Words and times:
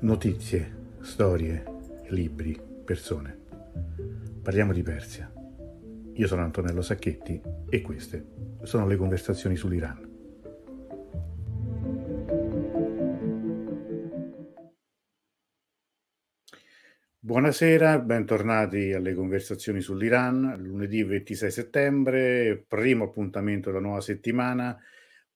Notizie, 0.00 0.96
storie, 1.00 1.64
libri, 2.10 2.56
persone. 2.84 3.36
Parliamo 4.40 4.72
di 4.72 4.82
Persia. 4.84 5.28
Io 6.14 6.26
sono 6.28 6.42
Antonello 6.42 6.82
Sacchetti 6.82 7.42
e 7.68 7.80
queste 7.82 8.24
sono 8.62 8.86
le 8.86 8.94
conversazioni 8.94 9.56
sull'Iran. 9.56 10.08
Buonasera, 17.18 17.98
bentornati 17.98 18.92
alle 18.92 19.14
conversazioni 19.14 19.80
sull'Iran. 19.80 20.54
Lunedì 20.58 21.02
26 21.02 21.50
settembre, 21.50 22.64
primo 22.68 23.06
appuntamento 23.06 23.70
della 23.70 23.82
nuova 23.82 24.00
settimana 24.00 24.78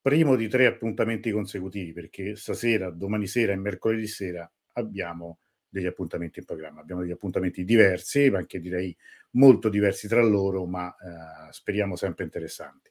primo 0.03 0.35
di 0.37 0.49
tre 0.49 0.67
appuntamenti 0.67 1.31
consecutivi, 1.31 1.93
perché 1.93 2.37
stasera, 2.37 2.91
domani 2.91 3.29
sera 3.29 3.53
e 3.53 3.57
mercoledì 3.57 4.09
sera 4.09 4.51
abbiamo 4.73 5.39
degli 5.69 5.87
appuntamenti 5.87 6.41
in 6.41 6.45
programma. 6.45 6.81
Abbiamo 6.81 7.01
degli 7.01 7.13
appuntamenti 7.13 7.65
diversi, 7.65 8.27
anche 8.27 8.61
direi 8.61 8.95
molto 9.31 9.71
diversi 9.71 10.09
tra 10.09 10.23
loro, 10.23 10.67
ma 10.67 10.89
eh, 10.91 11.53
speriamo 11.53 11.97
sempre 11.97 12.25
interessanti. 12.25 12.91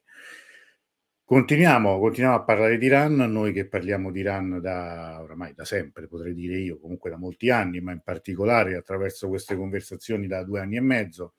Continuiamo, 1.24 1.98
continuiamo, 2.00 2.36
a 2.36 2.42
parlare 2.42 2.76
di 2.78 2.86
Iran, 2.86 3.14
noi 3.14 3.52
che 3.52 3.66
parliamo 3.68 4.10
di 4.10 4.20
Iran 4.20 4.60
da 4.60 5.18
oramai 5.22 5.54
da 5.54 5.64
sempre, 5.64 6.08
potrei 6.08 6.34
dire 6.34 6.58
io, 6.58 6.78
comunque 6.78 7.10
da 7.10 7.16
molti 7.16 7.48
anni, 7.48 7.80
ma 7.80 7.92
in 7.92 8.00
particolare 8.00 8.74
attraverso 8.74 9.28
queste 9.28 9.56
conversazioni 9.56 10.26
da 10.26 10.42
due 10.42 10.60
anni 10.60 10.76
e 10.76 10.80
mezzo, 10.80 11.34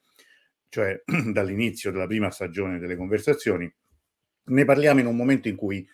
cioè 0.70 1.00
dall'inizio 1.32 1.92
della 1.92 2.08
prima 2.08 2.32
stagione 2.32 2.80
delle 2.80 2.96
conversazioni, 2.96 3.72
ne 4.46 4.66
parliamo 4.66 5.00
in 5.00 5.06
un 5.06 5.16
momento 5.16 5.48
in 5.48 5.56
cui 5.56 5.88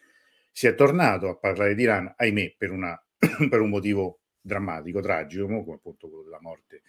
si 0.52 0.67
è 0.67 0.76
tornato 0.76 1.30
a 1.30 1.38
parlare 1.38 1.76
di 1.76 1.84
Iran, 1.84 2.13
ahimè, 2.16 2.55
per, 2.58 2.72
una, 2.72 3.02
per 3.49 3.62
un 3.62 3.70
motivo 3.70 4.22
drammatico, 4.41 4.99
tragico, 5.02 5.45
come 5.45 5.75
appunto 5.75 6.08
quello 6.08 6.23
della 6.23 6.41
morte 6.41 6.81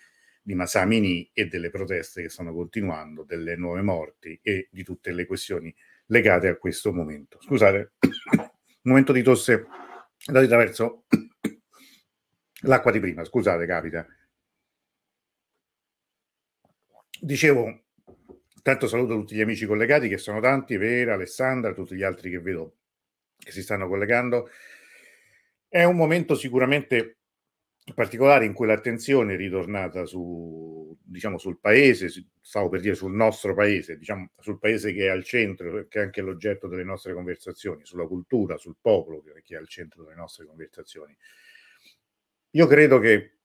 di 0.43 0.55
Masamini 0.55 1.29
e 1.33 1.47
delle 1.47 1.71
proteste 1.71 2.23
che 2.23 2.29
stanno 2.29 2.53
continuando, 2.53 3.25
delle 3.25 3.57
nuove 3.57 3.83
morti 3.83 4.39
e 4.43 4.69
di 4.71 4.83
tutte 4.83 5.13
le 5.13 5.27
questioni 5.27 5.75
legate 6.07 6.49
a 6.49 6.57
questo 6.57 6.93
momento. 6.93 7.39
Scusate, 7.41 7.93
momento 8.83 9.13
di 9.13 9.23
tosse 9.23 9.67
da 10.25 10.41
attraverso 10.41 11.05
l'acqua 12.63 12.91
di 12.91 13.01
prima, 13.01 13.25
scusate, 13.25 13.67
capita. 13.67 14.07
Dicevo, 17.21 17.83
Tanto 18.63 18.89
saluto 18.89 19.15
tutti 19.15 19.35
gli 19.35 19.41
amici 19.41 19.67
collegati 19.67 20.09
che 20.09 20.19
sono 20.19 20.41
tanti, 20.41 20.77
Vera, 20.77 21.15
Alessandra, 21.15 21.73
tutti 21.73 21.95
gli 21.95 22.03
altri 22.03 22.31
che 22.31 22.41
vedo 22.41 22.77
che 23.37 23.53
si 23.53 23.63
stanno 23.63 23.89
collegando. 23.89 24.51
È 25.67 25.83
un 25.85 25.97
momento 25.97 26.35
sicuramente 26.35 27.19
particolare 27.95 28.45
in 28.45 28.53
cui 28.53 28.67
l'attenzione 28.67 29.35
è 29.35 29.37
ritornata 29.37 30.05
su, 30.05 30.97
diciamo, 31.03 31.39
sul 31.39 31.59
paese, 31.59 32.09
stavo 32.41 32.69
per 32.69 32.81
dire 32.81 32.95
sul 32.95 33.15
nostro 33.15 33.55
paese, 33.55 33.97
diciamo 33.97 34.33
sul 34.39 34.59
paese 34.59 34.93
che 34.93 35.07
è 35.07 35.09
al 35.09 35.25
centro, 35.25 35.87
che 35.89 36.01
è 36.01 36.03
anche 36.03 36.21
l'oggetto 36.21 36.69
delle 36.69 36.85
nostre 36.85 37.15
conversazioni, 37.15 37.85
sulla 37.85 38.07
cultura, 38.07 38.59
sul 38.59 38.77
popolo 38.81 39.23
che 39.23 39.55
è 39.55 39.57
al 39.57 39.69
centro 39.69 40.05
delle 40.05 40.17
nostre 40.17 40.45
conversazioni. 40.45 41.17
Io 42.51 42.67
credo 42.67 42.99
che 42.99 43.39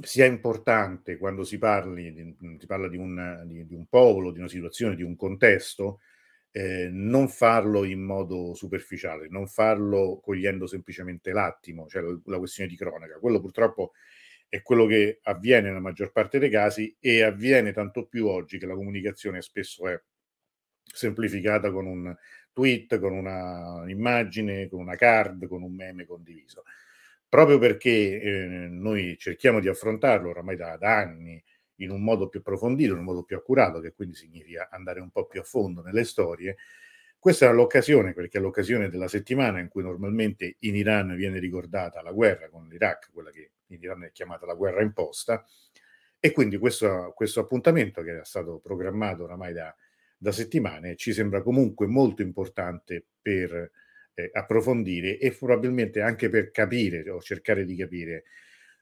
sia 0.00 0.24
importante 0.24 1.18
quando 1.18 1.44
si, 1.44 1.58
parli, 1.58 2.12
di, 2.12 2.36
si 2.58 2.66
parla 2.66 2.88
di 2.88 2.96
un, 2.96 3.42
di, 3.46 3.66
di 3.66 3.74
un, 3.74 3.86
popolo, 3.86 4.30
di 4.30 4.38
una 4.38 4.48
situazione, 4.48 4.94
di 4.94 5.02
un 5.02 5.16
contesto, 5.16 6.00
eh, 6.50 6.88
non 6.90 7.28
farlo 7.28 7.84
in 7.84 8.00
modo 8.00 8.54
superficiale, 8.54 9.28
non 9.28 9.46
farlo 9.46 10.20
cogliendo 10.22 10.66
semplicemente 10.66 11.32
l'attimo, 11.32 11.86
cioè 11.88 12.02
la, 12.02 12.18
la 12.24 12.38
questione 12.38 12.70
di 12.70 12.76
cronaca. 12.76 13.18
Quello 13.18 13.40
purtroppo 13.40 13.92
è 14.48 14.62
quello 14.62 14.86
che 14.86 15.20
avviene 15.22 15.68
nella 15.68 15.80
maggior 15.80 16.10
parte 16.10 16.38
dei 16.38 16.50
casi 16.50 16.94
e 16.98 17.22
avviene 17.22 17.72
tanto 17.72 18.06
più 18.06 18.26
oggi 18.26 18.58
che 18.58 18.66
la 18.66 18.74
comunicazione 18.74 19.42
spesso 19.42 19.88
è 19.88 20.00
semplificata 20.84 21.70
con 21.70 21.86
un 21.86 22.14
tweet, 22.52 22.98
con 22.98 23.12
un'immagine, 23.14 24.68
con 24.68 24.80
una 24.80 24.96
card, 24.96 25.46
con 25.46 25.62
un 25.62 25.74
meme 25.74 26.04
condiviso 26.04 26.64
proprio 27.32 27.56
perché 27.56 28.20
eh, 28.20 28.46
noi 28.68 29.16
cerchiamo 29.18 29.58
di 29.58 29.66
affrontarlo 29.66 30.28
oramai 30.28 30.54
da, 30.54 30.76
da, 30.76 30.98
anni 30.98 31.42
in 31.76 31.90
un 31.90 32.02
modo 32.02 32.28
più 32.28 32.40
approfondito, 32.40 32.92
in 32.92 32.98
un 32.98 33.04
modo 33.04 33.22
più 33.22 33.36
accurato, 33.36 33.80
che 33.80 33.94
quindi 33.94 34.14
significa 34.14 34.68
andare 34.70 35.00
un 35.00 35.08
po' 35.08 35.24
più 35.24 35.40
a 35.40 35.42
fondo 35.42 35.80
nelle 35.80 36.04
storie. 36.04 36.58
Questa 37.18 37.48
è 37.48 37.52
l'occasione, 37.54 38.12
perché 38.12 38.36
è 38.36 38.40
l'occasione 38.42 38.90
della 38.90 39.08
settimana 39.08 39.60
in 39.60 39.68
cui 39.68 39.82
normalmente 39.82 40.56
in 40.58 40.76
Iran 40.76 41.16
viene 41.16 41.38
ricordata 41.38 42.02
la 42.02 42.12
guerra 42.12 42.50
con 42.50 42.68
l'Iraq, 42.68 43.10
quella 43.14 43.30
che 43.30 43.52
in 43.68 43.78
Iran 43.80 44.04
è 44.04 44.12
chiamata 44.12 44.44
la 44.44 44.54
guerra 44.54 44.82
imposta, 44.82 45.42
e 46.20 46.32
quindi 46.32 46.58
questo, 46.58 47.14
questo 47.16 47.40
appuntamento 47.40 48.02
che 48.02 48.10
era 48.10 48.24
stato 48.24 48.58
programmato 48.58 49.24
oramai 49.24 49.54
da, 49.54 49.74
da 50.18 50.32
settimane 50.32 50.96
ci 50.96 51.14
sembra 51.14 51.40
comunque 51.40 51.86
molto 51.86 52.20
importante 52.20 53.06
per 53.22 53.70
eh, 54.14 54.30
approfondire 54.32 55.18
e 55.18 55.32
probabilmente 55.32 56.00
anche 56.00 56.28
per 56.28 56.50
capire 56.50 57.08
o 57.10 57.20
cercare 57.20 57.64
di 57.64 57.76
capire 57.76 58.24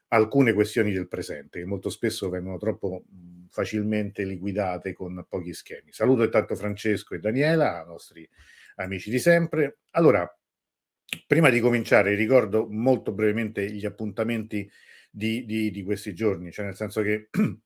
alcune 0.09 0.53
questioni 0.53 0.91
del 0.91 1.07
presente 1.07 1.59
che 1.59 1.65
molto 1.65 1.89
spesso 1.89 2.29
vengono 2.29 2.57
troppo 2.57 3.05
facilmente 3.49 4.23
liquidate 4.23 4.93
con 4.93 5.25
pochi 5.27 5.53
schemi. 5.53 5.91
Saluto 5.91 6.23
intanto 6.23 6.55
Francesco 6.55 7.15
e 7.15 7.19
Daniela, 7.19 7.83
nostri 7.85 8.27
amici 8.75 9.09
di 9.09 9.19
sempre. 9.19 9.79
Allora, 9.91 10.27
prima 11.27 11.49
di 11.49 11.59
cominciare, 11.59 12.15
ricordo 12.15 12.67
molto 12.69 13.11
brevemente 13.11 13.69
gli 13.69 13.85
appuntamenti 13.85 14.69
di, 15.09 15.45
di, 15.45 15.71
di 15.71 15.83
questi 15.83 16.13
giorni, 16.13 16.51
cioè 16.51 16.65
nel 16.65 16.75
senso 16.75 17.01
che 17.01 17.29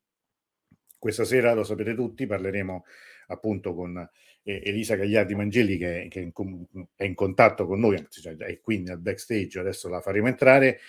questa 0.97 1.23
sera, 1.23 1.53
lo 1.53 1.63
sapete 1.63 1.93
tutti, 1.93 2.25
parleremo 2.25 2.83
appunto 3.27 3.73
con 3.73 4.07
Elisa 4.45 4.95
Gagliardi 4.95 5.33
Mangeli 5.33 5.77
che, 5.77 6.07
che 6.09 6.19
è, 6.19 6.23
in, 6.23 6.85
è, 6.95 7.03
in, 7.03 7.15
contatto 7.15 7.65
con 7.65 7.79
noi, 7.79 8.05
cioè, 8.09 8.35
è 8.37 8.59
qui 8.61 8.81
nel 8.81 8.99
backstage, 8.99 9.59
adesso 9.59 9.89
la 9.89 10.01
faremo 10.01 10.27
entrare. 10.27 10.79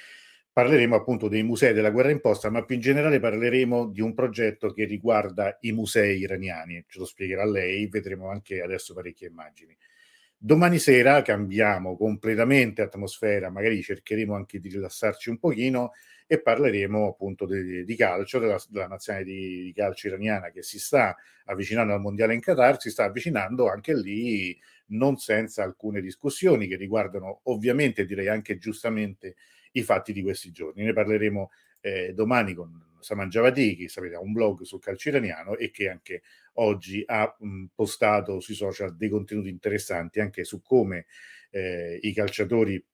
Parleremo 0.52 0.94
appunto 0.94 1.28
dei 1.28 1.42
musei 1.42 1.74
della 1.74 1.90
guerra 1.90 2.10
imposta, 2.10 2.48
ma 2.48 2.64
più 2.64 2.76
in 2.76 2.80
generale 2.80 3.20
parleremo 3.20 3.88
di 3.88 4.00
un 4.00 4.14
progetto 4.14 4.72
che 4.72 4.84
riguarda 4.84 5.58
i 5.60 5.72
musei 5.72 6.20
iraniani. 6.20 6.82
Ce 6.88 6.98
lo 6.98 7.04
spiegherà 7.04 7.44
lei, 7.44 7.86
vedremo 7.88 8.30
anche 8.30 8.62
adesso 8.62 8.94
parecchie 8.94 9.28
immagini. 9.28 9.76
Domani 10.38 10.78
sera 10.78 11.22
cambiamo 11.22 11.96
completamente 11.96 12.82
atmosfera, 12.82 13.50
magari 13.50 13.82
cercheremo 13.82 14.34
anche 14.34 14.58
di 14.58 14.68
rilassarci 14.68 15.30
un 15.30 15.38
pochino 15.38 15.92
e 16.26 16.40
parleremo 16.40 17.08
appunto 17.08 17.46
di, 17.46 17.84
di 17.84 17.96
calcio, 17.96 18.38
della, 18.38 18.60
della 18.68 18.86
nazionale 18.86 19.24
di, 19.24 19.62
di, 19.64 19.72
calcio 19.72 20.08
iraniana 20.08 20.50
che 20.50 20.62
si 20.62 20.78
sta 20.78 21.16
avvicinando 21.46 21.94
al 21.94 22.00
mondiale 22.00 22.34
in 22.34 22.40
Qatar, 22.40 22.80
si 22.80 22.90
sta 22.90 23.04
avvicinando 23.04 23.68
anche 23.68 23.94
lì 23.94 24.56
non 24.88 25.16
senza 25.16 25.62
alcune 25.62 26.00
discussioni 26.00 26.66
che 26.66 26.76
riguardano 26.76 27.40
ovviamente, 27.44 28.04
direi 28.04 28.28
anche 28.28 28.58
giustamente, 28.58 29.36
i 29.72 29.82
fatti 29.82 30.12
di 30.12 30.22
questi 30.22 30.50
giorni. 30.50 30.84
Ne 30.84 30.92
parleremo 30.92 31.50
eh, 31.80 32.12
domani 32.12 32.54
con 32.54 32.95
Saman 33.06 33.28
Javadi, 33.28 33.76
che 33.76 33.88
sapete 33.88 34.16
ha 34.16 34.20
un 34.20 34.32
blog 34.32 34.62
sul 34.62 34.80
calcio 34.80 35.10
iraniano 35.10 35.56
e 35.56 35.70
che 35.70 35.88
anche 35.88 36.22
oggi 36.54 37.04
ha 37.06 37.36
mh, 37.38 37.66
postato 37.72 38.40
sui 38.40 38.54
social 38.54 38.96
dei 38.96 39.08
contenuti 39.08 39.48
interessanti 39.48 40.18
anche 40.18 40.42
su 40.42 40.60
come 40.60 41.06
eh, 41.50 42.00
i 42.02 42.12
calciatori 42.12 42.84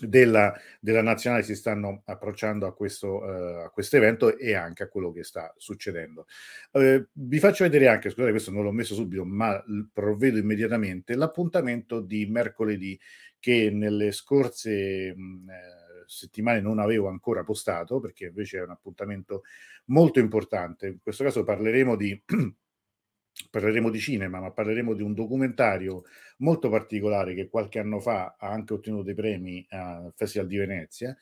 della, 0.00 0.52
della, 0.80 1.02
nazionale 1.02 1.42
si 1.42 1.54
stanno 1.54 2.02
approcciando 2.04 2.66
a 2.66 2.74
questo, 2.74 3.18
uh, 3.18 3.64
a 3.64 3.70
questo 3.70 3.96
evento 3.96 4.36
e 4.36 4.54
anche 4.54 4.84
a 4.84 4.88
quello 4.88 5.12
che 5.12 5.22
sta 5.22 5.52
succedendo. 5.56 6.26
Uh, 6.72 7.04
vi 7.12 7.38
faccio 7.38 7.64
vedere 7.64 7.88
anche, 7.88 8.10
scusate, 8.10 8.30
questo 8.30 8.50
non 8.50 8.64
l'ho 8.64 8.72
messo 8.72 8.94
subito, 8.94 9.24
ma 9.24 9.62
provvedo 9.92 10.38
immediatamente, 10.38 11.14
l'appuntamento 11.14 12.00
di 12.00 12.26
mercoledì 12.26 12.98
che 13.38 13.70
nelle 13.70 14.10
scorse 14.10 15.14
mh, 15.14 15.50
eh, 15.50 15.83
settimane 16.06 16.60
non 16.60 16.78
avevo 16.78 17.08
ancora 17.08 17.44
postato, 17.44 18.00
perché 18.00 18.26
invece 18.26 18.58
è 18.58 18.62
un 18.62 18.70
appuntamento 18.70 19.42
molto 19.86 20.18
importante. 20.18 20.86
In 20.86 20.98
questo 21.02 21.24
caso 21.24 21.44
parleremo 21.44 21.96
di 21.96 22.22
parleremo 23.50 23.90
di 23.90 23.98
cinema, 23.98 24.40
ma 24.40 24.50
parleremo 24.50 24.94
di 24.94 25.02
un 25.02 25.14
documentario 25.14 26.04
molto 26.38 26.68
particolare 26.68 27.34
che 27.34 27.48
qualche 27.48 27.78
anno 27.78 28.00
fa 28.00 28.36
ha 28.38 28.48
anche 28.48 28.74
ottenuto 28.74 29.02
dei 29.02 29.14
premi 29.14 29.64
al 29.70 30.12
Festival 30.14 30.46
di 30.46 30.56
Venezia. 30.56 31.16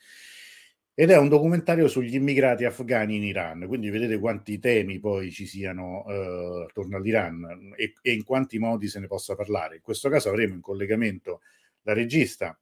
Ed 0.95 1.09
è 1.09 1.17
un 1.17 1.27
documentario 1.27 1.87
sugli 1.87 2.13
immigrati 2.13 2.65
afghani 2.65 3.15
in 3.15 3.23
Iran, 3.23 3.65
quindi 3.67 3.89
vedete 3.89 4.19
quanti 4.19 4.59
temi 4.59 4.99
poi 4.99 5.31
ci 5.31 5.47
siano 5.47 6.05
eh, 6.07 6.65
attorno 6.69 6.97
all'Iran 6.97 7.73
e, 7.75 7.93
e, 7.99 8.13
in 8.13 8.23
quanti 8.23 8.59
modi 8.59 8.87
se 8.87 8.99
ne 8.99 9.07
possa 9.07 9.33
parlare. 9.33 9.77
In 9.77 9.81
questo 9.81 10.07
caso 10.09 10.29
avremo 10.29 10.53
in 10.53 10.61
collegamento 10.61 11.41
la 11.81 11.93
regista 11.93 12.55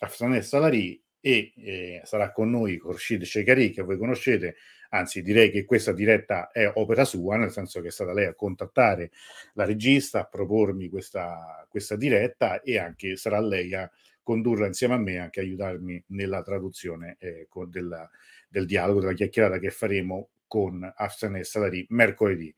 Afsaneh 0.00 0.42
Salari 0.42 1.00
e 1.26 1.52
eh, 1.56 2.00
sarà 2.04 2.30
con 2.30 2.50
noi 2.50 2.76
Khorshid 2.76 3.24
Shekari, 3.24 3.72
che 3.72 3.82
voi 3.82 3.98
conoscete, 3.98 4.54
anzi 4.90 5.22
direi 5.22 5.50
che 5.50 5.64
questa 5.64 5.90
diretta 5.90 6.52
è 6.52 6.70
opera 6.72 7.04
sua, 7.04 7.36
nel 7.36 7.50
senso 7.50 7.80
che 7.80 7.88
è 7.88 7.90
stata 7.90 8.12
lei 8.12 8.26
a 8.26 8.34
contattare 8.34 9.10
la 9.54 9.64
regista, 9.64 10.20
a 10.20 10.24
propormi 10.26 10.88
questa, 10.88 11.66
questa 11.68 11.96
diretta 11.96 12.60
e 12.60 12.78
anche 12.78 13.16
sarà 13.16 13.40
lei 13.40 13.74
a 13.74 13.90
condurla 14.22 14.68
insieme 14.68 14.94
a 14.94 14.98
me 14.98 15.14
e 15.14 15.18
anche 15.18 15.40
aiutarmi 15.40 16.04
nella 16.10 16.42
traduzione 16.42 17.16
eh, 17.18 17.48
della, 17.70 18.08
del 18.48 18.64
dialogo, 18.64 19.00
della 19.00 19.12
chiacchierata 19.12 19.58
che 19.58 19.70
faremo 19.70 20.28
con 20.46 20.88
Arsene 20.94 21.42
Salari 21.42 21.84
mercoledì. 21.88 22.54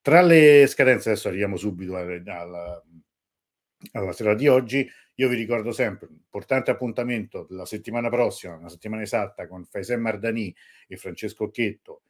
Tra 0.00 0.20
le 0.20 0.66
scadenze, 0.66 1.10
adesso 1.10 1.28
arriviamo 1.28 1.56
subito 1.56 1.94
alla, 1.94 2.20
alla 2.40 2.82
sera 4.12 4.34
di 4.34 4.46
oggi, 4.46 4.88
io 5.14 5.28
vi 5.28 5.36
ricordo 5.36 5.72
sempre 5.72 6.08
importante 6.10 6.70
appuntamento 6.70 7.46
della 7.48 7.66
settimana 7.66 8.08
prossima, 8.08 8.56
una 8.56 8.68
settimana 8.68 9.02
esatta, 9.02 9.46
con 9.46 9.64
Faisem 9.64 10.00
Mardani 10.00 10.54
e 10.86 10.96
Francesco 10.96 11.44
Occhetto, 11.44 12.02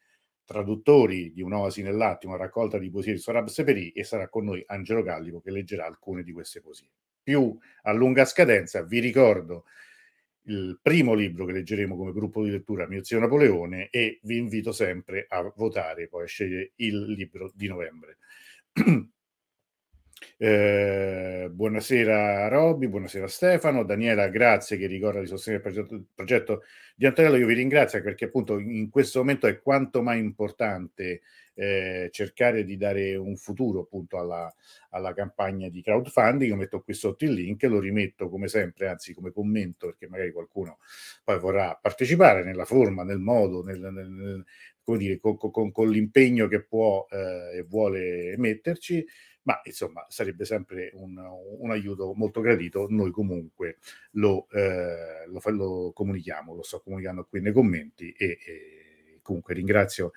traduttori 0.44 1.32
di 1.32 1.42
Un'Oasi 1.42 1.82
nell'attimo, 1.82 2.36
raccolta 2.36 2.78
di 2.78 2.90
poesie 2.90 3.12
di 3.12 3.18
Sorab 3.18 3.46
Seperi, 3.46 3.90
e 3.90 4.04
sarà 4.04 4.28
con 4.28 4.44
noi 4.44 4.62
Angelo 4.66 5.02
Gallico 5.02 5.40
che 5.40 5.50
leggerà 5.50 5.86
alcune 5.86 6.22
di 6.22 6.32
queste 6.32 6.60
poesie. 6.60 6.90
Più 7.22 7.56
a 7.82 7.92
lunga 7.92 8.24
scadenza, 8.24 8.82
vi 8.82 8.98
ricordo 8.98 9.64
il 10.44 10.78
primo 10.82 11.14
libro 11.14 11.44
che 11.44 11.52
leggeremo 11.52 11.96
come 11.96 12.12
gruppo 12.12 12.42
di 12.42 12.50
lettura, 12.50 12.88
Mio 12.88 13.04
zio 13.04 13.20
Napoleone, 13.20 13.88
e 13.90 14.18
vi 14.22 14.38
invito 14.38 14.72
sempre 14.72 15.26
a 15.28 15.52
votare, 15.54 16.08
poi 16.08 16.24
a 16.24 16.26
scegliere 16.26 16.72
il 16.76 17.12
libro 17.12 17.52
di 17.54 17.68
novembre. 17.68 18.18
Eh, 20.36 21.48
buonasera 21.50 22.48
Robby, 22.48 22.88
buonasera 22.88 23.26
Stefano, 23.26 23.84
Daniela, 23.84 24.28
grazie 24.28 24.76
che 24.76 24.86
ricorda 24.86 25.20
di 25.20 25.26
sostenere 25.26 25.62
il 25.62 25.72
progetto, 25.72 25.94
il 25.94 26.04
progetto, 26.14 26.62
di 26.94 27.06
Antonello. 27.06 27.36
Io 27.36 27.46
vi 27.46 27.54
ringrazio 27.54 28.02
perché 28.02 28.26
appunto 28.26 28.58
in 28.58 28.90
questo 28.90 29.20
momento 29.20 29.46
è 29.46 29.60
quanto 29.62 30.02
mai 30.02 30.18
importante 30.18 31.22
eh, 31.54 32.08
cercare 32.12 32.64
di 32.64 32.76
dare 32.76 33.16
un 33.16 33.36
futuro 33.36 33.80
appunto 33.80 34.18
alla, 34.18 34.52
alla, 34.90 35.14
campagna 35.14 35.68
di 35.70 35.82
crowdfunding. 35.82 36.50
Io 36.50 36.56
metto 36.56 36.82
qui 36.82 36.92
sotto 36.92 37.24
il 37.24 37.32
link, 37.32 37.62
lo 37.62 37.80
rimetto 37.80 38.28
come 38.28 38.48
sempre, 38.48 38.88
anzi 38.88 39.14
come 39.14 39.32
commento 39.32 39.86
perché 39.86 40.06
magari 40.06 40.32
qualcuno 40.32 40.78
poi 41.24 41.38
vorrà 41.38 41.78
partecipare 41.80 42.44
nella 42.44 42.66
forma, 42.66 43.04
nel 43.04 43.18
modo, 43.20 43.62
nel, 43.62 43.80
nel, 43.80 44.44
come 44.82 44.98
dire, 44.98 45.18
con, 45.18 45.36
con, 45.36 45.70
con 45.70 45.88
l'impegno 45.88 46.46
che 46.48 46.62
può 46.62 47.06
eh, 47.10 47.58
e 47.58 47.62
vuole 47.62 48.34
metterci 48.36 49.06
ma 49.42 49.60
insomma 49.64 50.04
sarebbe 50.08 50.44
sempre 50.44 50.90
un, 50.94 51.16
un 51.58 51.70
aiuto 51.70 52.12
molto 52.14 52.40
gradito. 52.40 52.86
Noi 52.88 53.10
comunque 53.10 53.78
lo, 54.12 54.48
eh, 54.50 55.26
lo, 55.26 55.40
lo, 55.50 55.92
comunichiamo, 55.92 56.54
lo 56.54 56.62
sto 56.62 56.80
comunicando 56.80 57.24
qui 57.24 57.40
nei 57.40 57.52
commenti 57.52 58.12
e, 58.12 58.38
e 58.44 59.18
comunque 59.22 59.54
ringrazio 59.54 60.12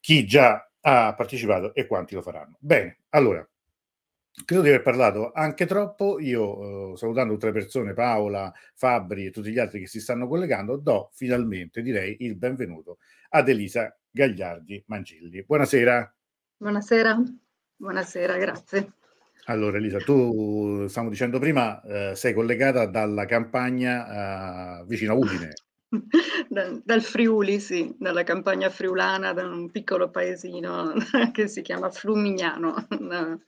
chi 0.00 0.26
già 0.26 0.68
ha 0.80 1.14
partecipato 1.14 1.74
e 1.74 1.86
quanti 1.86 2.14
lo 2.14 2.22
faranno. 2.22 2.56
Bene, 2.60 2.98
allora, 3.10 3.46
credo 4.44 4.62
di 4.62 4.68
aver 4.68 4.82
parlato 4.82 5.32
anche 5.32 5.66
troppo. 5.66 6.20
Io, 6.20 6.92
eh, 6.92 6.96
salutando 6.96 7.34
tutte 7.34 7.46
le 7.46 7.52
persone, 7.52 7.94
Paola, 7.94 8.52
Fabri 8.74 9.26
e 9.26 9.30
tutti 9.30 9.50
gli 9.50 9.58
altri 9.58 9.80
che 9.80 9.86
si 9.86 10.00
stanno 10.00 10.28
collegando, 10.28 10.76
do 10.76 11.10
finalmente, 11.14 11.82
direi, 11.82 12.16
il 12.20 12.36
benvenuto 12.36 12.98
ad 13.30 13.48
Elisa 13.48 13.96
Gagliardi 14.10 14.84
Mangilli. 14.86 15.42
Buonasera. 15.42 16.14
Buonasera. 16.58 17.18
Buonasera, 17.84 18.38
grazie. 18.38 18.92
Allora 19.44 19.76
Elisa, 19.76 19.98
tu 19.98 20.86
stiamo 20.88 21.10
dicendo 21.10 21.38
prima, 21.38 21.82
eh, 21.82 22.16
sei 22.16 22.32
collegata 22.32 22.86
dalla 22.86 23.26
campagna 23.26 24.80
eh, 24.80 24.84
vicino 24.86 25.12
a 25.12 25.16
Udine. 25.16 25.52
da, 26.48 26.80
dal 26.82 27.02
Friuli, 27.02 27.60
sì, 27.60 27.94
dalla 27.98 28.22
campagna 28.22 28.70
friulana, 28.70 29.34
da 29.34 29.44
un 29.46 29.70
piccolo 29.70 30.08
paesino 30.08 30.94
che 31.34 31.46
si 31.46 31.60
chiama 31.60 31.90
Flumignano, 31.90 32.86
una 33.00 33.38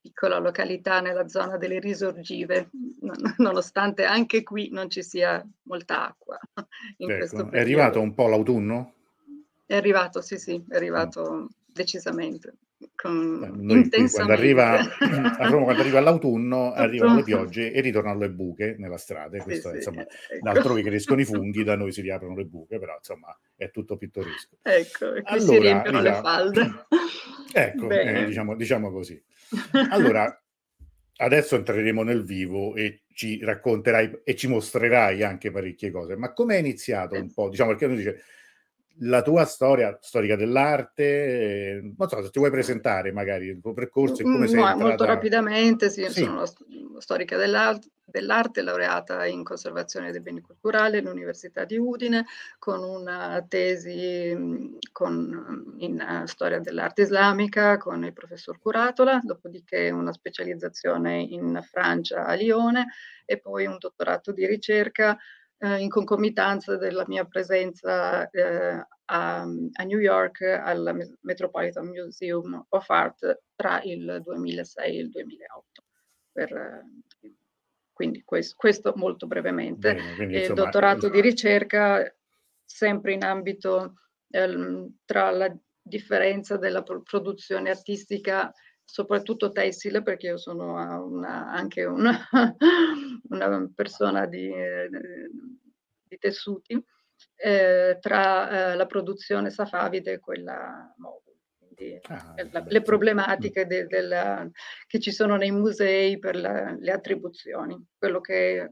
piccola 0.00 0.38
località 0.38 1.00
nella 1.00 1.26
zona 1.26 1.56
delle 1.56 1.80
risorgive, 1.80 2.70
nonostante 3.38 4.04
anche 4.04 4.44
qui 4.44 4.68
non 4.70 4.90
ci 4.90 5.02
sia 5.02 5.44
molta 5.62 6.06
acqua. 6.06 6.38
Ecco, 6.98 7.50
è 7.50 7.58
arrivato 7.58 8.00
un 8.00 8.14
po' 8.14 8.28
l'autunno? 8.28 8.94
È 9.66 9.74
arrivato, 9.74 10.20
sì, 10.20 10.38
sì, 10.38 10.64
è 10.68 10.76
arrivato 10.76 11.32
mm. 11.32 11.46
decisamente 11.66 12.54
con 12.94 13.52
Noi 13.60 13.88
quando 13.88 14.32
arriva 14.32 14.78
a 14.98 15.48
Roma 15.48 15.64
quando 15.64 15.82
arriva 15.82 16.00
l'autunno 16.00 16.72
arrivano 16.72 17.16
le 17.16 17.22
piogge 17.22 17.72
e 17.72 17.80
ritornano 17.80 18.18
le 18.18 18.30
buche 18.30 18.76
nella 18.78 18.98
strada 18.98 19.38
questo 19.42 19.70
sì, 19.70 19.76
insomma 19.76 20.06
sì, 20.08 20.34
ecco. 20.34 20.48
altrove 20.48 20.82
crescono 20.82 21.20
i 21.20 21.24
funghi 21.24 21.62
da 21.64 21.76
noi 21.76 21.92
si 21.92 22.00
riaprono 22.00 22.36
le 22.36 22.44
buche 22.44 22.78
però 22.78 22.94
insomma 22.96 23.36
è 23.56 23.70
tutto 23.70 23.96
pittoresco 23.96 24.56
ecco 24.62 25.14
e 25.14 25.22
qui 25.22 25.32
allora, 25.36 25.52
si 25.52 25.58
riempiono 25.58 25.98
Rita, 25.98 26.10
le 26.10 26.20
falde. 26.20 26.72
ecco 27.52 27.90
eh, 27.90 28.24
diciamo, 28.26 28.56
diciamo 28.56 28.90
così. 28.90 29.22
Allora 29.90 30.42
adesso 31.16 31.56
entreremo 31.56 32.02
nel 32.02 32.24
vivo 32.24 32.74
e 32.74 33.02
ci 33.12 33.38
racconterai 33.44 34.20
e 34.24 34.34
ci 34.34 34.48
mostrerai 34.48 35.22
anche 35.22 35.50
parecchie 35.50 35.90
cose 35.90 36.16
ma 36.16 36.32
come 36.32 36.56
è 36.56 36.58
iniziato 36.58 37.14
un 37.14 37.32
po' 37.32 37.48
diciamo 37.50 37.70
perché 37.70 37.84
uno 37.84 37.96
dice 37.96 38.22
la 38.98 39.22
tua 39.22 39.44
storia 39.44 39.96
storica 40.00 40.36
dell'arte, 40.36 41.02
eh, 41.02 41.94
non 41.96 42.08
so 42.08 42.22
se 42.22 42.30
ti 42.30 42.38
vuoi 42.38 42.50
presentare 42.50 43.12
magari 43.12 43.46
il 43.46 43.60
tuo 43.60 43.72
percorso 43.72 44.20
e 44.20 44.24
come 44.24 44.46
sei 44.46 44.60
no, 44.60 44.68
entrata... 44.68 44.84
Molto 44.84 45.04
rapidamente, 45.04 45.90
sì, 45.90 46.04
sì. 46.08 46.22
sono 46.22 46.44
storica 46.98 47.36
dell'arte, 47.36 47.88
dell'arte, 48.04 48.62
laureata 48.62 49.26
in 49.26 49.42
conservazione 49.42 50.12
dei 50.12 50.20
beni 50.20 50.40
culturali 50.40 50.98
all'Università 50.98 51.64
di 51.64 51.76
Udine, 51.76 52.26
con 52.58 52.82
una 52.82 53.44
tesi 53.48 54.78
con, 54.92 55.74
in 55.78 56.22
storia 56.26 56.60
dell'arte 56.60 57.02
islamica 57.02 57.78
con 57.78 58.04
il 58.04 58.12
professor 58.12 58.58
Curatola, 58.60 59.20
dopodiché 59.22 59.90
una 59.90 60.12
specializzazione 60.12 61.20
in 61.22 61.60
Francia 61.68 62.26
a 62.26 62.34
Lione 62.34 62.88
e 63.24 63.38
poi 63.38 63.66
un 63.66 63.78
dottorato 63.78 64.32
di 64.32 64.46
ricerca 64.46 65.18
eh, 65.62 65.78
in 65.78 65.88
concomitanza 65.88 66.76
della 66.76 67.04
mia 67.06 67.24
presenza 67.24 68.28
eh, 68.30 68.84
a, 69.04 69.40
a, 69.42 69.84
New 69.84 69.98
York 69.98 70.42
al 70.42 71.16
Metropolitan 71.20 71.86
Museum 71.86 72.66
of 72.70 72.90
Art 72.90 73.42
tra 73.54 73.80
il 73.82 74.20
2006 74.24 74.96
e 74.96 75.00
il 75.00 75.10
2008. 75.10 75.84
Per, 76.32 76.84
quindi 77.92 78.22
questo, 78.24 78.56
questo, 78.58 78.92
molto 78.96 79.28
brevemente. 79.28 79.94
Bene, 79.94 80.40
il 80.40 80.52
dottorato 80.52 81.08
di 81.08 81.20
ricerca 81.20 82.12
sempre 82.64 83.12
in 83.12 83.22
ambito 83.22 83.94
eh, 84.30 84.88
tra 85.04 85.30
la 85.30 85.56
differenza 85.80 86.56
della 86.56 86.82
produzione 86.82 87.70
artistica 87.70 88.52
soprattutto 88.84 89.50
tessile 89.50 90.02
perché 90.02 90.28
io 90.28 90.38
sono 90.38 90.74
una, 91.06 91.50
anche 91.50 91.84
una, 91.84 92.28
una 93.30 93.70
persona 93.74 94.26
di, 94.26 94.50
di 96.04 96.18
tessuti, 96.18 96.82
eh, 97.36 97.98
tra 98.00 98.72
eh, 98.72 98.76
la 98.76 98.86
produzione 98.86 99.50
safavide 99.50 100.12
e 100.12 100.20
quella 100.20 100.92
mobile. 100.98 101.38
Quindi 101.58 101.98
ah, 102.08 102.34
la, 102.50 102.64
le 102.66 102.82
problematiche 102.82 103.66
de, 103.66 103.86
della, 103.86 104.48
che 104.86 105.00
ci 105.00 105.10
sono 105.10 105.36
nei 105.36 105.50
musei 105.50 106.18
per 106.18 106.36
la, 106.36 106.74
le 106.78 106.92
attribuzioni. 106.92 107.76
Quello 107.96 108.20
che 108.20 108.70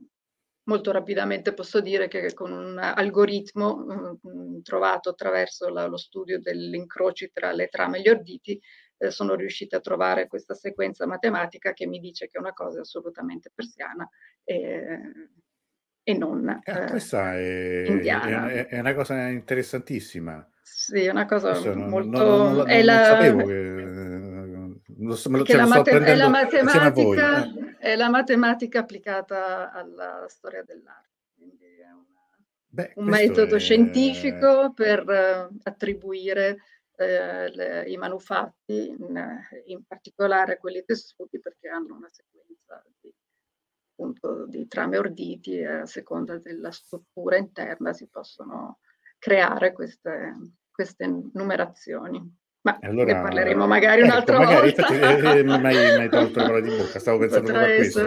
molto 0.65 0.93
rapidamente 0.93 1.55
posso 1.55 1.81
dire 1.81 2.07
che 2.07 2.33
con 2.35 2.53
un 2.53 2.79
algoritmo 2.79 4.19
mh, 4.23 4.63
trovato 4.63 5.11
attraverso 5.11 5.69
la, 5.69 5.87
lo 5.87 5.97
studio 5.97 6.39
degli 6.39 6.75
incroci 6.75 7.31
tra 7.33 7.51
le 7.53 7.69
trame 7.69 7.99
e 7.99 8.03
gli 8.03 8.09
orditi 8.09 8.61
eh, 9.01 9.11
sono 9.11 9.35
riuscita 9.35 9.79
a 9.79 9.81
trovare 9.81 10.27
questa 10.27 10.53
sequenza 10.55 11.07
matematica 11.07 11.73
che 11.73 11.87
mi 11.87 11.99
dice 11.99 12.27
che 12.27 12.39
una 12.39 12.53
cosa 12.53 12.79
è 12.79 12.81
assolutamente 12.81 13.51
persiana 13.55 14.07
e, 14.45 15.01
e 16.03 16.19
non 16.19 16.47
eh, 16.47 16.61
eh 16.71 16.85
questa 16.91 17.35
è, 17.35 17.85
è, 17.85 18.67
è, 18.67 18.79
una 18.79 18.95
cosa 18.95 19.29
interessantissima. 19.29 20.47
Sì, 20.63 21.05
è 21.05 21.11
una 21.11 21.25
cosa 21.25 21.53
Questo 21.53 21.75
molto... 21.75 22.11
Non, 22.11 22.27
non, 22.27 22.57
non, 22.57 22.69
è 22.69 22.83
la... 22.83 23.05
sapevo 23.05 23.47
che... 23.47 23.79
Lo, 24.99 25.19
me 25.29 25.39
lo, 25.39 25.45
cioè, 25.45 25.57
la 25.57 25.67
mate- 25.67 25.91
è, 25.99 26.15
la 26.15 26.29
matematica, 26.29 27.45
eh. 27.45 27.77
è 27.79 27.97
la 27.97 28.11
matematica 28.11 28.81
applicata 28.81 29.73
alla 29.73 30.27
storia 30.29 30.63
dell'arte. 30.63 31.09
Quindi 31.35 31.65
è 31.65 31.91
una, 31.91 32.37
Beh, 32.69 32.93
un 32.97 33.07
metodo 33.07 33.59
scientifico 33.59 34.75
per 34.75 35.49
attribuire 35.63 36.59
eh, 37.01 37.51
le, 37.55 37.89
i 37.89 37.97
manufatti, 37.97 38.89
in, 38.89 39.41
in, 39.67 39.85
particolare 39.87 40.59
quelli 40.59 40.85
tessuti, 40.85 41.41
perché 41.41 41.69
hanno 41.69 41.97
una 41.97 42.09
sequenza 42.11 42.83
di, 43.01 43.13
appunto, 43.91 44.47
di 44.47 44.67
trame 44.67 44.99
orditi 44.99 45.59
e 45.59 45.67
a 45.67 45.87
seconda 45.87 46.39
della 46.39 46.71
struttura 46.71 47.37
interna 47.37 47.93
si 47.93 48.07
possono 48.09 48.79
creare 49.19 49.73
queste, 49.73 50.35
queste 50.71 51.07
numerazioni. 51.33 52.39
Ma 52.63 52.79
allora, 52.83 53.15
ne 53.15 53.23
parleremo 53.23 53.67
magari 53.67 54.03
ecco, 54.03 54.11
un'altra 54.11 54.39
magari, 54.39 54.75
volta. 54.75 54.95
Infatti, 54.95 55.27
eh, 55.27 55.39
eh 55.39 55.43
mi 55.43 55.67
hai 55.67 56.09
tolto 56.11 56.41
le 56.41 56.45
parole 56.45 56.63
di 56.63 56.77
bocca, 56.77 56.99
stavo 56.99 57.17
pensando 57.21 57.53
proprio 57.53 57.73
a 57.73 57.77
questo. 57.77 58.01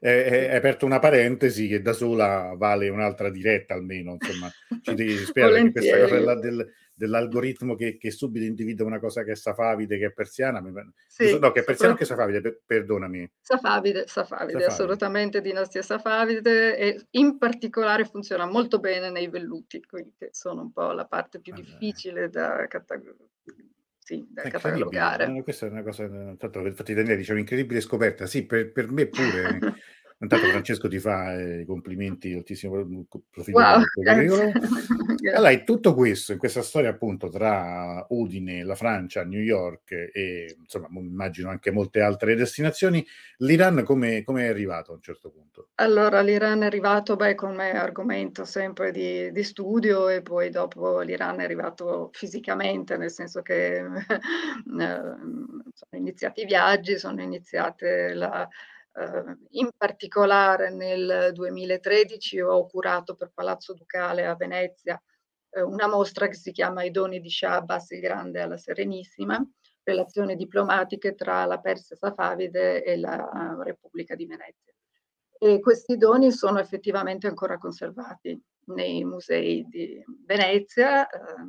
Hai 0.00 0.54
aperto 0.56 0.86
una 0.86 0.98
parentesi 0.98 1.68
che 1.68 1.82
da 1.82 1.92
sola 1.92 2.54
vale 2.56 2.88
un'altra 2.88 3.28
diretta 3.28 3.74
almeno, 3.74 4.16
insomma, 4.18 4.50
ci 4.80 4.94
devi 4.94 5.16
spiegare 5.16 5.62
che 5.64 5.72
questa 5.72 6.06
cosa 6.06 6.34
del, 6.36 6.72
dell'algoritmo 6.94 7.74
che, 7.74 7.96
che, 7.96 8.10
subito 8.10 8.44
individua 8.44 8.86
una 8.86 9.00
cosa 9.00 9.24
che 9.24 9.32
è 9.32 9.36
safavide, 9.36 9.98
che 9.98 10.06
è 10.06 10.12
persiana. 10.12 10.62
Sì, 11.06 11.38
no, 11.38 11.52
che 11.52 11.60
è 11.60 11.64
persiana 11.64 11.94
o 11.94 11.96
che 11.96 12.02
è 12.04 12.06
safavide, 12.06 12.40
per, 12.40 12.60
perdonami. 12.64 13.30
Safavide, 13.40 14.06
safavide, 14.06 14.06
safavide, 14.06 14.64
assolutamente 14.64 15.40
dinastia 15.40 15.82
safavide 15.82 16.76
e 16.76 17.06
in 17.10 17.38
particolare 17.38 18.04
funziona 18.04 18.46
molto 18.46 18.78
bene 18.78 19.10
nei 19.10 19.28
velluti, 19.28 19.82
quindi 19.84 20.14
che 20.18 20.28
sono 20.32 20.62
un 20.62 20.72
po' 20.72 20.92
la 20.92 21.06
parte 21.06 21.40
più 21.40 21.52
difficile 21.54 22.28
da, 22.28 22.66
catag- 22.68 23.14
sì, 23.98 24.26
da 24.28 24.42
catalogare. 24.42 25.42
Questa 25.42 25.66
è 25.66 25.70
una 25.70 25.82
cosa, 25.82 26.08
tanto 26.36 26.58
infatti 26.60 26.94
Daniele 26.94 27.16
diceva 27.16 27.38
incredibile 27.38 27.80
scoperta, 27.80 28.26
sì, 28.26 28.44
per, 28.44 28.72
per 28.72 28.90
me 28.90 29.06
pure. 29.06 29.58
Intanto 30.22 30.46
Francesco 30.46 30.86
ti 30.86 31.00
fa 31.00 31.36
eh, 31.36 31.60
i 31.62 31.64
complimenti, 31.64 32.32
altissimo 32.32 33.06
profilo. 33.28 33.58
Wow, 33.58 33.82
allora, 35.34 35.50
in 35.50 35.64
tutto 35.64 35.94
questo, 35.94 36.30
in 36.30 36.38
questa 36.38 36.62
storia 36.62 36.90
appunto 36.90 37.28
tra 37.28 38.06
Udine, 38.10 38.62
la 38.62 38.76
Francia, 38.76 39.24
New 39.24 39.40
York 39.40 39.90
e 39.90 40.56
insomma 40.60 40.86
immagino 40.92 41.50
anche 41.50 41.72
molte 41.72 42.00
altre 42.02 42.36
destinazioni, 42.36 43.04
l'Iran 43.38 43.82
come, 43.82 44.22
come 44.22 44.44
è 44.44 44.48
arrivato 44.48 44.92
a 44.92 44.94
un 44.94 45.02
certo 45.02 45.28
punto? 45.30 45.70
Allora 45.76 46.20
l'Iran 46.20 46.62
è 46.62 46.66
arrivato 46.66 47.16
beh, 47.16 47.34
come 47.34 47.72
argomento 47.72 48.44
sempre 48.44 48.92
di, 48.92 49.32
di 49.32 49.42
studio 49.42 50.08
e 50.08 50.22
poi 50.22 50.50
dopo 50.50 51.00
l'Iran 51.00 51.40
è 51.40 51.44
arrivato 51.44 52.10
fisicamente, 52.12 52.96
nel 52.96 53.10
senso 53.10 53.42
che 53.42 53.78
eh, 53.80 53.84
sono 54.68 55.90
iniziati 55.90 56.42
i 56.42 56.46
viaggi, 56.46 56.96
sono 56.96 57.20
iniziate 57.20 58.14
la 58.14 58.48
in 59.50 59.70
particolare 59.74 60.70
nel 60.70 61.30
2013 61.32 62.40
ho 62.40 62.66
curato 62.66 63.14
per 63.14 63.30
Palazzo 63.32 63.72
Ducale 63.72 64.26
a 64.26 64.34
Venezia 64.34 65.02
uh, 65.50 65.66
una 65.66 65.88
mostra 65.88 66.28
che 66.28 66.34
si 66.34 66.52
chiama 66.52 66.82
I 66.82 66.90
doni 66.90 67.20
di 67.20 67.30
Shah 67.30 67.54
Abbas 67.54 67.90
il 67.90 68.00
Grande 68.00 68.42
alla 68.42 68.58
Serenissima, 68.58 69.42
relazioni 69.82 70.36
diplomatiche 70.36 71.14
tra 71.14 71.46
la 71.46 71.58
Persia 71.58 71.96
Safavide 71.96 72.84
e 72.84 72.98
la 72.98 73.56
uh, 73.56 73.62
Repubblica 73.62 74.14
di 74.14 74.26
Venezia. 74.26 74.72
E 75.38 75.58
questi 75.60 75.96
doni 75.96 76.30
sono 76.30 76.60
effettivamente 76.60 77.26
ancora 77.26 77.58
conservati 77.58 78.40
nei 78.66 79.04
musei 79.04 79.66
di 79.68 80.00
Venezia, 80.24 81.08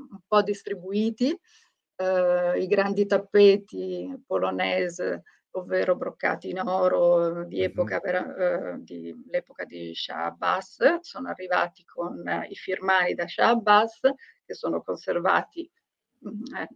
un 0.09 0.17
po' 0.27 0.41
distribuiti. 0.41 1.27
I 1.95 2.65
grandi 2.65 3.05
tappeti 3.05 4.11
polonese 4.25 5.21
ovvero 5.55 5.95
broccati 5.95 6.49
in 6.49 6.59
oro 6.59 7.43
di 7.45 7.61
epoca, 7.61 7.99
uh, 8.03 8.81
di, 8.81 9.13
l'epoca 9.29 9.65
di 9.65 9.93
Shah 9.93 10.25
Abbas, 10.25 10.99
sono 11.01 11.29
arrivati 11.29 11.83
con 11.83 12.21
uh, 12.25 12.49
i 12.49 12.55
firmani 12.55 13.13
da 13.13 13.27
Shah 13.27 13.49
Abbas 13.49 13.99
che 14.45 14.53
sono 14.53 14.81
conservati 14.81 15.69
uh, 16.19 16.31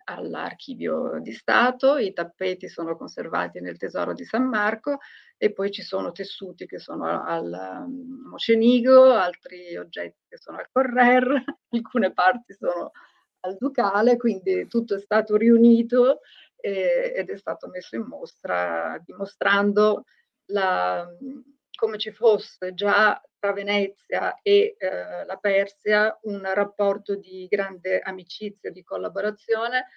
all'archivio 0.06 1.20
di 1.22 1.34
Stato, 1.34 1.98
i 1.98 2.14
tappeti 2.14 2.70
sono 2.70 2.96
conservati 2.96 3.60
nel 3.62 3.78
tesoro 3.78 4.14
di 4.14 4.26
San 4.26 4.48
Marco 4.48 5.00
e 5.38 5.54
poi 5.54 5.72
ci 5.72 5.82
sono 5.82 6.12
tessuti 6.12 6.68
che 6.68 6.80
sono 6.80 7.24
al 7.24 7.52
um, 7.86 8.30
Mocenigo, 8.30 9.12
altri 9.14 9.76
oggetti 9.76 10.26
che 10.28 10.38
sono 10.38 10.58
al 10.58 10.68
Correr, 10.72 11.44
alcune 11.70 12.14
parti 12.14 12.54
sono 12.54 12.92
al 13.42 13.56
Ducale, 13.58 14.18
quindi 14.18 14.68
tutto 14.68 14.96
è 14.96 15.00
stato 15.00 15.36
riunito 15.36 16.20
eh, 16.60 17.14
ed 17.16 17.30
è 17.30 17.38
stato 17.38 17.68
messo 17.68 17.96
in 17.96 18.04
mostra 18.04 19.02
dimostrando 19.04 20.04
la, 20.48 21.08
come 21.78 21.98
ci 21.98 22.12
fosse 22.12 22.74
già 22.74 23.22
tra 23.40 23.54
Venezia 23.54 24.40
e 24.42 24.76
eh, 24.78 25.26
la 25.26 25.38
Persia 25.38 26.18
un 26.24 26.42
rapporto 26.54 27.16
di 27.16 27.48
grande 27.50 28.00
amicizia, 28.00 28.72
di 28.72 28.84
collaborazione 28.84 29.88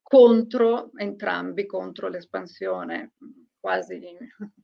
contro 0.00 0.90
entrambi, 0.96 1.66
contro 1.66 2.08
l'espansione 2.08 3.14
quasi 3.60 4.00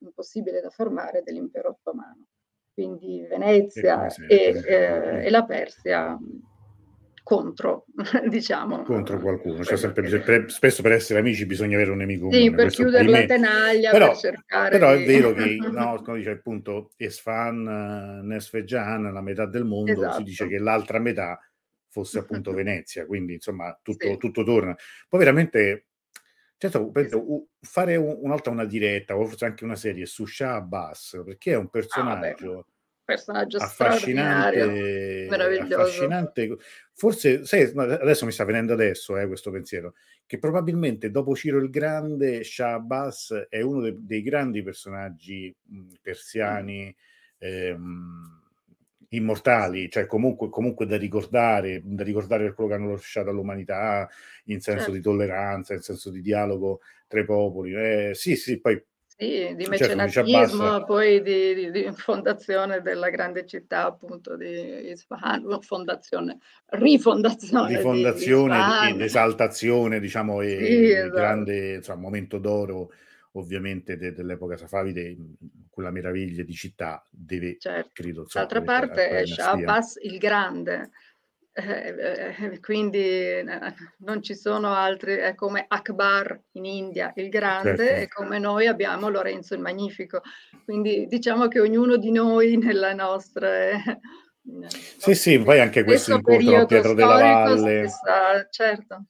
impossibile 0.00 0.60
da 0.60 0.70
fermare 0.70 1.22
dell'impero 1.22 1.70
ottomano. 1.70 2.26
Quindi 2.72 3.26
Venezia 3.26 4.06
e, 4.06 4.62
e, 4.64 5.26
e 5.26 5.30
la 5.30 5.44
Persia 5.44 6.18
contro, 7.30 7.84
diciamo. 8.28 8.82
Contro 8.82 9.20
qualcuno, 9.20 9.62
cioè 9.62 9.76
sempre, 9.76 10.18
per, 10.18 10.50
spesso 10.50 10.82
per 10.82 10.90
essere 10.90 11.20
amici 11.20 11.46
bisogna 11.46 11.76
avere 11.76 11.92
un 11.92 11.98
nemico 11.98 12.24
comune. 12.24 12.42
Sì, 12.42 12.50
per 12.50 12.70
chiudere 12.70 13.08
la 13.08 13.24
tenaglia, 13.24 13.90
però, 13.92 14.08
per 14.08 14.16
cercare 14.16 14.70
Però 14.70 14.90
è 14.90 15.04
vero 15.04 15.32
che, 15.32 15.56
no, 15.70 16.02
come 16.02 16.18
dice 16.18 16.30
appunto 16.30 16.90
Esfan, 16.96 18.22
Nesfejan, 18.24 19.12
la 19.12 19.20
metà 19.20 19.46
del 19.46 19.64
mondo, 19.64 19.92
esatto. 19.92 20.16
si 20.16 20.22
dice 20.24 20.48
che 20.48 20.58
l'altra 20.58 20.98
metà 20.98 21.38
fosse 21.86 22.18
appunto 22.18 22.50
Venezia, 22.52 23.06
quindi 23.06 23.34
insomma 23.34 23.78
tutto, 23.80 24.08
sì. 24.08 24.16
tutto 24.16 24.42
torna. 24.42 24.76
Poi 25.08 25.20
veramente 25.20 25.84
Certo, 26.60 26.90
penso, 26.90 27.46
fare 27.60 27.96
un'altra 27.96 28.52
una 28.52 28.66
diretta 28.66 29.16
o 29.16 29.24
forse 29.24 29.46
anche 29.46 29.64
una 29.64 29.76
serie 29.76 30.04
su 30.04 30.26
Shah 30.26 30.56
Abbas, 30.56 31.22
perché 31.24 31.52
è 31.52 31.56
un 31.56 31.70
personaggio 31.70 32.58
ah, 32.58 32.64
personaggio 33.10 33.58
affascinante, 33.58 34.60
affascinante. 35.74 36.56
Forse, 36.92 37.44
sai, 37.44 37.72
adesso 37.74 38.24
mi 38.24 38.32
sta 38.32 38.44
venendo 38.44 38.72
adesso 38.72 39.16
eh, 39.18 39.26
questo 39.26 39.50
pensiero, 39.50 39.94
che 40.26 40.38
probabilmente 40.38 41.10
dopo 41.10 41.34
Ciro 41.34 41.58
il 41.58 41.70
Grande, 41.70 42.44
Shah 42.44 42.74
Abbas 42.74 43.46
è 43.48 43.60
uno 43.62 43.80
de- 43.80 43.96
dei 43.98 44.22
grandi 44.22 44.62
personaggi 44.62 45.54
persiani 46.00 46.94
ehm, 47.38 48.40
immortali, 49.08 49.90
cioè 49.90 50.06
comunque, 50.06 50.48
comunque, 50.50 50.86
da 50.86 50.96
ricordare, 50.96 51.80
da 51.82 52.04
ricordare 52.04 52.44
per 52.44 52.54
quello 52.54 52.70
che 52.70 52.76
hanno 52.76 52.90
lasciato 52.92 53.30
all'umanità 53.30 54.08
in 54.44 54.60
senso 54.60 54.82
certo. 54.82 54.96
di 54.96 55.00
tolleranza, 55.00 55.74
in 55.74 55.80
senso 55.80 56.10
di 56.10 56.20
dialogo 56.20 56.80
tra 57.08 57.18
i 57.18 57.24
popoli. 57.24 57.74
Eh, 57.74 58.10
sì, 58.14 58.36
sì, 58.36 58.60
poi 58.60 58.80
sì, 59.20 59.54
di 59.54 59.64
certo, 59.66 59.96
mecenatismo, 59.96 60.84
poi 60.84 61.20
di, 61.20 61.54
di, 61.54 61.70
di, 61.70 61.92
fondazione 61.92 62.80
della 62.80 63.10
grande 63.10 63.44
città 63.44 63.84
appunto 63.84 64.34
di 64.34 64.88
Isfahan, 64.90 65.60
fondazione, 65.60 66.38
rifondazione. 66.68 67.76
Rifondazione, 67.76 68.94
di 68.96 69.02
esaltazione, 69.02 70.00
diciamo, 70.00 70.40
e 70.40 70.48
sì, 70.48 70.90
esatto. 70.92 71.14
grande 71.14 71.74
insomma, 71.74 72.00
momento 72.00 72.38
d'oro 72.38 72.90
ovviamente 73.32 73.96
de, 73.96 74.12
dell'epoca 74.12 74.56
safavide, 74.56 75.16
quella 75.68 75.90
meraviglia 75.90 76.42
di 76.42 76.54
città 76.54 77.04
deve, 77.10 77.58
certo. 77.58 77.90
credo, 77.92 78.22
insomma, 78.22 78.46
D'altra 78.46 78.62
parte 78.62 79.26
Shah 79.26 79.50
Abbas 79.50 79.98
il 80.02 80.18
Grande, 80.18 80.90
eh, 81.52 82.34
eh, 82.38 82.60
quindi 82.60 82.98
eh, 82.98 83.44
non 83.98 84.22
ci 84.22 84.34
sono 84.34 84.72
altri, 84.72 85.16
è 85.16 85.34
come 85.34 85.64
Akbar 85.66 86.40
in 86.52 86.64
India, 86.64 87.12
il 87.16 87.28
grande, 87.28 87.76
certo. 87.76 88.02
e 88.02 88.08
come 88.08 88.38
noi 88.38 88.66
abbiamo 88.66 89.08
Lorenzo 89.08 89.54
il 89.54 89.60
Magnifico. 89.60 90.22
Quindi 90.64 91.06
diciamo 91.06 91.48
che 91.48 91.60
ognuno 91.60 91.96
di 91.96 92.12
noi 92.12 92.56
nella 92.56 92.94
nostra... 92.94 93.68
Eh, 93.68 93.82
sì, 94.96 95.14
sì, 95.14 95.42
poi 95.42 95.60
anche 95.60 95.84
questo 95.84 96.14
incontro 96.14 96.56
a 96.56 96.66
Pietro 96.66 96.94
della 96.94 97.18
Valle. 97.18 97.88
Stessa, 97.88 98.46
certo. 98.48 99.04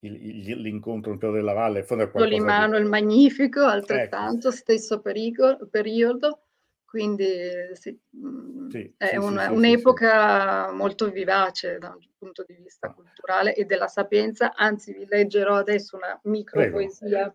Il, 0.00 0.60
l'incontro 0.60 1.12
in 1.12 1.18
Pietro 1.18 1.36
della 1.36 1.52
Valle. 1.52 1.84
Solimano 1.84 2.76
il 2.76 2.86
Magnifico, 2.86 3.60
altrettanto, 3.60 4.48
ecco. 4.48 4.56
stesso 4.56 5.00
perico, 5.00 5.68
periodo. 5.70 6.46
Quindi 6.92 7.24
sì, 7.72 7.98
mm, 8.18 8.68
sì 8.68 8.94
è 8.98 9.06
sì, 9.06 9.12
sì, 9.12 9.16
un'epoca 9.16 10.72
molto 10.72 11.10
vivace 11.10 11.78
da 11.78 11.88
un 11.88 12.06
punto 12.18 12.44
di 12.46 12.52
vista 12.52 12.92
culturale 12.92 13.54
e 13.54 13.64
della 13.64 13.88
sapienza, 13.88 14.52
anzi 14.54 14.92
vi 14.92 15.06
leggerò 15.06 15.54
adesso 15.54 15.96
una 15.96 16.20
micro 16.24 16.68
poesia, 16.70 17.34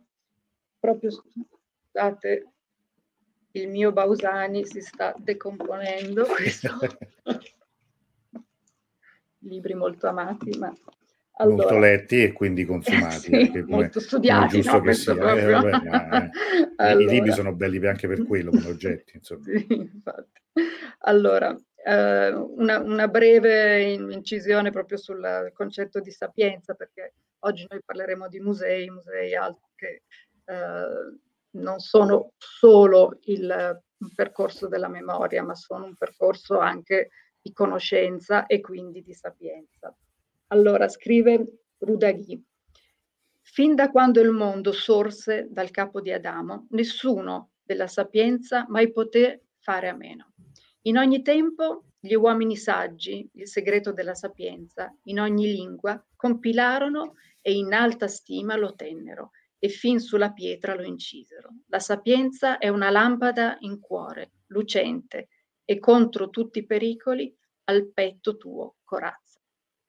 proprio 0.80 1.10
scusate, 1.10 2.52
il 3.54 3.68
mio 3.68 3.92
Bausani 3.92 4.64
si 4.64 4.80
sta 4.80 5.16
decomponendo, 5.18 6.26
questo. 6.28 6.70
libri 9.40 9.74
molto 9.74 10.06
amati, 10.06 10.56
ma 10.60 10.72
allora, 11.38 11.56
molto 11.56 11.79
letti 11.79 12.24
e 12.24 12.34
quindi 12.34 12.65
consumati. 12.65 13.20
sì, 13.20 13.50
come, 13.50 13.63
molto 13.67 14.00
studiati, 14.00 14.63
no, 14.63 14.82
che 14.82 14.94
sia. 14.94 15.13
Eh, 15.13 15.51
vabbè, 15.51 15.70
eh, 15.70 16.29
allora. 16.77 17.03
I 17.03 17.08
libri 17.08 17.32
sono 17.32 17.53
belli 17.53 17.86
anche 17.88 18.08
per 18.08 18.25
quello, 18.25 18.51
come 18.51 18.67
oggetti. 18.67 19.17
Insomma. 19.17 19.44
Sì, 19.44 19.65
infatti. 19.70 20.41
Allora, 21.01 21.56
eh, 21.86 22.29
una, 22.29 22.79
una, 22.79 23.08
breve 23.08 23.84
incisione 23.84 24.72
proprio 24.72 24.98
sul 24.98 25.51
concetto 25.53 26.00
di 26.00 26.12
sapienza, 26.12 26.74
perché 26.74 27.13
oggi 27.39 27.67
noi 27.70 27.82
parleremo 27.86 28.27
di 28.27 28.39
musei, 28.39 28.89
musei 28.89 29.36
altri 29.36 29.70
che 29.75 30.03
eh, 30.46 31.17
non 31.51 31.79
sono 31.79 32.34
solo 32.38 33.20
il 33.25 33.82
percorso 34.15 34.67
della 34.67 34.88
memoria, 34.88 35.44
ma 35.44 35.56
sono 35.56 35.86
un 35.86 35.96
percorso 35.96 36.58
anche 36.60 37.10
di 37.41 37.53
conoscenza 37.53 38.46
e 38.48 38.60
quindi 38.60 39.03
di 39.03 39.13
sapienza. 39.13 39.96
Allora 40.50 40.88
scrive 40.88 41.63
Rudaghi, 41.80 42.42
fin 43.42 43.75
da 43.75 43.92
quando 43.92 44.22
il 44.22 44.32
mondo 44.32 44.72
sorse 44.72 45.48
dal 45.50 45.72
capo 45.72 46.00
di 46.00 46.13
Adamo, 46.13 46.68
nessuno 46.70 47.51
della 47.62 47.88
sapienza 47.88 48.66
mai 48.70 48.94
poté 48.94 49.48
fare 49.60 49.89
a 49.89 49.94
meno. 49.94 50.32
In 50.84 50.98
ogni 50.98 51.22
tempo 51.22 51.88
gli 52.00 52.13
uomini 52.13 52.56
saggi, 52.56 53.30
il 53.34 53.46
segreto 53.46 53.92
della 53.92 54.13
sapienza, 54.13 54.96
in 55.04 55.20
ogni 55.20 55.51
lingua, 55.51 56.01
compilarono 56.16 57.16
e 57.42 57.54
in 57.54 57.74
alta 57.74 58.08
stima 58.08 58.56
lo 58.56 58.74
tennero 58.74 59.32
e 59.60 59.68
fin 59.68 60.00
sulla 60.00 60.32
pietra 60.32 60.75
lo 60.75 60.84
incisero. 60.84 61.50
La 61.68 61.80
sapienza 61.80 62.58
è 62.58 62.70
una 62.70 62.89
lampada 62.89 63.58
in 63.62 63.82
cuore, 63.82 64.32
lucente, 64.48 65.27
e 65.66 65.77
contro 65.80 66.30
tutti 66.30 66.60
i 66.60 66.66
pericoli 66.66 67.36
al 67.66 67.92
petto 67.92 68.38
tuo 68.38 68.77
corazza. 68.86 69.26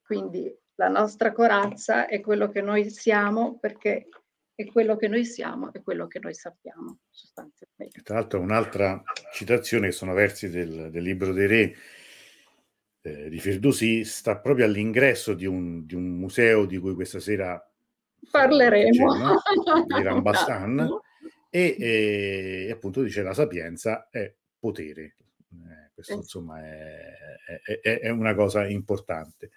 Quindi 0.08 0.50
la 0.76 0.88
nostra 0.88 1.32
corazza 1.32 2.06
è 2.06 2.22
quello 2.22 2.48
che 2.48 2.62
noi 2.62 2.88
siamo 2.88 3.58
perché 3.58 4.08
è 4.54 4.64
quello 4.64 4.96
che 4.96 5.06
noi 5.06 5.26
siamo 5.26 5.70
e 5.70 5.82
quello 5.82 6.06
che 6.06 6.18
noi 6.18 6.32
sappiamo 6.32 7.00
sostanzialmente. 7.10 8.00
Tra 8.00 8.14
l'altro 8.14 8.40
un'altra 8.40 9.02
citazione 9.34 9.90
sono 9.90 10.14
versi 10.14 10.48
del, 10.48 10.88
del 10.90 11.02
libro 11.02 11.34
dei 11.34 11.46
re 11.46 11.74
eh, 13.02 13.28
di 13.28 13.38
Firdusi 13.38 14.02
sta 14.06 14.38
proprio 14.38 14.64
all'ingresso 14.64 15.34
di 15.34 15.44
un, 15.44 15.84
di 15.84 15.94
un, 15.94 16.16
museo 16.16 16.64
di 16.64 16.78
cui 16.78 16.94
questa 16.94 17.20
sera 17.20 17.62
parleremo. 18.30 19.42
di 19.94 20.02
Rambastan 20.02 20.88
e, 21.50 21.76
e, 21.78 22.70
appunto 22.72 23.02
dice 23.02 23.20
la 23.20 23.34
sapienza 23.34 24.08
è 24.10 24.34
potere. 24.58 25.16
Eh, 25.52 25.90
questo 25.92 26.14
insomma 26.14 26.64
è, 26.64 27.12
è, 27.82 27.98
è, 28.00 28.08
una 28.08 28.34
cosa 28.34 28.66
importante 28.66 29.50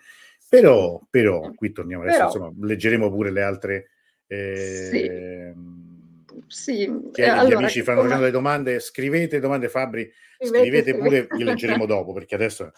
però, 0.60 1.02
però 1.10 1.52
qui 1.54 1.72
torniamo 1.72 2.04
adesso 2.04 2.18
però, 2.18 2.28
insomma 2.48 2.68
leggeremo 2.68 3.10
pure 3.10 3.32
le 3.32 3.42
altre 3.42 3.90
eh, 4.28 4.90
sì. 4.92 5.02
Ehm, 5.06 6.26
sì. 6.48 7.10
Che 7.14 7.26
allora, 7.26 7.48
gli 7.48 7.54
amici 7.54 7.82
fanno 7.84 8.02
come... 8.02 8.20
le 8.20 8.32
domande, 8.32 8.80
scrivete 8.80 9.40
domande 9.40 9.70
Fabri, 9.70 10.12
scrivete, 10.38 10.60
scrivete 10.60 10.98
pure, 10.98 11.28
le 11.30 11.44
leggeremo 11.46 11.86
dopo 11.86 12.12
perché 12.12 12.36
adesso 12.36 12.72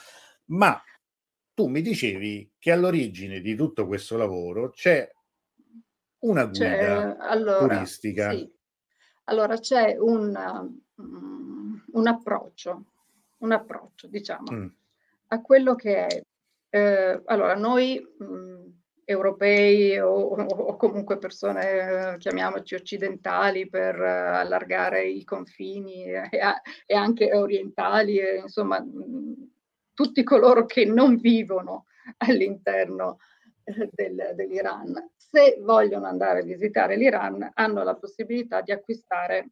ma 0.46 0.80
tu 1.53 1.68
mi 1.68 1.82
dicevi 1.82 2.53
che 2.60 2.72
all'origine 2.72 3.39
di 3.39 3.56
tutto 3.56 3.88
questo 3.88 4.18
lavoro 4.18 4.70
c'è 4.70 5.10
una 6.20 6.46
guida 6.46 7.18
allora, 7.18 7.75
turistica. 7.75 8.32
Sì. 8.32 8.51
Allora 9.25 9.58
c'è 9.58 9.96
un, 9.98 10.72
um, 10.96 11.86
un 11.92 12.08
approccio, 12.08 12.86
un 13.39 13.51
approccio, 13.51 14.08
diciamo, 14.08 14.51
mm. 14.51 14.68
a 15.27 15.42
quello 15.42 15.75
che 15.75 16.06
è. 16.08 16.24
Eh, 16.75 17.22
allora, 17.25 17.53
noi 17.53 18.03
mh, 18.18 18.25
mm, 18.25 18.65
europei 19.06 20.00
o, 20.00 20.10
o, 20.10 20.75
comunque 20.75 21.20
persone, 21.20 22.15
chiamiamoci 22.18 22.74
occidentali, 22.74 23.70
per 23.70 24.00
uh, 24.00 24.38
allargare 24.42 25.06
i 25.06 25.24
confini 25.24 26.06
e, 26.06 26.30
e 26.88 26.96
anche 26.96 27.32
orientali, 27.32 28.18
e, 28.18 28.38
insomma, 28.38 28.80
mh, 28.80 28.88
mm, 28.89 29.34
tutti 29.94 30.24
coloro 30.24 30.65
che 30.65 30.86
non 30.86 31.18
vivono 31.18 31.86
all'interno 32.18 33.20
eh, 33.65 33.89
del, 33.92 34.34
dell'Iran, 34.34 35.12
se 35.15 35.60
vogliono 35.62 36.08
andare 36.08 36.39
a 36.39 36.44
visitare 36.44 36.96
l'Iran, 36.96 37.51
hanno 37.53 37.84
la 37.84 37.96
possibilità 37.96 38.62
di 38.62 38.72
acquistare 38.72 39.51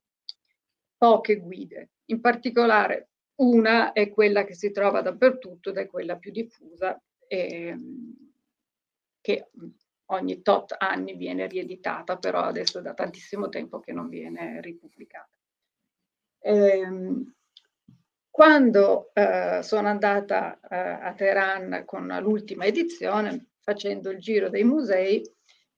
poche 0.98 1.36
guide. 1.36 1.92
In 2.06 2.20
particolare 2.20 3.10
una 3.42 3.92
è 3.92 4.10
quella 4.10 4.44
che 4.44 4.56
si 4.56 4.72
trova 4.72 5.02
dappertutto 5.02 5.70
ed 5.70 5.78
è 5.78 5.86
quella 5.86 6.18
più 6.18 6.32
diffusa 6.32 7.00
e, 7.32 7.78
che 9.22 9.52
ogni 10.08 10.42
tot 10.42 10.76
anni 10.78 11.16
viene 11.16 11.48
rieditata, 11.48 12.18
però 12.18 12.42
adesso 12.42 12.80
è 12.80 12.82
da 12.82 12.94
tantissimo 12.94 13.48
tempo 13.48 13.80
che 13.80 13.94
non 13.94 14.10
viene 14.10 14.60
ripubblicata. 14.60 15.38
Ehm, 16.40 17.34
quando 18.30 19.12
eh, 19.14 19.60
sono 19.64 19.88
andata 19.88 20.60
eh, 20.60 20.76
a 20.76 21.14
Teheran 21.14 21.84
con 21.86 22.08
l'ultima 22.22 22.66
edizione, 22.66 23.52
facendo 23.62 24.10
il 24.10 24.20
giro 24.20 24.50
dei 24.50 24.66
musei, 24.66 25.24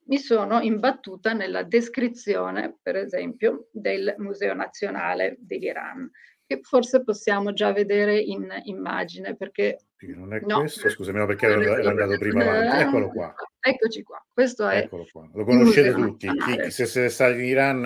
mi 0.06 0.18
sono 0.18 0.60
imbattuta 0.60 1.34
nella 1.34 1.62
descrizione, 1.62 2.80
per 2.82 2.96
esempio, 2.96 3.68
del 3.72 4.16
Museo 4.18 4.56
Nazionale 4.56 5.36
dell'Iran, 5.40 6.10
che 6.48 6.62
forse 6.62 7.04
possiamo 7.04 7.54
già 7.54 7.72
vedere 7.72 8.18
in 8.18 8.50
immagine, 8.64 9.36
perché... 9.36 9.78
Non 10.08 10.34
è 10.34 10.40
no, 10.42 10.60
questo, 10.60 10.90
scusami, 10.90 11.18
no, 11.18 11.26
perché 11.26 11.46
era 11.46 11.90
andato 11.90 12.18
prima 12.18 12.44
avanti. 12.44 12.82
Eccolo 12.82 13.10
qua. 13.10 13.34
Eccoci 13.60 14.04
qua, 14.04 14.26
questo 14.34 14.68
è... 14.68 14.80
Eccolo 14.80 15.08
qua. 15.12 15.30
Lo 15.34 15.46
conoscete 15.46 15.94
tutti. 15.94 16.28
Chi, 16.28 16.72
se 16.72 16.86
siete 16.86 17.10
stati 17.10 17.36
in 17.36 17.46
Iran 17.46 17.82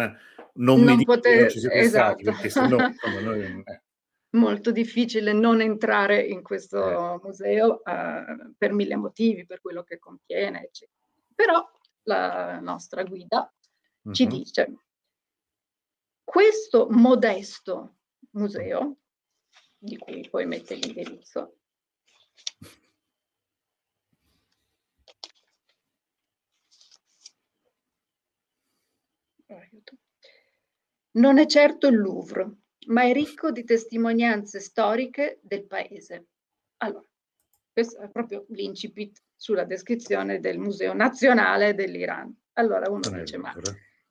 non, 0.53 0.81
non 0.81 0.95
mi 0.95 1.03
potete... 1.03 1.39
non 1.39 1.49
ci 1.49 1.59
siete 1.59 1.75
esatto. 1.75 2.19
stati, 2.19 2.23
perché 2.23 2.49
se 2.49 2.67
no... 2.67 2.77
Noi, 3.23 3.63
eh 3.65 3.81
molto 4.37 4.71
difficile 4.71 5.33
non 5.33 5.61
entrare 5.61 6.21
in 6.21 6.41
questo 6.41 7.15
eh. 7.15 7.19
museo 7.23 7.83
eh, 7.83 8.53
per 8.57 8.73
mille 8.73 8.95
motivi, 8.95 9.45
per 9.45 9.61
quello 9.61 9.83
che 9.83 9.99
contiene, 9.99 10.63
eccetera. 10.63 10.97
Però 11.33 11.65
la 12.03 12.59
nostra 12.59 13.03
guida 13.03 13.51
uh-huh. 14.01 14.13
ci 14.13 14.27
dice 14.27 14.73
questo 16.23 16.87
modesto 16.89 17.95
museo, 18.31 18.97
di 19.77 19.97
cui 19.97 20.27
poi 20.29 20.45
mette 20.45 20.75
l'indirizzo, 20.75 21.56
non 31.17 31.37
è 31.37 31.45
certo 31.45 31.87
il 31.87 31.97
Louvre, 31.97 32.49
ma 32.87 33.03
è 33.03 33.13
ricco 33.13 33.51
di 33.51 33.63
testimonianze 33.63 34.59
storiche 34.59 35.39
del 35.41 35.65
paese. 35.65 36.27
Allora, 36.77 37.05
questo 37.71 37.99
è 37.99 38.09
proprio 38.09 38.45
l'incipit 38.49 39.21
sulla 39.35 39.65
descrizione 39.65 40.39
del 40.39 40.57
Museo 40.57 40.93
Nazionale 40.93 41.75
dell'Iran. 41.75 42.33
Allora 42.53 42.89
uno 42.89 43.09
dice, 43.09 43.37
ma 43.37 43.53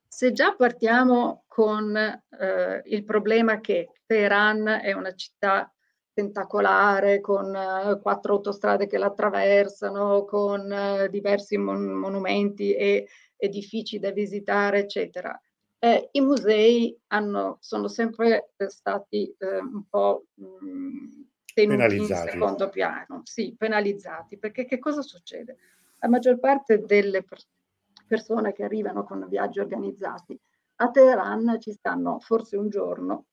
se 0.07 0.33
già 0.33 0.55
partiamo 0.55 1.45
con 1.49 1.97
eh, 1.97 2.83
il 2.85 3.05
problema 3.05 3.61
che 3.61 3.91
Teheran 4.07 4.67
è 4.67 4.93
una 4.93 5.15
città 5.15 5.73
tentacolare, 6.17 7.21
con 7.21 7.55
uh, 7.55 8.01
quattro 8.01 8.35
autostrade 8.35 8.87
che 8.87 8.97
la 8.97 9.07
attraversano, 9.07 10.25
con 10.25 10.71
uh, 10.71 11.09
diversi 11.09 11.59
mon- 11.59 11.93
monumenti 11.93 12.75
e 12.75 13.07
edifici 13.37 13.99
da 13.99 14.11
visitare, 14.13 14.79
eccetera 14.79 15.39
eh, 15.79 16.09
i 16.13 16.21
musei 16.21 16.99
hanno, 17.09 17.59
sono 17.61 17.89
sempre 17.89 18.51
eh, 18.57 18.69
stati 18.69 19.35
eh, 19.39 19.59
un 19.59 19.85
po' 19.89 20.27
mh, 20.35 20.45
mm, 20.45 21.23
tenuti 21.55 21.97
in 21.97 22.07
secondo 22.07 22.69
piano, 22.69 23.21
sì, 23.25 23.55
penalizzati, 23.57 24.39
perché 24.39 24.65
che 24.65 24.79
cosa 24.79 25.03
succede? 25.03 25.57
La 26.01 26.09
maggior 26.09 26.39
parte 26.39 26.81
delle 26.81 27.23
per- 27.23 27.45
persone 28.07 28.53
che 28.53 28.65
arrivano 28.65 29.05
con 29.05 29.27
viaggi 29.29 29.61
organizzati 29.61 30.39
a 30.79 30.91
Teheran 30.91 31.57
ci 31.61 31.73
stanno 31.73 32.19
forse 32.21 32.57
un 32.57 32.69
giorno, 32.69 33.27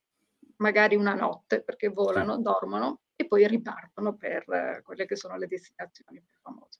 magari 0.63 0.95
una 0.95 1.13
notte, 1.13 1.61
perché 1.61 1.89
volano, 1.89 2.37
dormono 2.37 3.01
e 3.17 3.27
poi 3.27 3.45
ripartono 3.45 4.15
per 4.15 4.49
eh, 4.49 4.81
quelle 4.81 5.05
che 5.05 5.17
sono 5.17 5.37
le 5.37 5.47
destinazioni 5.47 6.21
più 6.21 6.37
famose. 6.41 6.79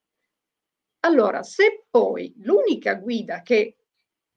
Allora, 1.01 1.43
se 1.43 1.85
poi 1.89 2.33
l'unica 2.37 2.95
guida 2.95 3.41
che 3.41 3.75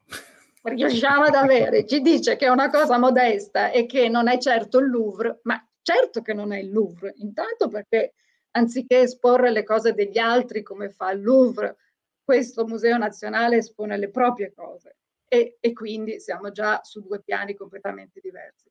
riusciamo 0.63 1.25
ad 1.25 1.35
avere, 1.37 1.87
ci 1.87 2.01
dice 2.01 2.35
che 2.35 2.47
è 2.47 2.51
una 2.51 2.71
cosa 2.71 2.99
modesta 2.99 3.71
e 3.71 3.87
che 3.87 4.09
non 4.09 4.27
è 4.27 4.37
certo 4.39 4.79
il 4.79 4.91
Louvre, 4.91 5.39
ma 5.45 5.65
certo 5.81 6.23
che 6.23 6.35
non 6.35 6.53
è 6.53 6.59
il 6.59 6.73
Louvre, 6.73 7.15
intanto 7.19 7.69
perché 7.69 8.15
anziché 8.51 9.03
esporre 9.03 9.53
le 9.53 9.63
cose 9.63 9.93
degli 9.93 10.19
altri 10.19 10.65
come 10.65 10.91
fa 10.91 11.13
il 11.13 11.23
Louvre, 11.23 11.77
questo 12.25 12.67
Museo 12.67 12.97
Nazionale 12.97 13.59
espone 13.59 13.97
le 13.97 14.11
proprie 14.11 14.53
cose 14.53 14.97
e, 15.29 15.59
e 15.61 15.73
quindi 15.73 16.19
siamo 16.19 16.51
già 16.51 16.81
su 16.83 17.01
due 17.01 17.23
piani 17.23 17.55
completamente 17.55 18.19
diversi. 18.21 18.69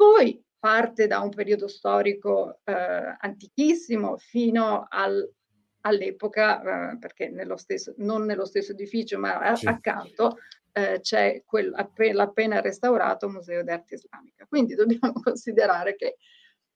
Poi 0.00 0.42
parte 0.58 1.06
da 1.06 1.20
un 1.20 1.28
periodo 1.28 1.68
storico 1.68 2.60
eh, 2.64 3.16
antichissimo 3.18 4.16
fino 4.16 4.86
al, 4.88 5.30
all'epoca, 5.82 6.92
eh, 6.92 6.96
perché 6.98 7.28
nello 7.28 7.58
stesso, 7.58 7.92
non 7.98 8.24
nello 8.24 8.46
stesso 8.46 8.72
edificio 8.72 9.18
ma 9.18 9.54
sì. 9.54 9.66
accanto, 9.66 10.38
eh, 10.72 11.00
c'è 11.02 11.42
quel, 11.44 11.74
appena, 11.74 12.22
appena 12.22 12.62
restaurato 12.62 13.28
Museo 13.28 13.62
d'Arte 13.62 13.96
Islamica. 13.96 14.46
Quindi 14.48 14.74
dobbiamo 14.74 15.12
considerare 15.22 15.96
che 15.96 16.16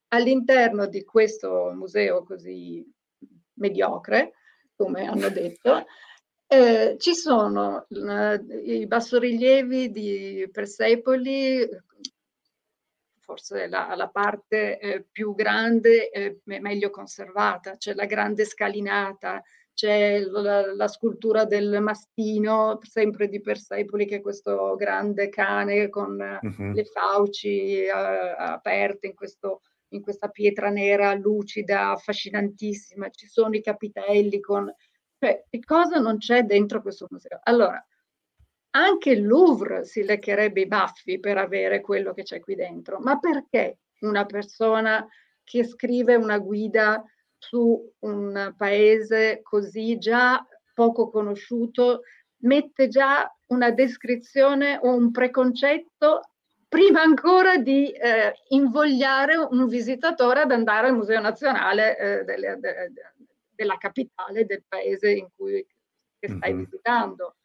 all'interno 0.09 0.87
di 0.87 1.03
questo 1.03 1.73
museo 1.75 2.25
così 2.25 2.87
mediocre, 3.55 4.35
come 4.77 5.07
hanno 5.07 5.31
detto, 5.31 5.87
eh, 6.47 6.97
ci 6.99 7.15
sono 7.15 7.87
eh, 7.89 8.35
i 8.65 8.87
bassorilievi 8.87 9.91
di 9.91 10.47
Persepoli, 10.53 11.67
forse 13.25 13.67
la, 13.69 13.95
la 13.97 14.09
parte 14.09 14.79
eh, 14.79 15.05
più 15.11 15.35
grande 15.35 16.11
e 16.11 16.41
meglio 16.45 16.91
conservata, 16.91 17.77
c'è 17.77 17.95
la 17.95 18.05
grande 18.05 18.45
scalinata, 18.45 19.43
c'è 19.73 20.21
la, 20.21 20.73
la, 20.75 20.89
scultura 20.89 21.45
del 21.45 21.81
mastino, 21.81 22.79
sempre 22.83 23.29
di 23.29 23.41
Persepoli, 23.41 24.07
che 24.07 24.17
è 24.17 24.21
questo 24.21 24.77
grande 24.77 25.29
cane 25.31 25.89
con 25.89 26.13
uh-huh. 26.13 26.73
le 26.73 26.85
fauci 26.85 27.85
uh, 27.87 28.35
aperte 28.37 29.09
in 29.09 29.15
questo, 29.15 29.63
in 29.89 30.01
questa 30.01 30.29
pietra 30.29 30.69
nera 30.69 31.13
lucida, 31.15 31.91
affascinantissima, 31.91 33.11
ci 33.11 33.27
sono 33.27 33.55
i 33.57 33.63
capitelli 33.63 34.39
con... 34.41 34.73
Cioè, 35.19 35.45
che 35.49 35.61
cosa 35.65 35.99
non 35.99 36.19
c'è 36.19 36.43
dentro 36.43 36.83
questo 36.83 37.07
museo? 37.11 37.41
Allora, 37.43 37.85
anche 38.77 39.11
il 39.11 39.27
Louvre 39.27 39.85
si 39.85 40.03
leccherebbe 40.03 40.63
i 40.63 40.67
baffi 40.67 41.21
per 41.21 41.39
avere 41.39 41.81
quello 41.81 42.13
che 42.13 42.23
c'è 42.23 42.41
qui 42.41 42.55
dentro, 42.55 42.99
ma 42.99 43.19
perché 43.19 43.79
una 44.01 44.25
persona 44.27 45.07
che 45.43 45.65
scrive 45.65 46.17
una 46.17 46.39
guida 46.39 47.05
su 47.39 47.93
un 48.01 48.55
paese 48.57 49.41
così 49.43 49.99
già 49.99 50.45
poco 50.73 51.11
conosciuto 51.11 52.03
mette 52.39 52.89
già 52.89 53.31
una 53.49 53.71
descrizione 53.71 54.79
o 54.81 54.95
un 54.95 55.11
preconcetto 55.11 56.31
prima 56.69 57.03
ancora 57.03 57.57
di 57.59 57.93
eh, 57.93 58.35
invogliare 58.49 59.37
un 59.37 59.69
visitatore 59.69 60.41
ad 60.41 60.51
andare 60.51 60.89
al 60.89 60.97
Museo 60.97 61.21
Nazionale 61.21 61.97
eh, 61.97 62.25
delle, 62.25 62.57
de, 62.59 62.91
della 63.55 63.77
capitale 63.79 64.45
del 64.45 64.65
paese 64.67 65.13
in 65.13 65.29
cui 65.37 65.65
stai 66.19 66.53
mm-hmm. 66.53 66.65
visitando. 66.65 67.37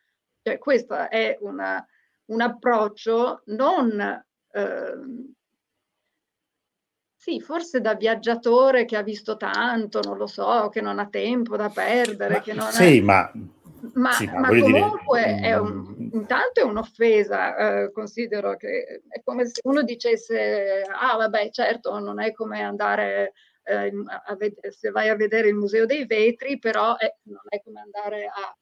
Cioè, 0.49 0.57
questo 0.57 0.95
è 0.95 1.37
una, 1.41 1.85
un 2.25 2.41
approccio 2.41 3.43
non 3.45 3.99
eh, 4.51 4.93
sì, 7.15 7.39
forse 7.39 7.81
da 7.81 7.93
viaggiatore 7.93 8.85
che 8.85 8.95
ha 8.95 9.03
visto 9.03 9.37
tanto, 9.37 9.99
non 10.01 10.17
lo 10.17 10.25
so, 10.25 10.69
che 10.69 10.81
non 10.81 10.97
ha 10.97 11.07
tempo 11.07 11.55
da 11.55 11.69
perdere. 11.69 12.35
Ma, 12.35 12.41
che 12.41 12.53
non 12.53 12.71
sì, 12.71 12.97
è... 12.97 13.01
ma, 13.01 13.31
ma, 13.93 14.11
sì, 14.13 14.25
ma, 14.25 14.39
ma 14.39 14.47
comunque 14.47 15.23
dire... 15.25 15.47
è 15.49 15.57
un, 15.57 16.09
intanto 16.13 16.61
è 16.61 16.63
un'offesa, 16.63 17.81
eh, 17.83 17.91
considero 17.91 18.55
che 18.55 19.01
è 19.07 19.21
come 19.21 19.45
se 19.45 19.59
uno 19.65 19.83
dicesse, 19.83 20.81
ah 20.89 21.17
vabbè 21.17 21.49
certo 21.51 21.99
non 21.99 22.19
è 22.21 22.31
come 22.31 22.61
andare, 22.63 23.33
eh, 23.63 23.91
a 24.25 24.35
vedere, 24.35 24.71
se 24.71 24.89
vai 24.89 25.09
a 25.09 25.15
vedere 25.15 25.49
il 25.49 25.55
Museo 25.55 25.85
dei 25.85 26.05
Vetri, 26.05 26.57
però 26.57 26.95
è, 26.95 27.13
non 27.23 27.43
è 27.49 27.61
come 27.61 27.81
andare 27.81 28.25
a 28.25 28.57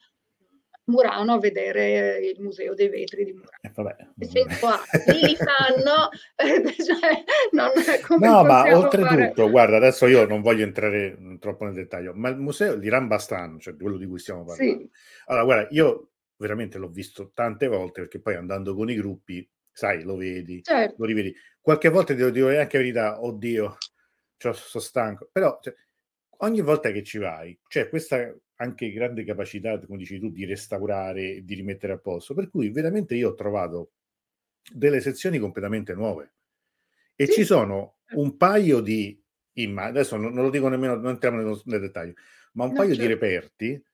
Murano 0.87 1.33
a 1.33 1.39
vedere 1.39 2.17
il 2.19 2.41
Museo 2.41 2.73
dei 2.73 2.87
Vetri 2.87 3.25
di 3.25 3.33
Murano. 3.33 3.57
Eh, 3.61 3.71
vabbè. 3.73 3.95
li 4.15 5.35
fanno, 5.35 6.09
cioè, 6.37 7.23
non, 7.51 7.71
no, 8.19 8.43
ma 8.43 8.75
oltretutto, 8.75 9.41
fare... 9.41 9.49
guarda, 9.49 9.77
adesso 9.77 10.07
io 10.07 10.25
non 10.25 10.41
voglio 10.41 10.63
entrare 10.63 11.17
troppo 11.39 11.65
nel 11.65 11.73
dettaglio, 11.73 12.13
ma 12.13 12.29
il 12.29 12.37
museo 12.37 12.75
di 12.75 12.87
Rambastan, 12.87 13.59
cioè 13.59 13.75
quello 13.75 13.97
di 13.97 14.05
cui 14.05 14.19
stiamo 14.19 14.45
parlando, 14.45 14.83
sì. 14.83 14.89
allora 15.25 15.43
guarda, 15.43 15.67
io 15.71 16.11
veramente 16.37 16.77
l'ho 16.77 16.89
visto 16.89 17.31
tante 17.33 17.67
volte 17.67 18.01
perché 18.01 18.21
poi 18.21 18.35
andando 18.35 18.73
con 18.73 18.89
i 18.89 18.95
gruppi, 18.95 19.47
sai, 19.71 20.03
lo 20.03 20.15
vedi, 20.15 20.63
certo. 20.63 20.95
lo 20.99 21.05
rivedi. 21.05 21.35
Qualche 21.59 21.89
volta 21.89 22.13
devo 22.13 22.29
dire 22.29 22.59
anche 22.59 22.77
la 22.77 22.83
verità, 22.83 23.21
oddio, 23.21 23.77
cioè, 24.37 24.53
sono 24.53 24.83
stanco, 24.83 25.27
però 25.29 25.59
cioè, 25.61 25.73
ogni 26.37 26.61
volta 26.61 26.91
che 26.91 27.03
ci 27.03 27.17
vai, 27.17 27.59
c'è 27.67 27.89
questa 27.89 28.33
anche 28.57 28.91
grande 28.91 29.23
capacità, 29.23 29.79
come 29.79 29.97
dici 29.97 30.19
tu, 30.19 30.31
di 30.31 30.45
restaurare 30.45 31.35
e 31.35 31.43
di 31.43 31.55
rimettere 31.55 31.93
a 31.93 31.97
posto. 31.97 32.33
Per 32.33 32.49
cui 32.49 32.69
veramente 32.69 33.15
io 33.15 33.29
ho 33.29 33.35
trovato 33.35 33.91
delle 34.71 34.99
sezioni 34.99 35.39
completamente 35.39 35.93
nuove 35.93 36.33
e 37.15 37.25
sì. 37.25 37.33
ci 37.33 37.43
sono 37.45 37.99
un 38.11 38.37
paio 38.37 38.79
di 38.79 39.21
immagini, 39.53 39.97
adesso 39.97 40.17
non, 40.17 40.33
non, 40.33 40.43
lo 40.43 40.49
dico 40.49 40.67
nemmeno, 40.67 40.95
non 40.95 41.11
entriamo 41.11 41.41
nel, 41.41 41.61
nel 41.65 41.79
dettaglio, 41.79 42.13
ma 42.53 42.65
un 42.65 42.71
no, 42.71 42.75
paio 42.77 42.89
certo. 42.89 43.01
di 43.01 43.07
reperti 43.07 43.85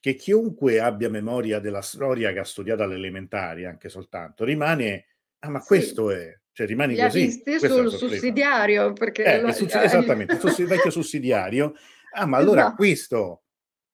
che 0.00 0.14
chiunque 0.14 0.78
abbia 0.78 1.08
memoria 1.08 1.58
della 1.58 1.82
storia 1.82 2.32
che 2.32 2.38
ha 2.38 2.44
studiato 2.44 2.82
all'elementare, 2.82 3.66
anche 3.66 3.88
soltanto, 3.88 4.44
rimane, 4.44 5.06
ah 5.40 5.50
ma 5.50 5.60
sì. 5.60 5.66
questo 5.66 6.10
è, 6.10 6.38
cioè 6.52 6.66
rimani 6.66 6.96
così. 6.96 7.20
visti 7.20 7.58
sul 7.58 7.90
sussidiario, 7.90 8.92
perché... 8.92 9.24
Eh, 9.24 9.40
lo, 9.40 9.48
esattamente, 9.48 10.38
il 10.58 10.66
vecchio 10.66 10.90
sussidiario. 10.90 11.74
Ah, 12.12 12.26
ma 12.26 12.38
allora 12.38 12.60
esatto. 12.60 12.72
acquisto 12.72 13.42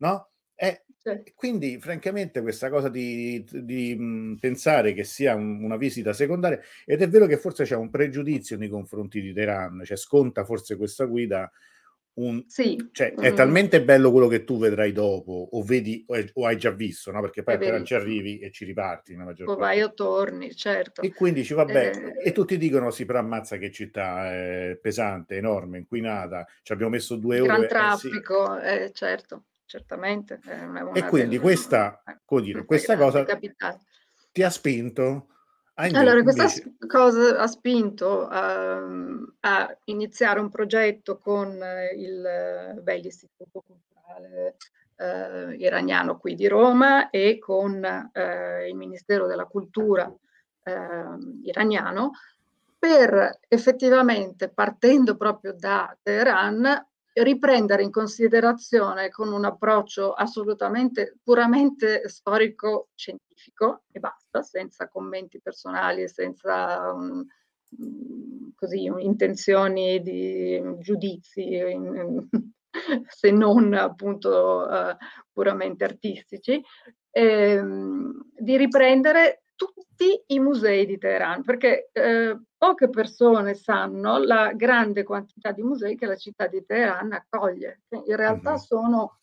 no? 0.04 0.30
E, 0.54 0.84
sì. 0.98 1.32
quindi, 1.34 1.78
francamente, 1.80 2.42
questa 2.42 2.68
cosa 2.68 2.88
di, 2.88 3.44
di 3.50 3.96
mh, 3.96 4.36
pensare 4.38 4.92
che 4.92 5.04
sia 5.04 5.34
un, 5.34 5.64
una 5.64 5.76
visita 5.76 6.12
secondaria, 6.12 6.60
ed 6.84 7.02
è 7.02 7.08
vero 7.08 7.26
che 7.26 7.38
forse 7.38 7.64
c'è 7.64 7.74
un 7.74 7.90
pregiudizio 7.90 8.56
nei 8.56 8.68
confronti 8.68 9.20
di 9.20 9.32
Teheran, 9.32 9.82
cioè 9.84 9.96
sconta 9.96 10.44
forse 10.44 10.76
questa 10.76 11.06
guida. 11.06 11.50
Un, 12.16 12.44
sì. 12.46 12.90
cioè, 12.92 13.12
mm. 13.12 13.22
È 13.24 13.32
talmente 13.32 13.82
bello 13.82 14.12
quello 14.12 14.28
che 14.28 14.44
tu 14.44 14.56
vedrai 14.56 14.92
dopo, 14.92 15.48
o 15.50 15.62
vedi 15.64 16.04
o, 16.06 16.24
o 16.34 16.46
hai 16.46 16.56
già 16.56 16.70
visto, 16.70 17.10
no? 17.10 17.20
perché 17.20 17.42
poi 17.42 17.54
a 17.54 17.82
ci 17.82 17.94
arrivi 17.94 18.38
e 18.38 18.52
ci 18.52 18.64
riparti. 18.64 19.16
O 19.46 19.56
vai 19.56 19.82
o 19.82 19.92
torni, 19.94 20.54
certo. 20.54 21.02
E 21.02 21.12
quindi 21.12 21.40
dici, 21.40 21.54
vabbè, 21.54 21.90
eh... 22.20 22.28
e 22.28 22.30
tutti 22.30 22.56
dicono: 22.56 22.92
sì, 22.92 23.04
però 23.04 23.18
ammazza 23.18 23.56
che 23.56 23.72
città 23.72 24.32
è 24.32 24.78
pesante, 24.80 25.34
enorme, 25.34 25.78
inquinata. 25.78 26.46
Ci 26.62 26.72
abbiamo 26.72 26.92
messo 26.92 27.16
due 27.16 27.40
Gran 27.40 27.58
ore. 27.58 27.66
Gran 27.66 27.68
traffico, 27.68 28.60
eh, 28.60 28.76
sì. 28.76 28.82
eh, 28.84 28.92
certo 28.92 29.44
certamente. 29.64 30.40
e 30.92 31.04
quindi 31.04 31.38
questa, 31.38 32.02
eh, 32.06 32.40
dire, 32.42 32.64
questa 32.64 32.96
cosa 32.96 33.24
ti 34.32 34.42
ha 34.42 34.50
spinto 34.50 35.28
a 35.74 35.84
Allora, 35.84 36.22
questa 36.22 36.42
invece... 36.44 36.74
cosa 36.86 37.38
ha 37.38 37.46
spinto 37.48 38.28
a, 38.28 38.76
ehm, 38.76 39.34
a, 39.40 39.76
iniziare 39.84 40.38
un 40.38 40.48
progetto 40.48 41.18
con 41.18 41.58
il, 41.96 42.80
beh, 42.80 42.98
l'Istituto 42.98 43.64
Culturale 43.66 44.56
eh, 44.96 45.54
Iraniano 45.56 46.18
qui 46.18 46.34
di 46.34 46.46
Roma 46.46 47.10
e 47.10 47.38
con 47.38 47.84
eh, 47.84 48.68
il 48.68 48.76
Ministero 48.76 49.26
della 49.26 49.46
Cultura 49.46 50.12
eh, 50.62 50.72
iraniano 51.42 52.12
per 52.78 53.40
effettivamente, 53.48 54.48
partendo 54.48 55.16
proprio 55.16 55.54
da 55.54 55.96
Teheran, 56.02 56.86
riprendere 57.14 57.82
in 57.82 57.90
considerazione 57.90 59.08
con 59.10 59.32
un 59.32 59.44
approccio 59.44 60.12
assolutamente 60.12 61.16
puramente 61.22 62.08
storico-scientifico 62.08 63.84
e 63.92 64.00
basta, 64.00 64.42
senza 64.42 64.88
commenti 64.88 65.40
personali 65.40 66.02
e 66.02 66.08
senza 66.08 66.92
um, 66.92 67.24
così, 68.56 68.84
intenzioni 68.84 70.02
di 70.02 70.60
giudizi, 70.80 71.60
se 73.06 73.30
non 73.30 73.74
appunto 73.74 74.66
uh, 74.68 74.96
puramente 75.32 75.84
artistici, 75.84 76.60
ehm, 77.10 78.30
di 78.36 78.56
riprendere 78.56 79.43
tutti 79.54 80.22
i 80.28 80.38
musei 80.38 80.86
di 80.86 80.98
Teheran, 80.98 81.42
perché 81.42 81.90
eh, 81.92 82.38
poche 82.56 82.88
persone 82.88 83.54
sanno 83.54 84.18
la 84.18 84.52
grande 84.52 85.02
quantità 85.02 85.52
di 85.52 85.62
musei 85.62 85.96
che 85.96 86.06
la 86.06 86.16
città 86.16 86.46
di 86.46 86.64
Teheran 86.64 87.12
accoglie. 87.12 87.82
In 87.90 88.16
realtà 88.16 88.52
uh-huh. 88.52 88.58
sono 88.58 89.18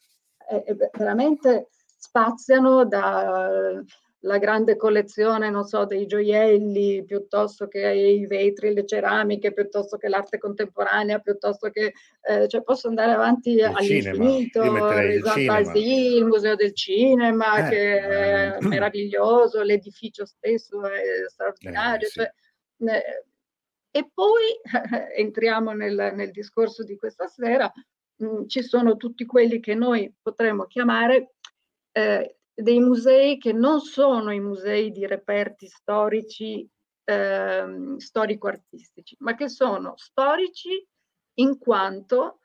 eh, 0.49 0.75
veramente 0.93 1.69
spaziano 1.97 2.85
da 2.85 3.81
la 4.23 4.37
grande 4.37 4.75
collezione, 4.75 5.49
non 5.49 5.63
so, 5.63 5.85
dei 5.85 6.05
gioielli, 6.05 7.03
piuttosto 7.05 7.67
che 7.67 7.87
i 7.87 8.27
vetri, 8.27 8.73
le 8.73 8.85
ceramiche, 8.85 9.51
piuttosto 9.51 9.97
che 9.97 10.09
l'arte 10.09 10.37
contemporanea, 10.37 11.19
piuttosto 11.19 11.69
che, 11.69 11.93
eh, 12.21 12.47
cioè 12.47 12.61
posso 12.61 12.87
andare 12.87 13.13
avanti 13.13 13.51
il 13.51 13.63
all'infinito, 13.63 14.61
esatto, 14.91 15.71
sì, 15.73 16.15
il 16.17 16.25
museo 16.25 16.55
del 16.55 16.73
cinema, 16.75 17.65
eh, 17.65 17.69
che 17.69 17.99
è 17.99 18.57
eh. 18.57 18.57
meraviglioso, 18.67 19.63
l'edificio 19.63 20.25
stesso 20.25 20.83
è 20.83 21.01
straordinario. 21.27 22.07
Eh, 22.07 22.09
sì. 22.09 22.19
cioè, 22.19 23.03
e 23.93 24.09
poi 24.13 24.59
entriamo 25.17 25.71
nel, 25.71 26.13
nel, 26.15 26.31
discorso 26.31 26.83
di 26.83 26.95
questa 26.95 27.27
sera, 27.27 27.71
mh, 28.17 28.25
mm, 28.25 28.47
ci 28.47 28.61
sono 28.61 28.97
tutti 28.97 29.25
quelli 29.25 29.59
che 29.59 29.73
noi 29.73 30.13
potremmo 30.21 30.65
chiamare 30.65 31.33
eh, 31.91 32.35
dei 32.53 32.79
musei 32.79 33.37
che 33.37 33.53
non 33.53 33.79
sono 33.79 34.31
i 34.31 34.39
musei 34.39 34.91
di 34.91 35.05
reperti 35.05 35.67
storici, 35.67 36.67
eh, 37.03 37.95
storico-artistici, 37.97 39.15
ma 39.19 39.35
che 39.35 39.49
sono 39.49 39.93
storici 39.95 40.85
in 41.35 41.57
quanto 41.57 42.39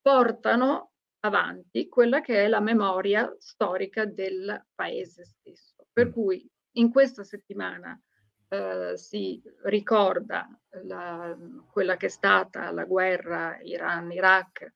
portano 0.00 0.92
avanti 1.20 1.88
quella 1.88 2.20
che 2.20 2.44
è 2.44 2.48
la 2.48 2.60
memoria 2.60 3.34
storica 3.38 4.04
del 4.04 4.66
paese 4.74 5.24
stesso. 5.24 5.86
Per 5.90 6.08
mm. 6.08 6.12
cui 6.12 6.50
in 6.72 6.90
questa 6.90 7.24
settimana 7.24 7.98
eh, 8.48 8.96
si 8.96 9.42
ricorda 9.62 10.48
la, 10.82 11.36
quella 11.70 11.96
che 11.96 12.06
è 12.06 12.10
stata 12.10 12.70
la 12.70 12.84
guerra 12.84 13.58
Iran-Iraq 13.62 14.74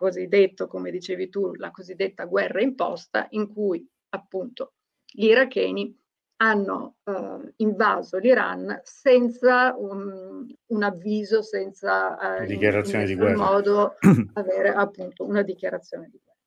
cosiddetto, 0.00 0.66
come 0.66 0.90
dicevi 0.90 1.28
tu, 1.28 1.54
la 1.56 1.70
cosiddetta 1.70 2.24
guerra 2.24 2.62
imposta, 2.62 3.26
in 3.32 3.52
cui 3.52 3.86
appunto 4.08 4.72
gli 5.04 5.26
iracheni 5.26 5.94
hanno 6.36 6.96
eh, 7.04 7.52
invaso 7.56 8.16
l'Iran 8.16 8.80
senza 8.82 9.74
un, 9.76 10.50
un 10.68 10.82
avviso, 10.82 11.42
senza 11.42 12.38
eh, 12.38 12.46
dichiarazione 12.46 13.04
in, 13.04 13.10
in 13.10 13.14
di 13.14 13.20
guerra. 13.20 13.36
modo 13.36 13.96
avere 14.40 14.70
appunto 14.70 15.26
una 15.26 15.42
dichiarazione 15.42 16.08
di 16.08 16.18
guerra. 16.24 16.40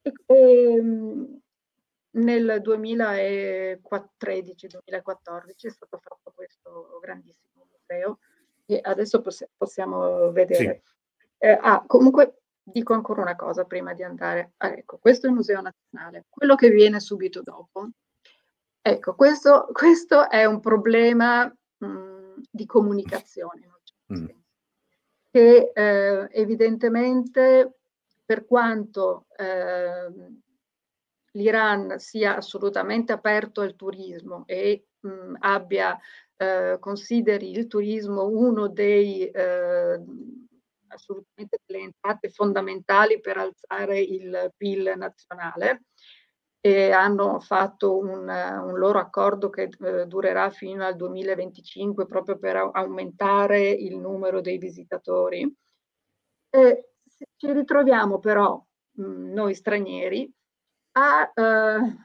E, 0.00 0.14
e, 0.24 0.72
ehm, 0.72 1.40
nel 2.12 2.62
2013-2014 2.64 5.60
è 5.60 5.70
stato 5.70 5.98
fatto 5.98 6.32
questo 6.34 6.98
grandissimo 7.02 7.66
museo 7.70 8.18
che 8.64 8.80
adesso 8.80 9.20
poss- 9.20 9.46
possiamo 9.58 10.32
vedere. 10.32 10.80
Sì. 10.82 10.90
Eh, 11.44 11.58
ah, 11.60 11.84
comunque 11.86 12.36
dico 12.62 12.94
ancora 12.94 13.22
una 13.22 13.36
cosa 13.36 13.64
prima 13.64 13.94
di 13.94 14.02
andare. 14.02 14.52
Ah, 14.58 14.72
ecco, 14.72 14.98
questo 14.98 15.26
è 15.26 15.30
il 15.30 15.36
Museo 15.36 15.60
Nazionale. 15.60 16.26
Quello 16.28 16.54
che 16.54 16.70
viene 16.70 17.00
subito 17.00 17.42
dopo, 17.42 17.88
ecco, 18.80 19.14
questo, 19.14 19.68
questo 19.72 20.30
è 20.30 20.44
un 20.44 20.60
problema 20.60 21.44
mh, 21.46 22.34
di 22.50 22.66
comunicazione, 22.66 23.70
mm. 24.12 24.26
che 25.30 25.72
eh, 25.74 26.28
evidentemente 26.30 27.78
per 28.24 28.46
quanto 28.46 29.26
eh, 29.36 30.10
l'Iran 31.32 31.98
sia 31.98 32.36
assolutamente 32.36 33.12
aperto 33.12 33.60
al 33.60 33.74
turismo 33.74 34.44
e 34.46 34.86
mh, 35.00 35.36
abbia, 35.40 35.98
eh, 36.36 36.76
consideri 36.78 37.50
il 37.50 37.66
turismo 37.66 38.26
uno 38.26 38.68
dei 38.68 39.28
eh, 39.28 40.00
assolutamente 40.94 41.58
delle 41.64 41.84
entrate 41.84 42.30
fondamentali 42.30 43.20
per 43.20 43.36
alzare 43.36 44.00
il 44.00 44.52
PIL 44.56 44.94
nazionale 44.96 45.84
e 46.64 46.92
hanno 46.92 47.40
fatto 47.40 47.98
un, 47.98 48.28
un 48.28 48.78
loro 48.78 49.00
accordo 49.00 49.50
che 49.50 49.68
eh, 49.80 50.06
durerà 50.06 50.50
fino 50.50 50.84
al 50.84 50.94
2025 50.94 52.06
proprio 52.06 52.38
per 52.38 52.70
aumentare 52.72 53.68
il 53.68 53.98
numero 53.98 54.40
dei 54.40 54.58
visitatori. 54.58 55.52
E 56.50 56.92
ci 57.36 57.52
ritroviamo 57.52 58.20
però 58.20 58.64
mh, 58.92 59.32
noi 59.32 59.54
stranieri 59.54 60.32
a 60.92 61.32
eh, 61.34 61.96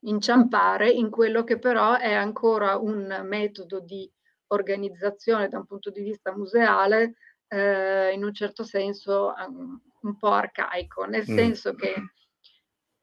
inciampare 0.00 0.90
in 0.90 1.08
quello 1.08 1.42
che 1.44 1.58
però 1.58 1.96
è 1.96 2.12
ancora 2.12 2.76
un 2.76 3.22
metodo 3.24 3.80
di 3.80 4.10
organizzazione 4.48 5.48
da 5.48 5.58
un 5.58 5.64
punto 5.64 5.90
di 5.90 6.02
vista 6.02 6.36
museale 6.36 7.14
eh, 7.52 8.12
in 8.14 8.24
un 8.24 8.32
certo 8.32 8.64
senso 8.64 9.34
um, 9.36 9.78
un 10.00 10.16
po' 10.16 10.30
arcaico, 10.30 11.04
nel 11.04 11.26
mm. 11.28 11.36
senso 11.36 11.74
che 11.74 11.94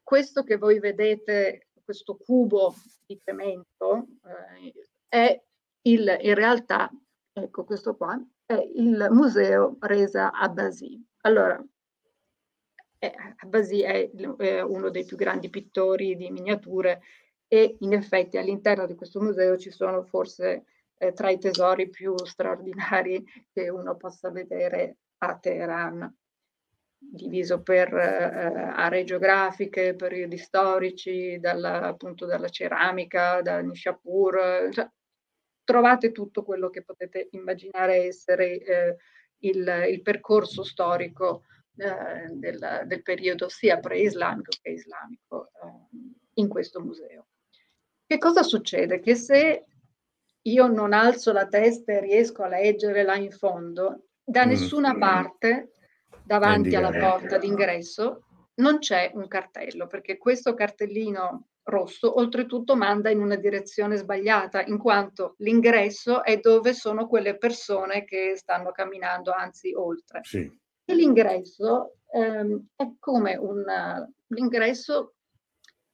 questo 0.01 0.43
che 0.43 0.57
voi 0.57 0.79
vedete, 0.79 1.67
questo 1.83 2.17
cubo 2.17 2.73
di 3.05 3.19
cemento, 3.23 4.07
eh, 4.25 4.73
è 5.07 5.43
il, 5.83 6.17
in 6.21 6.33
realtà, 6.33 6.89
ecco 7.31 7.63
questo 7.63 7.95
qua, 7.95 8.19
è 8.43 8.55
il 8.75 9.07
museo 9.12 9.77
Resa 9.81 10.31
Abbasi. 10.31 10.99
Allora, 11.21 11.63
eh, 12.97 13.13
Abbasi 13.38 13.83
è, 13.83 14.09
è 14.09 14.62
uno 14.62 14.89
dei 14.89 15.05
più 15.05 15.15
grandi 15.15 15.51
pittori 15.51 16.15
di 16.15 16.31
miniature 16.31 17.01
e 17.47 17.77
in 17.81 17.93
effetti 17.93 18.39
all'interno 18.39 18.88
di 18.88 18.95
questo 18.95 19.21
museo 19.21 19.57
ci 19.57 19.69
sono 19.69 20.03
forse 20.03 20.65
eh, 20.99 21.13
tra 21.13 21.29
i 21.29 21.39
tesori 21.39 21.89
più 21.89 22.15
straordinari 22.23 23.23
che 23.51 23.69
uno 23.69 23.95
possa 23.95 24.29
vedere 24.29 24.97
a 25.19 25.38
Teheran, 25.38 26.13
diviso 26.97 27.62
per 27.62 27.93
eh, 27.93 28.71
aree 28.75 29.05
geografiche, 29.05 29.95
periodi 29.95 30.38
storici, 30.38 31.39
dalla, 31.39 31.81
appunto 31.83 32.25
dalla 32.25 32.49
ceramica, 32.49 33.41
da 33.41 33.62
Nishapur, 33.62 34.69
cioè, 34.71 34.88
trovate 35.63 36.12
tutto 36.12 36.43
quello 36.43 36.69
che 36.69 36.83
potete 36.83 37.29
immaginare 37.31 38.03
essere 38.05 38.59
eh, 38.59 38.95
il, 39.39 39.85
il, 39.89 40.01
percorso 40.01 40.63
storico 40.63 41.43
eh, 41.77 42.27
del, 42.31 42.83
del, 42.85 43.01
periodo 43.01 43.47
sia 43.47 43.79
pre-islamico 43.79 44.49
che 44.62 44.71
islamico 44.71 45.51
eh, 45.63 45.97
in 46.33 46.49
questo 46.49 46.81
museo. 46.81 47.27
Che 48.05 48.17
cosa 48.17 48.41
succede? 48.41 48.99
Che 48.99 49.15
se 49.15 49.65
io 50.51 50.67
non 50.67 50.93
alzo 50.93 51.31
la 51.31 51.47
testa 51.47 51.93
e 51.93 51.99
riesco 51.99 52.43
a 52.43 52.47
leggere 52.47 53.03
là 53.03 53.15
in 53.15 53.31
fondo, 53.31 54.05
da 54.23 54.45
mm. 54.45 54.49
nessuna 54.49 54.97
parte 54.97 55.71
davanti 56.23 56.75
alla 56.75 56.91
porta 56.91 57.38
d'ingresso 57.38 58.23
non 58.59 58.79
c'è 58.79 59.12
un 59.13 59.27
cartello, 59.27 59.88
perché 59.88 60.17
questo 60.17 60.53
cartellino 60.53 61.47
rosso 61.63 62.17
oltretutto 62.17 62.75
manda 62.75 63.09
in 63.09 63.21
una 63.21 63.35
direzione 63.35 63.95
sbagliata, 63.95 64.63
in 64.65 64.77
quanto 64.77 65.35
l'ingresso 65.38 66.23
è 66.23 66.39
dove 66.39 66.73
sono 66.73 67.07
quelle 67.07 67.38
persone 67.38 68.03
che 68.03 68.33
stanno 68.35 68.71
camminando, 68.71 69.31
anzi 69.31 69.73
oltre. 69.73 70.21
Sì. 70.23 70.51
E 70.83 70.95
l'ingresso 70.95 71.97
ehm, 72.12 72.67
è 72.75 72.91
come 72.99 73.35
un, 73.35 73.63
l'ingresso 74.27 75.13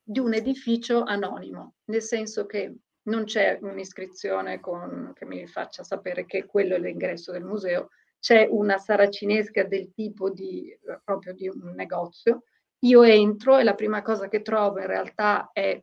di 0.02 0.20
un 0.20 0.34
edificio 0.34 1.04
anonimo, 1.04 1.76
nel 1.86 2.02
senso 2.02 2.46
che 2.46 2.76
non 3.06 3.26
c'è 3.26 3.58
un'iscrizione 3.62 4.60
con, 4.60 5.12
che 5.16 5.26
mi 5.26 5.46
faccia 5.48 5.84
sapere 5.84 6.26
che 6.26 6.46
quello 6.46 6.76
è 6.76 6.80
l'ingresso 6.80 7.32
del 7.32 7.44
museo, 7.44 7.90
c'è 8.20 8.48
una 8.50 8.78
saracinesca 8.78 9.64
del 9.64 9.92
tipo 9.94 10.32
di, 10.32 10.72
eh, 10.72 11.00
proprio 11.04 11.34
di 11.34 11.48
un 11.48 11.74
negozio. 11.76 12.44
Io 12.80 13.04
entro 13.04 13.58
e 13.58 13.64
la 13.64 13.76
prima 13.76 14.02
cosa 14.02 14.28
che 14.28 14.42
trovo 14.42 14.80
in 14.80 14.88
realtà 14.88 15.50
è 15.54 15.80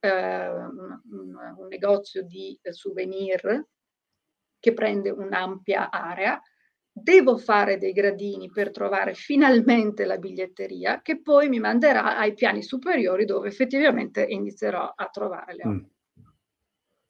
eh, 0.00 0.48
un, 0.48 1.00
un, 1.10 1.66
negozio 1.68 2.22
di 2.22 2.58
souvenir 2.62 3.66
che 4.58 4.72
prende 4.72 5.10
un'ampia 5.10 5.90
area. 5.90 6.40
Devo 6.90 7.36
fare 7.36 7.76
dei 7.76 7.92
gradini 7.92 8.48
per 8.48 8.70
trovare 8.70 9.14
finalmente 9.14 10.04
la 10.04 10.16
biglietteria 10.16 11.02
che 11.02 11.20
poi 11.20 11.48
mi 11.48 11.58
manderà 11.58 12.16
ai 12.16 12.32
piani 12.32 12.62
superiori 12.62 13.24
dove 13.24 13.48
effettivamente 13.48 14.24
inizierò 14.24 14.92
a 14.94 15.08
trovare 15.08 15.54
le 15.54 15.66
mm. 15.66 15.70
opere. 15.70 15.86
Mm. 15.86 15.93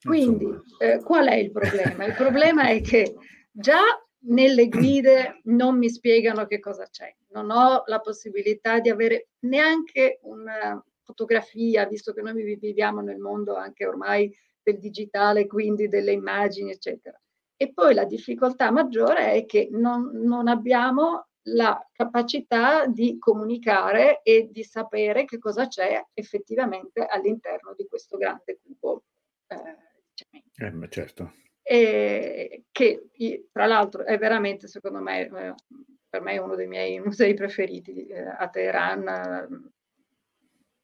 Quindi 0.04 0.46
eh, 0.78 1.00
qual 1.02 1.28
è 1.28 1.34
il 1.34 1.50
problema? 1.50 2.04
Il 2.04 2.14
problema 2.14 2.68
è 2.68 2.80
che 2.82 3.14
già 3.50 3.80
nelle 4.26 4.68
guide 4.68 5.40
non 5.44 5.78
mi 5.78 5.88
spiegano 5.88 6.46
che 6.46 6.60
cosa 6.60 6.86
c'è, 6.90 7.14
non 7.28 7.50
ho 7.50 7.82
la 7.86 8.00
possibilità 8.00 8.80
di 8.80 8.90
avere 8.90 9.28
neanche 9.40 10.18
una 10.22 10.82
fotografia, 11.02 11.86
visto 11.86 12.12
che 12.12 12.22
noi 12.22 12.56
viviamo 12.56 13.00
nel 13.00 13.18
mondo 13.18 13.54
anche 13.56 13.86
ormai 13.86 14.34
del 14.62 14.78
digitale, 14.78 15.46
quindi 15.46 15.88
delle 15.88 16.12
immagini, 16.12 16.70
eccetera. 16.70 17.18
E 17.56 17.72
poi 17.72 17.94
la 17.94 18.04
difficoltà 18.04 18.70
maggiore 18.70 19.32
è 19.32 19.44
che 19.46 19.68
non, 19.70 20.10
non 20.12 20.48
abbiamo 20.48 21.28
la 21.48 21.78
capacità 21.92 22.86
di 22.86 23.18
comunicare 23.18 24.22
e 24.22 24.48
di 24.50 24.64
sapere 24.64 25.26
che 25.26 25.38
cosa 25.38 25.68
c'è 25.68 26.02
effettivamente 26.14 27.04
all'interno 27.04 27.74
di 27.76 27.86
questo 27.86 28.16
grande 28.16 28.58
cubo. 28.62 29.04
Eh, 29.48 29.76
eh, 30.56 30.88
certo. 30.88 31.34
E 31.62 32.64
che 32.70 33.08
tra 33.50 33.66
l'altro 33.66 34.04
è 34.04 34.18
veramente, 34.18 34.68
secondo 34.68 35.00
me, 35.00 35.26
eh, 35.26 35.54
per 36.08 36.20
me 36.20 36.32
è 36.32 36.38
uno 36.38 36.54
dei 36.54 36.66
miei 36.66 37.00
musei 37.04 37.34
preferiti 37.34 38.06
eh, 38.06 38.20
a 38.20 38.48
Teheran. 38.48 39.72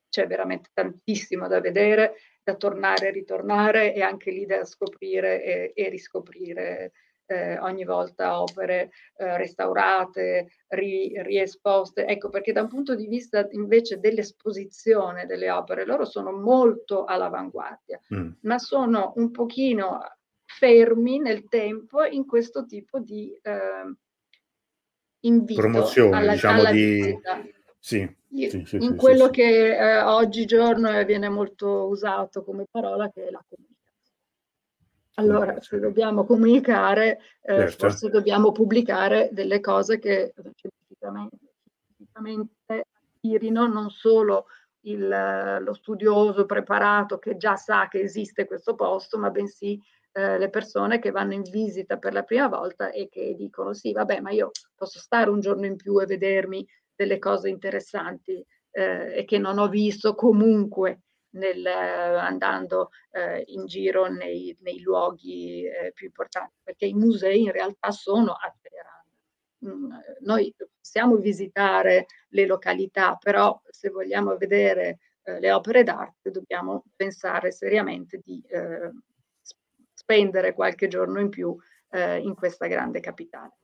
C'è 0.08 0.26
veramente 0.26 0.70
tantissimo 0.72 1.46
da 1.46 1.60
vedere, 1.60 2.14
da 2.42 2.56
tornare 2.56 3.08
e 3.08 3.12
ritornare 3.12 3.94
e 3.94 4.02
anche 4.02 4.32
lì 4.32 4.44
da 4.44 4.64
scoprire 4.64 5.44
e, 5.44 5.72
e 5.72 5.88
riscoprire 5.88 6.92
eh, 7.30 7.58
ogni 7.60 7.84
volta 7.84 8.42
opere 8.42 8.90
eh, 9.16 9.36
restaurate, 9.36 10.50
ri, 10.68 11.12
riesposte. 11.22 12.04
Ecco, 12.06 12.28
perché 12.28 12.52
da 12.52 12.62
un 12.62 12.68
punto 12.68 12.96
di 12.96 13.06
vista 13.06 13.46
invece 13.52 14.00
dell'esposizione 14.00 15.26
delle 15.26 15.50
opere, 15.50 15.86
loro 15.86 16.04
sono 16.04 16.32
molto 16.32 17.04
all'avanguardia, 17.04 18.00
mm. 18.14 18.30
ma 18.42 18.58
sono 18.58 19.12
un 19.16 19.30
pochino 19.30 20.00
fermi 20.44 21.20
nel 21.20 21.46
tempo 21.48 22.02
in 22.02 22.26
questo 22.26 22.66
tipo 22.66 22.98
di 22.98 23.32
eh, 23.42 23.94
invito 25.20 25.60
promozione, 25.60 26.16
alla, 26.16 26.32
diciamo 26.32 26.60
alla 26.60 26.70
di... 26.72 27.18
Sì, 27.82 28.16
sì, 28.48 28.64
sì, 28.66 28.76
in 28.76 28.94
quello 28.96 29.30
che 29.30 29.76
eh, 29.76 30.02
oggigiorno 30.02 31.02
viene 31.04 31.28
molto 31.30 31.86
usato 31.88 32.44
come 32.44 32.66
parola 32.70 33.08
che 33.10 33.26
è 33.26 33.30
la 33.30 33.42
comunicazione. 33.48 33.69
Allora, 35.20 35.60
se 35.60 35.78
dobbiamo 35.78 36.24
comunicare, 36.24 37.18
eh, 37.42 37.54
certo. 37.54 37.88
forse 37.88 38.08
dobbiamo 38.08 38.52
pubblicare 38.52 39.28
delle 39.32 39.60
cose 39.60 39.98
che 39.98 40.32
scientificamente, 40.54 41.36
attirino 43.16 43.66
non 43.66 43.90
solo 43.90 44.46
il, 44.82 45.60
lo 45.60 45.74
studioso 45.74 46.46
preparato 46.46 47.18
che 47.18 47.36
già 47.36 47.56
sa 47.56 47.88
che 47.88 48.00
esiste 48.00 48.46
questo 48.46 48.74
posto, 48.74 49.18
ma 49.18 49.30
bensì 49.30 49.78
eh, 50.12 50.38
le 50.38 50.48
persone 50.48 50.98
che 50.98 51.10
vanno 51.10 51.34
in 51.34 51.42
visita 51.42 51.98
per 51.98 52.12
la 52.12 52.22
prima 52.22 52.48
volta 52.48 52.90
e 52.90 53.08
che 53.08 53.34
dicono 53.36 53.74
sì, 53.74 53.92
vabbè, 53.92 54.20
ma 54.20 54.30
io 54.30 54.50
posso 54.74 54.98
stare 54.98 55.30
un 55.30 55.40
giorno 55.40 55.66
in 55.66 55.76
più 55.76 56.00
e 56.00 56.06
vedermi 56.06 56.66
delle 56.94 57.18
cose 57.18 57.48
interessanti 57.48 58.44
eh, 58.72 59.18
e 59.18 59.24
che 59.24 59.38
non 59.38 59.58
ho 59.58 59.68
visto 59.68 60.14
comunque 60.14 61.02
nel, 61.32 61.64
andando 61.66 62.90
eh, 63.10 63.44
in 63.48 63.66
giro 63.66 64.08
nei, 64.08 64.56
nei 64.60 64.80
luoghi 64.80 65.64
eh, 65.64 65.92
più 65.92 66.06
importanti, 66.06 66.54
perché 66.62 66.86
i 66.86 66.94
musei 66.94 67.42
in 67.42 67.52
realtà 67.52 67.90
sono 67.90 68.32
a 68.32 68.54
Teheran. 68.60 68.88
Mm, 69.66 69.92
noi 70.20 70.54
possiamo 70.80 71.16
visitare 71.16 72.06
le 72.30 72.46
località, 72.46 73.16
però 73.16 73.60
se 73.68 73.90
vogliamo 73.90 74.36
vedere 74.36 74.98
eh, 75.22 75.38
le 75.38 75.52
opere 75.52 75.82
d'arte 75.82 76.30
dobbiamo 76.30 76.84
pensare 76.96 77.52
seriamente 77.52 78.20
di 78.24 78.42
eh, 78.48 78.90
spendere 79.92 80.54
qualche 80.54 80.88
giorno 80.88 81.20
in 81.20 81.28
più 81.28 81.54
eh, 81.90 82.18
in 82.18 82.34
questa 82.34 82.66
grande 82.66 83.00
capitale 83.00 83.59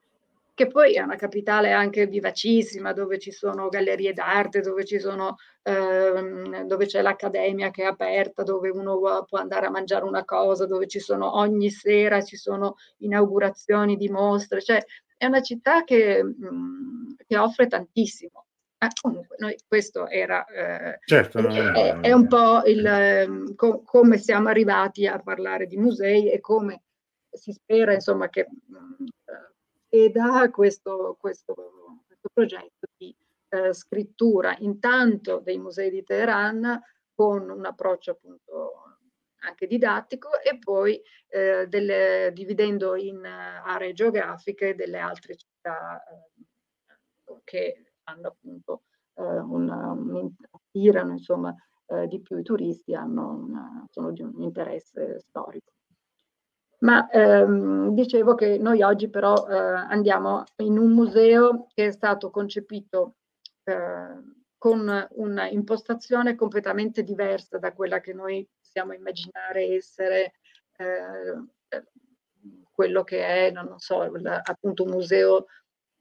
che 0.56 0.68
poi 0.68 0.94
è 0.94 1.02
una 1.02 1.16
capitale 1.16 1.70
anche 1.70 2.06
vivacissima, 2.06 2.94
dove 2.94 3.18
ci 3.18 3.30
sono 3.30 3.68
gallerie 3.68 4.14
d'arte, 4.14 4.62
dove, 4.62 4.86
ci 4.86 4.98
sono, 4.98 5.36
ehm, 5.62 6.62
dove 6.62 6.86
c'è 6.86 7.02
l'accademia 7.02 7.70
che 7.70 7.82
è 7.82 7.84
aperta, 7.84 8.42
dove 8.42 8.70
uno 8.70 8.98
può 9.28 9.38
andare 9.38 9.66
a 9.66 9.70
mangiare 9.70 10.06
una 10.06 10.24
cosa, 10.24 10.64
dove 10.64 10.86
ci 10.86 10.98
sono 10.98 11.36
ogni 11.36 11.68
sera 11.68 12.22
ci 12.22 12.36
sono 12.36 12.76
inaugurazioni 13.00 13.98
di 13.98 14.08
mostre, 14.08 14.62
cioè 14.62 14.82
è 15.18 15.26
una 15.26 15.42
città 15.42 15.84
che, 15.84 16.24
mh, 16.24 16.46
mm, 16.46 17.06
che 17.26 17.36
offre 17.36 17.66
tantissimo. 17.66 18.46
Ah, 18.78 18.88
comunque, 18.98 19.36
noi, 19.38 19.58
questo 19.68 20.08
era 20.08 20.42
eh, 20.46 21.00
certo, 21.04 21.38
è, 21.38 21.70
è, 21.72 22.00
è, 22.00 22.12
un 22.12 22.26
po' 22.28 22.62
il, 22.64 22.84
ehm, 22.84 23.54
co- 23.54 23.82
come 23.84 24.16
siamo 24.16 24.48
arrivati 24.48 25.06
a 25.06 25.18
parlare 25.18 25.66
di 25.66 25.76
musei 25.76 26.30
e 26.30 26.40
come 26.40 26.80
si 27.30 27.52
spera 27.52 27.92
insomma 27.92 28.30
che 28.30 28.46
mh, 28.48 28.76
mm, 28.76 29.06
e 30.04 30.10
da 30.10 30.50
questo, 30.50 31.16
questo, 31.18 31.54
questo 32.06 32.28
progetto 32.30 32.86
di 32.98 33.16
eh, 33.48 33.72
scrittura 33.72 34.54
intanto 34.58 35.38
dei 35.38 35.58
musei 35.58 35.90
di 35.90 36.02
Teheran 36.02 36.78
con 37.14 37.48
un 37.48 37.64
approccio 37.64 38.10
appunto 38.10 38.72
anche 39.46 39.66
didattico 39.66 40.28
e 40.42 40.58
poi 40.58 41.00
eh, 41.28 41.66
delle, 41.66 42.30
dividendo 42.34 42.94
in 42.94 43.24
aree 43.24 43.92
geografiche 43.92 44.74
delle 44.74 44.98
altre 44.98 45.36
città 45.36 46.02
eh, 46.04 47.40
che 47.44 47.92
hanno 48.04 48.28
appunto 48.28 48.82
eh, 49.14 49.22
una, 49.22 49.92
un, 49.92 50.30
attirano 50.50 51.12
insomma 51.12 51.54
eh, 51.86 52.06
di 52.06 52.20
più 52.20 52.38
i 52.38 52.42
turisti, 52.42 52.94
hanno 52.94 53.30
una, 53.30 53.86
sono 53.88 54.10
di 54.10 54.22
un 54.22 54.42
interesse 54.42 55.20
storico. 55.20 55.75
Ma 56.78 57.08
ehm, 57.08 57.94
dicevo 57.94 58.34
che 58.34 58.58
noi 58.58 58.82
oggi 58.82 59.08
però 59.08 59.46
eh, 59.48 59.56
andiamo 59.56 60.44
in 60.56 60.78
un 60.78 60.92
museo 60.92 61.66
che 61.72 61.86
è 61.86 61.90
stato 61.90 62.30
concepito 62.30 63.16
eh, 63.64 64.34
con 64.58 65.08
una 65.12 65.48
impostazione 65.48 66.34
completamente 66.34 67.02
diversa 67.02 67.58
da 67.58 67.72
quella 67.72 68.00
che 68.00 68.12
noi 68.12 68.46
possiamo 68.58 68.92
immaginare 68.92 69.74
essere 69.74 70.34
eh, 70.76 71.84
quello 72.70 73.04
che 73.04 73.24
è, 73.24 73.50
non 73.50 73.78
so, 73.78 74.02
il, 74.02 74.26
appunto 74.26 74.84
un 74.84 74.90
museo 74.90 75.46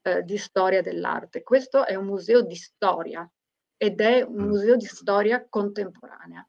eh, 0.02 0.22
di 0.24 0.36
storia 0.36 0.82
dell'arte. 0.82 1.42
Questo 1.42 1.86
è 1.86 1.94
un 1.94 2.04
museo 2.04 2.42
di 2.42 2.54
storia 2.54 3.28
ed 3.78 4.00
è 4.00 4.22
un 4.22 4.44
mm. 4.44 4.48
museo 4.48 4.76
di 4.76 4.84
storia 4.84 5.46
contemporanea 5.48 6.46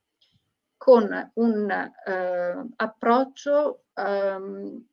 con 0.87 1.31
un 1.33 1.69
eh, 1.69 2.65
approccio 2.77 3.87
ehm, 3.93 4.85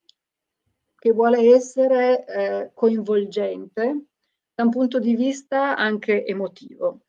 che 0.98 1.12
vuole 1.12 1.54
essere 1.54 2.24
eh, 2.26 2.70
coinvolgente 2.74 4.06
da 4.52 4.64
un 4.64 4.70
punto 4.70 4.98
di 4.98 5.14
vista 5.14 5.76
anche 5.76 6.26
emotivo 6.26 7.02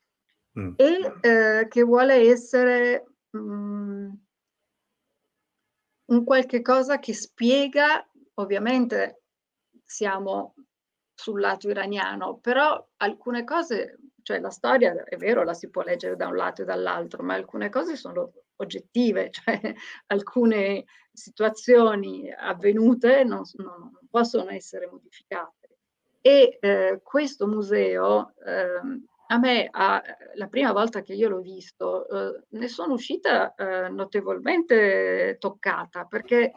mm. 0.56 0.74
e 0.76 1.12
eh, 1.20 1.66
che 1.66 1.82
vuole 1.82 2.30
essere 2.30 3.08
mh, 3.30 3.38
mm, 3.38 4.10
un 6.04 6.24
qualche 6.24 6.62
cosa 6.62 7.00
che 7.00 7.12
spiega, 7.12 8.08
ovviamente 8.34 9.22
siamo 9.82 10.54
sul 11.12 11.40
lato 11.40 11.68
iraniano, 11.68 12.38
però 12.38 12.86
alcune 12.98 13.42
cose, 13.42 13.98
cioè 14.22 14.38
la 14.38 14.50
storia 14.50 15.02
è 15.02 15.16
vero, 15.16 15.42
la 15.42 15.54
si 15.54 15.70
può 15.70 15.82
leggere 15.82 16.14
da 16.14 16.28
un 16.28 16.36
lato 16.36 16.62
e 16.62 16.64
dall'altro, 16.64 17.24
ma 17.24 17.34
alcune 17.34 17.68
cose 17.68 17.96
sono 17.96 18.30
oggettive, 18.56 19.30
cioè 19.32 19.74
alcune 20.06 20.84
situazioni 21.12 22.30
avvenute 22.30 23.24
non, 23.24 23.42
non 23.56 23.98
possono 24.10 24.50
essere 24.50 24.88
modificate. 24.90 25.54
E 26.20 26.58
eh, 26.60 27.00
questo 27.02 27.46
museo, 27.46 28.34
eh, 28.44 28.80
a 29.28 29.38
me, 29.38 29.68
a, 29.70 30.02
la 30.34 30.48
prima 30.48 30.72
volta 30.72 31.00
che 31.00 31.14
io 31.14 31.28
l'ho 31.28 31.40
visto, 31.40 32.08
eh, 32.08 32.44
ne 32.48 32.68
sono 32.68 32.94
uscita 32.94 33.54
eh, 33.54 33.88
notevolmente 33.88 35.36
toccata 35.38 36.04
perché 36.04 36.52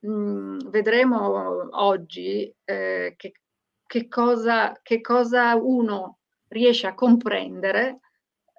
mh, 0.00 0.10
mm, 0.10 0.58
vedremo 0.68 1.68
oggi 1.78 2.54
eh, 2.64 3.14
che, 3.16 3.32
che, 3.86 4.08
cosa, 4.08 4.78
che 4.82 5.00
cosa 5.00 5.54
uno 5.56 6.18
riesce 6.48 6.86
a 6.86 6.94
comprendere 6.94 8.00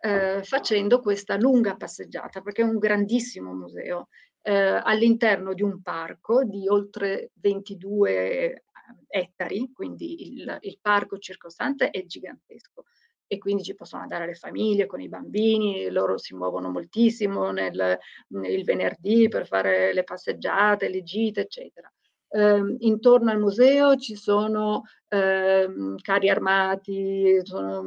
eh, 0.02 0.44
facendo 0.44 1.00
questa 1.00 1.38
lunga 1.38 1.76
passeggiata, 1.76 2.42
perché 2.42 2.62
è 2.62 2.66
un 2.66 2.78
grandissimo 2.78 3.54
museo 3.54 4.08
eh, 4.42 4.80
all'interno 4.84 5.54
di 5.54 5.64
un 5.64 5.82
parco 5.82 6.44
di 6.44 6.68
oltre 6.68 7.32
22 7.36 8.12
eh, 8.12 8.64
ettari, 9.08 9.72
quindi 9.74 10.34
il, 10.34 10.58
il 10.62 10.78
parco 10.82 11.18
circostante 11.18 11.90
è 11.90 12.06
gigantesco 12.06 12.86
e 13.28 13.38
quindi 13.38 13.64
ci 13.64 13.76
possono 13.76 14.04
andare 14.04 14.26
le 14.26 14.36
famiglie 14.36 14.86
con 14.86 15.02
i 15.02 15.10
bambini, 15.10 15.90
loro 15.90 16.18
si 16.18 16.34
muovono 16.34 16.70
moltissimo 16.70 17.52
nel, 17.52 18.00
il 18.30 18.64
venerdì 18.64 19.28
per 19.28 19.46
fare 19.46 19.94
le 19.94 20.04
passeggiate, 20.04 20.88
le 20.88 21.04
gite, 21.04 21.42
eccetera. 21.42 21.92
Eh, 22.30 22.76
intorno 22.80 23.32
al 23.32 23.40
museo 23.40 23.98
ci 23.98 24.16
sono 24.16 24.84
eh, 25.10 25.68
carri 26.02 26.30
armati, 26.30 27.40
sono 27.44 27.84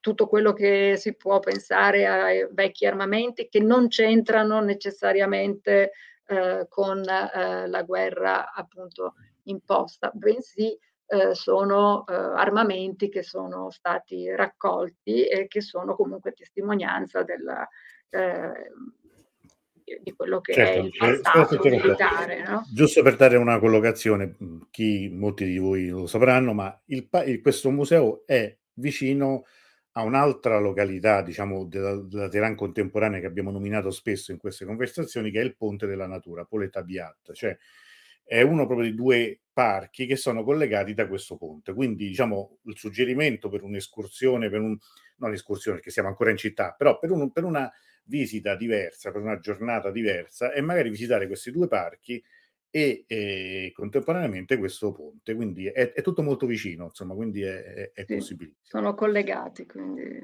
tutto 0.00 0.26
quello 0.26 0.52
che 0.52 0.94
si 0.96 1.14
può 1.14 1.38
pensare 1.40 2.06
ai 2.06 2.48
vecchi 2.50 2.86
armamenti 2.86 3.48
che 3.48 3.60
non 3.60 3.88
c'entrano 3.88 4.60
necessariamente 4.60 5.92
eh, 6.26 6.66
con 6.68 6.98
eh, 7.00 7.68
la 7.68 7.82
guerra 7.82 8.52
appunto 8.52 9.14
imposta, 9.44 10.10
bensì 10.14 10.76
eh, 11.06 11.34
sono 11.34 12.06
eh, 12.06 12.14
armamenti 12.14 13.08
che 13.08 13.22
sono 13.22 13.70
stati 13.70 14.30
raccolti 14.34 15.26
e 15.26 15.48
che 15.48 15.60
sono 15.60 15.96
comunque 15.96 16.32
testimonianza 16.32 17.24
della, 17.24 17.68
eh, 18.10 18.70
di 20.02 20.12
quello 20.12 20.40
che 20.40 20.52
certo, 20.52 20.78
è 20.78 21.08
il 21.08 21.16
eh, 21.16 21.20
passato 21.20 21.68
militare. 21.68 22.42
No? 22.44 22.64
Giusto 22.72 23.02
per 23.02 23.16
dare 23.16 23.36
una 23.36 23.58
collocazione, 23.58 24.36
chi, 24.70 25.08
molti 25.12 25.44
di 25.44 25.58
voi 25.58 25.88
lo 25.88 26.06
sapranno, 26.06 26.52
ma 26.52 26.80
il, 26.86 27.08
il, 27.26 27.40
questo 27.40 27.70
museo 27.70 28.22
è 28.24 28.56
vicino 28.74 29.44
a 29.92 30.02
un'altra 30.02 30.58
località, 30.58 31.22
diciamo, 31.22 31.64
della, 31.64 31.96
della 31.96 32.28
Teheran 32.28 32.54
contemporanea 32.54 33.20
che 33.20 33.26
abbiamo 33.26 33.50
nominato 33.50 33.90
spesso 33.90 34.30
in 34.30 34.38
queste 34.38 34.64
conversazioni, 34.64 35.30
che 35.30 35.40
è 35.40 35.44
il 35.44 35.56
Ponte 35.56 35.86
della 35.86 36.06
Natura, 36.06 36.44
Poleta 36.44 36.82
Biat, 36.82 37.32
cioè 37.32 37.56
è 38.24 38.42
uno 38.42 38.66
proprio 38.66 38.88
di 38.88 38.94
due 38.94 39.40
parchi 39.52 40.06
che 40.06 40.14
sono 40.14 40.44
collegati 40.44 40.94
da 40.94 41.08
questo 41.08 41.36
ponte. 41.36 41.74
Quindi, 41.74 42.06
diciamo, 42.06 42.58
il 42.66 42.76
suggerimento 42.76 43.48
per 43.48 43.64
un'escursione, 43.64 44.48
per 44.48 44.60
un, 44.60 44.78
non 45.16 45.32
escursione 45.32 45.78
perché 45.78 45.90
siamo 45.90 46.08
ancora 46.08 46.30
in 46.30 46.36
città, 46.36 46.72
però 46.78 46.98
per, 46.98 47.10
un, 47.10 47.32
per 47.32 47.42
una 47.42 47.70
visita 48.04 48.54
diversa, 48.54 49.10
per 49.10 49.22
una 49.22 49.40
giornata 49.40 49.90
diversa, 49.90 50.52
è 50.52 50.60
magari 50.60 50.90
visitare 50.90 51.26
questi 51.26 51.50
due 51.50 51.66
parchi 51.66 52.22
e, 52.70 53.04
e 53.06 53.72
contemporaneamente 53.74 54.56
questo 54.56 54.92
ponte, 54.92 55.34
quindi 55.34 55.66
è, 55.66 55.92
è, 55.92 56.02
tutto 56.02 56.22
molto 56.22 56.46
vicino, 56.46 56.84
insomma, 56.84 57.14
quindi 57.14 57.42
è, 57.42 57.90
è, 57.92 58.04
sì, 58.06 58.14
possibile. 58.14 58.52
Sono 58.62 58.94
collegati, 58.94 59.66
quindi... 59.66 60.18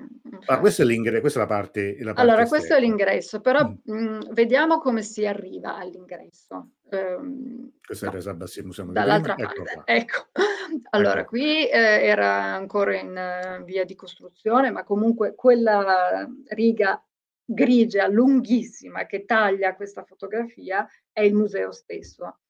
Ah, 0.46 0.60
questa 0.60 0.84
è, 0.84 0.86
l'ingresso, 0.86 1.20
questa 1.20 1.40
è 1.40 1.42
la 1.42 1.48
parte... 1.48 1.96
La 1.98 2.12
parte 2.12 2.20
allora, 2.20 2.42
esterna. 2.42 2.48
questo 2.48 2.74
è 2.74 2.80
l'ingresso, 2.80 3.40
però 3.40 3.68
mm. 3.68 3.92
mh, 3.92 4.32
vediamo 4.32 4.78
come 4.78 5.02
si 5.02 5.26
arriva 5.26 5.76
all'ingresso. 5.76 6.70
Um, 6.88 7.72
questo 7.84 8.04
no, 8.04 8.10
è 8.12 8.14
Resabassi 8.14 8.62
Museo 8.62 8.84
Dall'altra 8.84 9.34
parte, 9.34 9.82
ecco. 9.84 10.26
Allora, 10.90 11.20
ecco. 11.20 11.30
qui 11.30 11.68
eh, 11.68 11.76
era 11.76 12.54
ancora 12.54 12.96
in 12.96 13.58
uh, 13.60 13.64
via 13.64 13.84
di 13.84 13.96
costruzione, 13.96 14.70
ma 14.70 14.84
comunque 14.84 15.34
quella 15.34 16.28
riga 16.48 17.02
grigia 17.46 18.08
lunghissima 18.08 19.06
che 19.06 19.24
taglia 19.24 19.76
questa 19.76 20.02
fotografia 20.02 20.86
è 21.12 21.22
il 21.22 21.34
museo 21.34 21.72
stesso. 21.72 22.40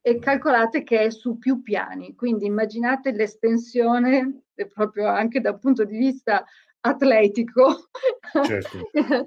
E 0.00 0.18
calcolate 0.18 0.82
che 0.82 1.04
è 1.04 1.10
su 1.10 1.38
più 1.38 1.62
piani, 1.62 2.14
quindi 2.14 2.44
immaginate 2.44 3.10
l'estensione 3.10 4.42
proprio 4.72 5.06
anche 5.06 5.40
dal 5.40 5.58
punto 5.58 5.84
di 5.84 5.96
vista 5.96 6.44
atletico 6.80 7.88
certo. 8.44 8.90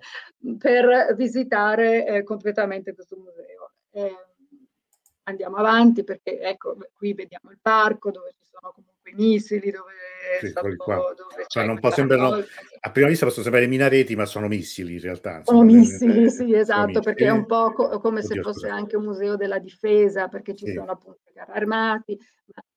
per 0.59 1.15
visitare 1.15 2.05
eh, 2.05 2.23
completamente 2.23 2.93
questo 2.93 3.17
museo. 3.17 3.71
Eh, 3.89 4.26
andiamo 5.27 5.57
avanti 5.57 6.03
perché 6.03 6.39
ecco, 6.39 6.77
qui 6.93 7.13
vediamo 7.13 7.51
il 7.51 7.59
parco 7.61 8.11
dove 8.11 8.33
ci 8.37 8.45
sono 8.49 8.73
comunque 8.73 9.11
i 9.11 9.13
missili, 9.13 9.71
dove, 9.71 9.93
sì, 10.39 10.47
stato, 10.47 10.67
dove 10.67 11.45
cioè, 11.47 11.65
non 11.65 11.79
può 11.79 11.91
sembrano, 11.91 12.43
a 12.79 12.91
prima 12.91 13.07
vista 13.07 13.25
possono 13.25 13.43
sembrare 13.43 13.67
minareti, 13.67 14.15
ma 14.15 14.25
sono 14.25 14.47
missili 14.47 14.95
in 14.95 15.01
realtà. 15.01 15.41
Sono 15.43 15.63
missili, 15.63 16.25
eh, 16.25 16.29
sì, 16.29 16.53
esatto, 16.53 17.01
perché 17.01 17.25
è 17.25 17.31
un 17.31 17.45
po' 17.45 17.73
co- 17.73 17.99
come 17.99 18.19
Oddio, 18.19 18.35
se 18.35 18.41
fosse 18.41 18.59
scusate. 18.59 18.79
anche 18.79 18.97
un 18.97 19.03
museo 19.03 19.35
della 19.35 19.59
difesa, 19.59 20.27
perché 20.27 20.55
ci 20.55 20.65
sì. 20.65 20.73
sono 20.73 20.91
appunto 20.91 21.19
carri 21.33 21.51
armati 21.51 22.17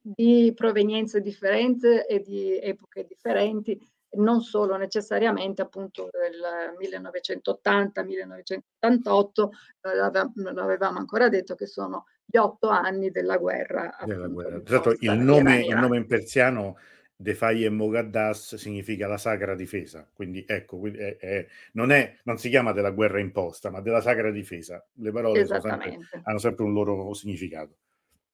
di 0.02 0.52
provenienze 0.54 1.20
differenti 1.20 1.86
e 1.86 2.20
di 2.20 2.58
epoche 2.58 3.04
differenti 3.06 3.78
non 4.12 4.42
solo 4.42 4.76
necessariamente 4.76 5.62
appunto 5.62 6.08
del 6.10 6.74
1980-1988, 6.80 9.48
eh, 9.82 10.00
non 10.42 10.58
avevamo 10.58 10.98
ancora 10.98 11.28
detto 11.28 11.54
che 11.54 11.66
sono 11.66 12.06
gli 12.30 12.36
otto 12.36 12.68
anni 12.68 13.10
della 13.10 13.36
guerra. 13.38 13.96
Della 14.04 14.28
guerra. 14.28 14.62
L'altro 14.64 14.94
il 14.98 15.18
nome, 15.18 15.64
il 15.64 15.76
nome 15.76 15.96
in 15.96 16.06
persiano 16.06 16.76
Defai 17.20 17.64
e 17.64 17.68
Mogaddas 17.68 18.54
significa 18.54 19.06
la 19.06 19.18
sacra 19.18 19.54
difesa, 19.54 20.08
quindi 20.10 20.42
ecco, 20.46 20.82
è, 20.86 21.18
è, 21.18 21.46
non, 21.72 21.90
è, 21.90 22.16
non, 22.22 22.38
si 22.38 22.48
chiama 22.48 22.72
della 22.72 22.92
guerra 22.92 23.20
imposta, 23.20 23.68
ma 23.68 23.82
della 23.82 24.00
sacra 24.00 24.30
difesa. 24.30 24.82
Le 24.94 25.10
parole 25.10 25.44
sempre, 25.44 25.98
hanno 26.22 26.38
sempre 26.38 26.64
un 26.64 26.72
loro 26.72 27.12
significato. 27.12 27.76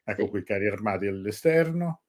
Ecco 0.04 0.24
sì. 0.24 0.30
qui 0.30 0.44
carri 0.44 0.68
armati 0.68 1.06
all'esterno. 1.08 2.02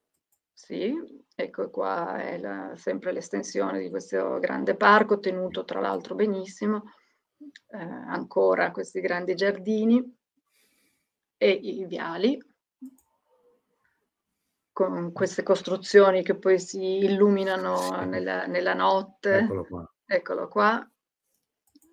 Sì, 0.54 0.94
ecco 1.34 1.72
qua 1.72 2.22
è 2.22 2.38
la, 2.38 2.74
sempre 2.76 3.12
l'estensione 3.12 3.80
di 3.80 3.90
questo 3.90 4.38
grande 4.38 4.76
parco, 4.76 5.20
tenuto 5.20 5.64
tra 5.66 5.80
l'altro 5.80 6.14
benissimo, 6.14 6.92
eh, 7.70 7.78
ancora 7.78 8.70
questi 8.70 9.00
grandi 9.00 9.34
giardini 9.34 10.16
e 11.38 11.50
i 11.50 11.86
viali 11.86 12.38
con 14.78 15.12
queste 15.12 15.42
costruzioni 15.42 16.22
che 16.22 16.36
poi 16.36 16.60
si 16.60 16.98
illuminano 17.04 18.06
nella, 18.06 18.46
nella 18.46 18.76
notte. 18.76 19.38
Eccolo 19.40 19.66
qua. 19.66 19.94
Eccolo 20.06 20.48
qua. 20.48 20.92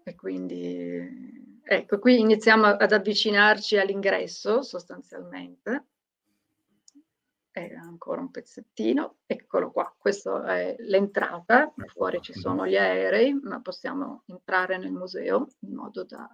E 0.02 0.14
quindi, 0.14 1.60
ecco, 1.62 1.98
qui 1.98 2.20
iniziamo 2.20 2.66
ad 2.66 2.92
avvicinarci 2.92 3.78
all'ingresso 3.78 4.60
sostanzialmente. 4.60 5.86
È 7.50 7.72
ancora 7.72 8.20
un 8.20 8.30
pezzettino. 8.30 9.16
Eccolo 9.24 9.70
qua, 9.70 9.94
questa 9.96 10.44
è 10.54 10.76
l'entrata. 10.80 11.72
Fuori 11.86 12.20
ci 12.20 12.34
sono 12.34 12.66
gli 12.66 12.76
aerei, 12.76 13.32
ma 13.32 13.62
possiamo 13.62 14.24
entrare 14.26 14.76
nel 14.76 14.92
museo 14.92 15.48
in 15.60 15.72
modo 15.72 16.04
da 16.04 16.30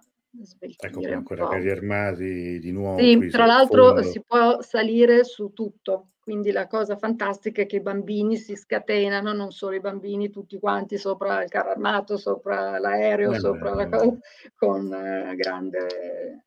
Ecco 0.77 1.01
ancora 1.07 1.47
carri 1.47 1.69
armati 1.69 2.59
di 2.59 2.71
nuovo. 2.71 2.99
Sì, 2.99 3.27
tra 3.27 3.45
l'altro 3.45 4.01
si 4.01 4.23
può 4.23 4.61
salire 4.61 5.25
su 5.25 5.51
tutto, 5.51 6.11
quindi 6.19 6.51
la 6.51 6.67
cosa 6.67 6.95
fantastica 6.95 7.63
è 7.63 7.65
che 7.65 7.77
i 7.77 7.81
bambini 7.81 8.37
si 8.37 8.55
scatenano, 8.55 9.33
non 9.33 9.51
solo 9.51 9.75
i 9.75 9.81
bambini, 9.81 10.29
tutti 10.29 10.57
quanti 10.57 10.97
sopra 10.97 11.43
il 11.43 11.49
carro 11.49 11.71
armato, 11.71 12.15
sopra 12.17 12.79
l'aereo, 12.79 13.33
eh, 13.33 13.39
sopra 13.39 13.73
la 13.73 13.89
cosa, 13.89 14.17
con 14.55 14.93
eh, 14.93 15.35
grande... 15.35 16.43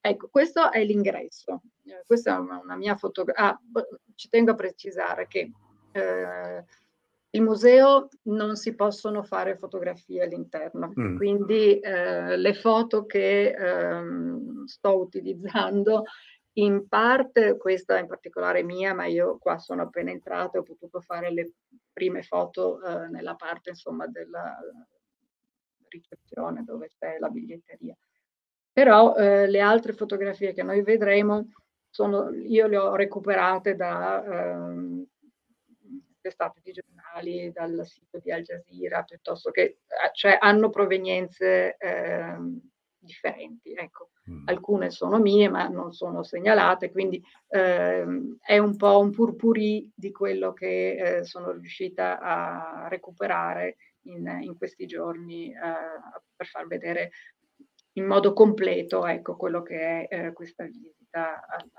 Ecco, 0.00 0.28
questo 0.28 0.70
è 0.70 0.82
l'ingresso. 0.84 1.62
Eh, 1.84 2.04
questa 2.06 2.36
è 2.36 2.38
una, 2.38 2.60
una 2.62 2.76
mia 2.76 2.96
fotografia. 2.96 3.48
Ah, 3.48 3.60
ci 4.14 4.28
tengo 4.28 4.52
a 4.52 4.54
precisare 4.54 5.26
che 5.26 5.50
eh, 5.92 6.64
il 7.36 7.42
museo 7.42 8.08
non 8.22 8.56
si 8.56 8.74
possono 8.74 9.22
fare 9.22 9.58
fotografie 9.58 10.22
all'interno, 10.22 10.92
mm. 10.98 11.16
quindi 11.16 11.78
eh, 11.78 12.36
le 12.36 12.54
foto 12.54 13.04
che 13.04 13.48
eh, 13.48 14.02
sto 14.64 14.98
utilizzando 14.98 16.04
in 16.54 16.88
parte, 16.88 17.58
questa 17.58 17.98
in 17.98 18.06
particolare 18.06 18.62
mia, 18.62 18.94
ma 18.94 19.04
io 19.04 19.36
qua 19.36 19.58
sono 19.58 19.82
appena 19.82 20.10
entrata 20.10 20.56
e 20.56 20.60
ho 20.60 20.62
potuto 20.62 21.00
fare 21.00 21.30
le 21.30 21.52
prime 21.92 22.22
foto 22.22 22.82
eh, 22.82 23.08
nella 23.08 23.34
parte 23.34 23.70
insomma 23.70 24.06
della 24.06 24.56
ricezione 25.88 26.64
dove 26.64 26.88
c'è 26.98 27.18
la 27.18 27.28
biglietteria. 27.28 27.94
Però 28.72 29.14
eh, 29.14 29.46
le 29.46 29.60
altre 29.60 29.92
fotografie 29.92 30.54
che 30.54 30.62
noi 30.62 30.82
vedremo 30.82 31.50
sono, 31.90 32.30
io 32.30 32.66
le 32.66 32.76
ho 32.78 32.94
recuperate 32.94 33.74
da 33.74 34.24
ehm, 34.24 35.06
testate 36.26 36.60
di 36.62 36.72
giornali, 37.16 37.52
dal 37.52 37.86
sito 37.86 38.18
di 38.18 38.30
Al 38.30 38.42
Jazeera, 38.42 39.02
piuttosto 39.02 39.50
che, 39.50 39.62
eh, 39.62 39.78
cioè 40.12 40.36
hanno 40.40 40.70
provenienze 40.70 41.76
eh, 41.76 42.36
differenti. 42.98 43.72
Ecco. 43.72 44.10
Mm. 44.28 44.48
Alcune 44.48 44.90
sono 44.90 45.18
mie, 45.20 45.48
ma 45.48 45.68
non 45.68 45.92
sono 45.92 46.22
segnalate, 46.24 46.90
quindi 46.90 47.22
eh, 47.48 48.04
è 48.40 48.58
un 48.58 48.76
po' 48.76 48.98
un 48.98 49.12
purpurì 49.12 49.90
di 49.94 50.10
quello 50.10 50.52
che 50.52 51.18
eh, 51.18 51.24
sono 51.24 51.52
riuscita 51.52 52.18
a 52.18 52.88
recuperare 52.88 53.76
in, 54.06 54.26
in 54.40 54.56
questi 54.56 54.86
giorni 54.86 55.52
eh, 55.52 55.56
per 56.34 56.46
far 56.46 56.66
vedere 56.66 57.10
in 57.92 58.04
modo 58.04 58.32
completo 58.32 59.06
ecco, 59.06 59.36
quello 59.36 59.62
che 59.62 60.06
è 60.06 60.26
eh, 60.26 60.32
questa 60.32 60.64
visita 60.64 61.46
al, 61.46 61.70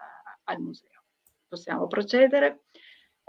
al 0.45 0.59
museo. 0.59 1.03
Possiamo 1.49 1.87
procedere. 1.87 2.66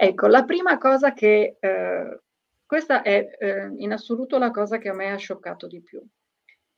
Ecco, 0.00 0.28
la 0.28 0.44
prima 0.44 0.78
cosa 0.78 1.12
che, 1.12 1.56
eh, 1.58 2.20
questa 2.64 3.02
è 3.02 3.30
eh, 3.36 3.72
in 3.78 3.90
assoluto 3.90 4.38
la 4.38 4.52
cosa 4.52 4.78
che 4.78 4.90
a 4.90 4.94
me 4.94 5.10
ha 5.10 5.16
scioccato 5.16 5.66
di 5.66 5.82
più 5.82 6.00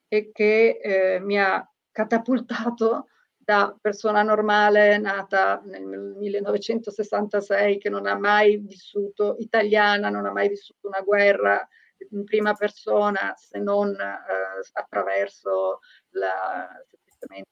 e 0.08 0.30
che 0.32 0.80
eh, 0.82 1.20
mi 1.20 1.38
ha 1.38 1.62
catapultato 1.90 3.08
da 3.36 3.76
persona 3.78 4.22
normale 4.22 4.96
nata 4.96 5.60
nel 5.66 5.84
1966 5.84 7.76
che 7.76 7.90
non 7.90 8.06
ha 8.06 8.16
mai 8.16 8.56
vissuto 8.56 9.36
italiana, 9.38 10.08
non 10.08 10.24
ha 10.24 10.32
mai 10.32 10.48
vissuto 10.48 10.88
una 10.88 11.02
guerra 11.02 11.68
in 12.12 12.24
prima 12.24 12.54
persona 12.54 13.34
se 13.36 13.58
non 13.58 13.90
eh, 13.90 14.60
attraverso 14.72 15.80
la, 16.12 16.70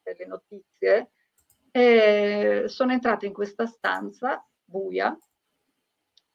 le 0.03 0.27
notizie. 0.27 1.11
E 1.71 2.65
sono 2.69 2.93
entrata 2.93 3.27
in 3.27 3.35
questa 3.35 3.67
stanza 3.67 4.43
buia 4.65 5.15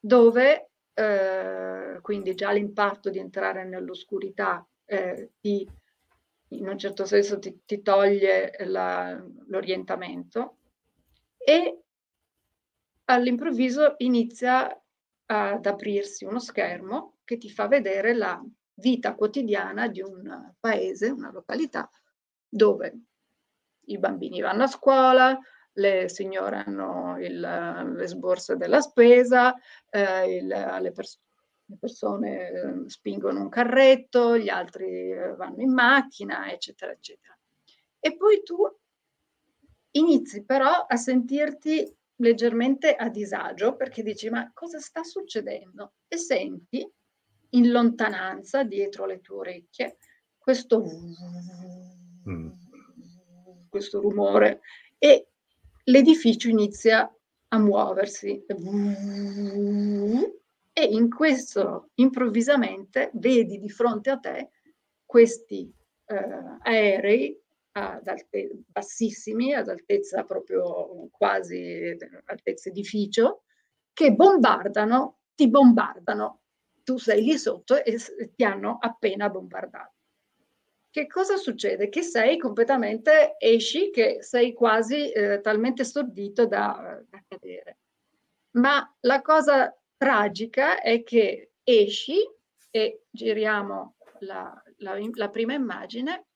dove 0.05 0.71
eh, 0.93 1.99
quindi 2.01 2.35
già 2.35 2.51
l'impatto 2.51 3.09
di 3.09 3.19
entrare 3.19 3.63
nell'oscurità 3.63 4.67
eh, 4.83 5.31
ti, 5.39 5.65
in 6.49 6.67
un 6.67 6.77
certo 6.77 7.05
senso 7.05 7.39
ti, 7.39 7.61
ti 7.65 7.81
toglie 7.81 8.53
la, 8.65 9.17
l'orientamento 9.47 10.57
e 11.37 11.83
all'improvviso 13.05 13.95
inizia 13.99 14.77
ad 15.25 15.65
aprirsi 15.65 16.25
uno 16.25 16.39
schermo 16.39 17.19
che 17.23 17.37
ti 17.37 17.49
fa 17.49 17.69
vedere 17.69 18.13
la 18.13 18.43
vita 18.73 19.15
quotidiana 19.15 19.87
di 19.87 20.01
un 20.01 20.53
paese, 20.59 21.11
una 21.11 21.31
località 21.31 21.89
dove 22.49 22.99
i 23.85 23.97
bambini 23.97 24.41
vanno 24.41 24.63
a 24.63 24.67
scuola, 24.67 25.39
le 25.73 26.09
signore 26.09 26.63
hanno 26.65 27.17
il, 27.19 27.39
le 27.39 28.07
sborse 28.07 28.55
della 28.57 28.81
spesa, 28.81 29.55
eh, 29.89 30.37
il, 30.37 30.47
le, 30.47 30.91
pers- 30.91 31.19
le, 31.65 31.77
persone 31.79 32.49
eh, 32.49 32.89
spingono 32.89 33.41
un 33.41 33.49
carretto, 33.49 34.37
gli 34.37 34.49
altri 34.49 35.11
eh, 35.11 35.35
vanno 35.35 35.61
in 35.61 35.73
macchina, 35.73 36.51
eccetera, 36.51 36.91
eccetera. 36.91 37.37
E 37.99 38.15
poi 38.15 38.43
tu 38.43 38.55
inizi 39.91 40.43
però 40.43 40.85
a 40.87 40.95
sentirti 40.95 41.97
leggermente 42.17 42.95
a 42.95 43.09
disagio 43.09 43.75
perché 43.75 44.03
dici 44.03 44.29
ma 44.29 44.51
cosa 44.53 44.79
sta 44.79 45.03
succedendo? 45.03 45.93
E 46.07 46.17
senti 46.17 46.87
in 47.49 47.71
lontananza, 47.71 48.63
dietro 48.63 49.05
le 49.05 49.21
tue 49.21 49.37
orecchie, 49.37 49.97
questo, 50.37 50.83
mm. 52.27 52.47
questo 53.69 54.01
rumore 54.01 54.61
e 54.97 55.27
l'edificio 55.85 56.49
inizia 56.49 57.11
a 57.49 57.57
muoversi 57.59 58.45
e 60.73 60.83
in 60.83 61.09
questo 61.09 61.89
improvvisamente 61.95 63.11
vedi 63.13 63.59
di 63.59 63.69
fronte 63.69 64.09
a 64.09 64.17
te 64.17 64.49
questi 65.05 65.71
eh, 66.05 66.59
aerei 66.61 67.39
ad 67.73 68.07
alte, 68.07 68.63
bassissimi, 68.67 69.53
ad 69.53 69.67
altezza 69.67 70.23
proprio 70.23 71.07
quasi 71.11 71.95
altezza 72.25 72.69
edificio, 72.69 73.43
che 73.93 74.13
bombardano, 74.13 75.19
ti 75.35 75.49
bombardano. 75.49 76.41
Tu 76.83 76.97
sei 76.97 77.23
lì 77.23 77.37
sotto 77.37 77.83
e 77.83 77.97
ti 78.35 78.43
hanno 78.43 78.77
appena 78.79 79.29
bombardato 79.29 79.92
che 80.93 81.07
cosa 81.07 81.37
succede? 81.37 81.89
Che 81.89 82.03
sei 82.03 82.37
completamente, 82.37 83.35
esci, 83.39 83.89
che 83.89 84.21
sei 84.21 84.53
quasi 84.53 85.09
eh, 85.09 85.41
talmente 85.41 85.83
stordito 85.83 86.45
da, 86.45 87.01
da, 87.09 87.23
cadere. 87.27 87.79
Ma 88.57 88.95
la 88.99 89.21
cosa 89.23 89.75
tragica 89.97 90.79
è 90.79 91.01
che 91.01 91.53
esci 91.63 92.19
e 92.69 93.05
giriamo 93.09 93.95
la, 94.19 94.63
la, 94.77 94.95
la 95.13 95.29
prima 95.29 95.53
immagine. 95.55 96.27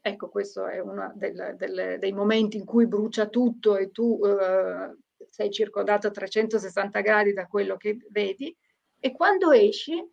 Ecco, 0.00 0.28
questo 0.28 0.66
è 0.66 0.80
uno 0.80 1.12
del, 1.14 1.54
del, 1.56 1.98
dei 2.00 2.12
momenti 2.12 2.56
in 2.56 2.64
cui 2.64 2.88
brucia 2.88 3.28
tutto 3.28 3.76
e 3.76 3.92
tu 3.92 4.20
eh, 4.24 4.96
sei 5.24 5.52
circondato 5.52 6.08
a 6.08 6.10
360 6.10 7.00
gradi 7.00 7.32
da 7.32 7.46
quello 7.46 7.76
che 7.76 7.96
vedi. 8.10 8.52
E 8.98 9.12
quando 9.12 9.52
esci, 9.52 10.04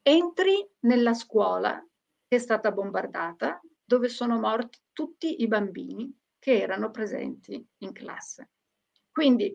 entri 0.00 0.64
nella 0.82 1.14
scuola 1.14 1.84
che 2.32 2.38
è 2.38 2.40
stata 2.40 2.72
bombardata, 2.72 3.60
dove 3.84 4.08
sono 4.08 4.40
morti 4.40 4.78
tutti 4.94 5.42
i 5.42 5.48
bambini 5.48 6.18
che 6.38 6.62
erano 6.62 6.90
presenti 6.90 7.62
in 7.80 7.92
classe. 7.92 8.48
Quindi, 9.12 9.54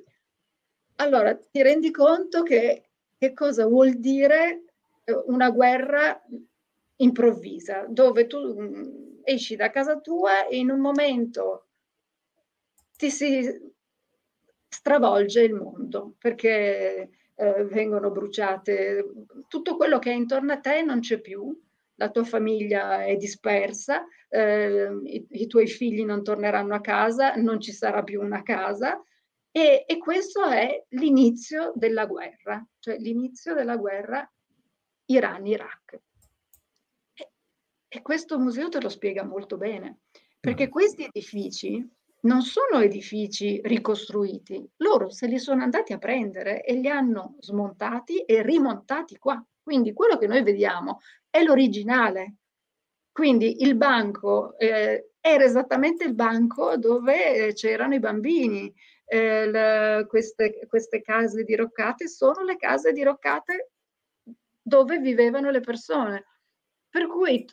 allora, 0.97 1.35
ti 1.35 1.63
rendi 1.63 1.89
conto 1.89 2.43
che, 2.43 2.91
che 3.17 3.33
cosa 3.33 3.65
vuol 3.65 3.95
dire 3.95 4.65
eh, 5.05 5.23
una 5.25 5.49
guerra 5.49 6.23
improvvisa, 6.97 7.87
dove 7.89 8.27
tu 8.27 8.61
mm, 8.61 9.21
esci 9.23 9.55
da 9.55 9.71
casa 9.71 9.99
tua 9.99 10.45
e 10.45 10.57
in 10.57 10.69
un 10.69 10.79
momento 10.79 11.69
ti 12.95 13.09
si 13.09 13.73
stravolge 14.69 15.41
il 15.41 15.55
mondo 15.55 16.13
perché 16.19 17.09
eh, 17.33 17.63
vengono 17.63 18.11
bruciate, 18.11 19.03
tutto 19.47 19.75
quello 19.77 19.97
che 19.97 20.11
è 20.11 20.13
intorno 20.13 20.53
a 20.53 20.59
te 20.59 20.83
non 20.83 20.99
c'è 20.99 21.19
più, 21.19 21.59
la 21.97 22.09
tua 22.09 22.23
famiglia 22.23 23.03
è 23.03 23.15
dispersa, 23.15 24.05
eh, 24.29 24.89
i, 25.03 25.25
i, 25.29 25.47
tuoi 25.47 25.67
figli 25.67 26.03
non 26.03 26.23
torneranno 26.23 26.75
a 26.75 26.81
casa, 26.81 27.33
non 27.35 27.59
ci 27.59 27.71
sarà 27.71 28.03
più 28.03 28.21
una 28.21 28.43
casa 28.43 29.01
e, 29.51 29.85
e 29.87 29.97
questo 29.97 30.45
è 30.45 30.85
l'inizio 30.89 31.71
della 31.75 32.05
guerra, 32.05 32.65
cioè 32.79 32.97
l'inizio 32.97 33.53
della 33.53 33.77
guerra 33.77 34.29
Iran-Iraq. 35.05 35.99
E, 37.13 37.31
e 37.87 38.01
questo 38.01 38.37
museo 38.37 38.69
te 38.69 38.81
lo 38.81 38.89
spiega 38.89 39.23
molto 39.23 39.57
bene, 39.57 40.01
perché 40.39 40.67
mm. 40.67 40.69
questi 40.69 41.03
edifici 41.03 41.95
non 42.19 42.41
sono 42.41 42.81
edifici 42.81 43.59
ricostruiti, 43.63 44.63
loro 44.77 45.09
se 45.09 45.27
li 45.27 45.39
sono 45.39 45.63
andati 45.63 45.93
a 45.93 45.97
prendere 45.97 46.63
e 46.63 46.73
li 46.73 46.89
hanno 46.89 47.37
smontati 47.39 48.19
e 48.19 48.43
rimontati 48.43 49.17
qua. 49.17 49.43
Quindi 49.67 49.91
quello 49.91 50.17
che 50.17 50.27
noi 50.27 50.43
vediamo 50.43 51.01
è 51.29 51.43
l'originale. 51.43 52.35
Quindi 53.11 53.63
il 53.63 53.75
banco 53.75 54.57
eh, 54.57 55.09
era 55.19 55.43
esattamente 55.43 56.05
il 56.05 56.13
banco 56.13 56.77
dove 56.77 57.47
eh, 57.47 57.53
c'erano 57.53 57.93
i 57.93 57.99
bambini. 57.99 58.73
Eh, 59.03 59.51
le, 59.51 60.05
queste, 60.07 60.65
queste 60.69 61.01
case 61.01 61.43
diroccate 61.43 62.07
sono 62.07 62.43
le 62.43 62.55
case 62.55 62.93
diroccate 62.93 63.71
dove 64.61 64.99
vivevano 64.99 65.49
le 65.49 65.59
persone. 65.59 66.23
Per 66.89 67.05
cui 67.07 67.45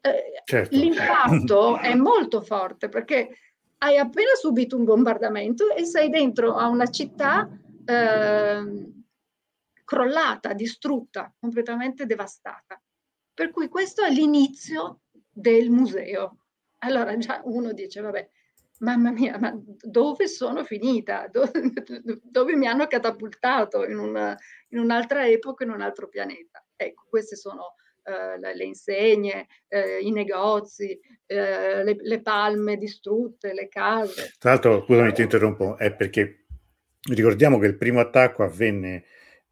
eh, 0.00 0.42
certo. 0.46 0.74
l'impatto 0.74 1.76
è 1.78 1.92
molto 1.92 2.40
forte 2.40 2.88
perché 2.88 3.36
hai 3.80 3.98
appena 3.98 4.32
subito 4.40 4.78
un 4.78 4.84
bombardamento 4.84 5.74
e 5.74 5.84
sei 5.84 6.08
dentro 6.08 6.54
a 6.54 6.68
una 6.68 6.86
città 6.86 7.46
eh, 7.84 9.02
crollata, 9.84 10.52
distrutta, 10.52 11.32
completamente 11.38 12.06
devastata. 12.06 12.80
Per 13.32 13.50
cui 13.50 13.68
questo 13.68 14.02
è 14.02 14.10
l'inizio 14.10 15.00
del 15.30 15.70
museo. 15.70 16.38
Allora 16.78 17.16
già 17.16 17.40
uno 17.44 17.72
dice, 17.72 18.00
vabbè, 18.00 18.28
mamma 18.78 19.10
mia, 19.10 19.38
ma 19.38 19.52
dove 19.80 20.28
sono 20.28 20.64
finita? 20.64 21.28
Dove, 21.30 21.50
dove 22.22 22.56
mi 22.56 22.66
hanno 22.66 22.86
catapultato 22.86 23.84
in, 23.84 23.98
una, 23.98 24.36
in, 24.68 24.78
un'altra 24.78 25.26
epoca, 25.26 25.64
in 25.64 25.70
un 25.70 25.80
altro 25.80 26.08
pianeta? 26.08 26.64
Ecco, 26.76 27.04
queste 27.08 27.36
sono 27.36 27.74
eh, 28.04 28.54
le, 28.54 28.64
insegne, 28.64 29.46
eh, 29.68 29.98
i 30.00 30.10
negozi, 30.10 30.98
eh, 31.26 31.82
le, 31.82 31.96
le, 31.98 32.20
palme 32.20 32.76
distrutte, 32.76 33.54
le 33.54 33.68
case. 33.68 34.34
Tra 34.38 34.50
l'altro, 34.50 34.84
scusami, 34.84 35.12
ti 35.12 35.22
interrompo, 35.22 35.76
è 35.76 35.92
perché 35.94 36.46
ricordiamo 37.12 37.58
che 37.58 37.66
il 37.66 37.76
primo 37.76 38.00
attacco 38.00 38.42
avvenne 38.42 39.04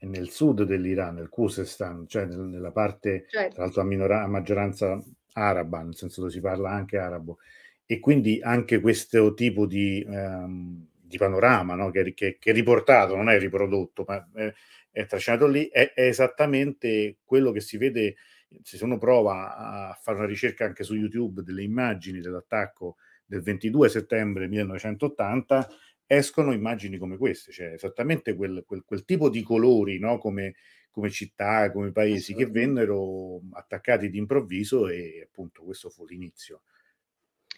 nel 0.02 0.30
sud 0.30 0.62
dell'Iran, 0.62 1.14
nel 1.14 1.28
Khuzestan, 1.28 2.06
cioè 2.06 2.24
nel, 2.24 2.40
nella 2.40 2.72
parte, 2.72 3.26
certo. 3.28 3.54
tra 3.54 3.64
l'altro 3.64 3.82
a, 3.82 3.84
minora- 3.84 4.22
a 4.22 4.26
maggioranza 4.26 5.02
araba, 5.34 5.82
nel 5.82 5.96
senso 5.96 6.20
dove 6.20 6.32
si 6.32 6.40
parla 6.40 6.70
anche 6.70 6.98
arabo, 6.98 7.38
e 7.86 7.98
quindi 8.00 8.40
anche 8.42 8.80
questo 8.80 9.34
tipo 9.34 9.66
di, 9.66 10.04
um, 10.06 10.86
di 10.90 11.18
panorama 11.18 11.74
no? 11.74 11.90
che, 11.90 12.14
che, 12.14 12.36
che, 12.38 12.50
è 12.50 12.54
riportato, 12.54 13.16
non 13.16 13.28
è 13.28 13.38
riprodotto, 13.38 14.04
ma 14.06 14.28
è, 14.34 14.52
è 14.90 15.06
trascinato 15.06 15.46
lì, 15.46 15.68
è, 15.68 15.92
è 15.92 16.06
esattamente 16.06 17.18
quello 17.24 17.52
che 17.52 17.60
si 17.60 17.76
vede 17.76 18.16
se 18.62 18.82
uno 18.84 18.98
prova 18.98 19.56
a 19.56 19.98
fare 20.00 20.18
una 20.18 20.26
ricerca 20.26 20.64
anche 20.64 20.84
su 20.84 20.94
YouTube 20.94 21.42
delle 21.42 21.62
immagini 21.62 22.20
dell'attacco 22.20 22.96
del 23.24 23.40
22 23.40 23.88
settembre 23.88 24.46
1980, 24.48 25.68
escono 26.16 26.52
immagini 26.52 26.98
come 26.98 27.16
queste, 27.16 27.52
cioè 27.52 27.72
esattamente 27.72 28.34
quel, 28.34 28.64
quel, 28.66 28.84
quel 28.84 29.04
tipo 29.04 29.30
di 29.30 29.42
colori, 29.42 29.98
no? 29.98 30.18
come, 30.18 30.56
come, 30.90 31.08
città, 31.10 31.70
come 31.72 31.90
paesi 31.90 32.34
che 32.34 32.46
vennero 32.46 33.40
attaccati 33.52 34.10
d'improvviso 34.10 34.88
e 34.88 35.26
appunto 35.26 35.62
questo 35.62 35.88
fu 35.88 36.04
l'inizio. 36.04 36.62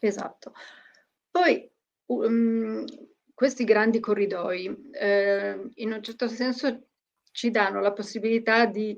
Esatto. 0.01 0.53
Poi 1.31 1.69
um, 2.07 2.85
questi 3.35 3.65
grandi 3.65 3.99
corridoi 3.99 4.91
eh, 4.93 5.71
in 5.75 5.93
un 5.93 6.03
certo 6.03 6.29
senso 6.29 6.87
ci 7.33 7.51
danno 7.51 7.81
la 7.81 7.93
possibilità 7.93 8.67
di 8.67 8.97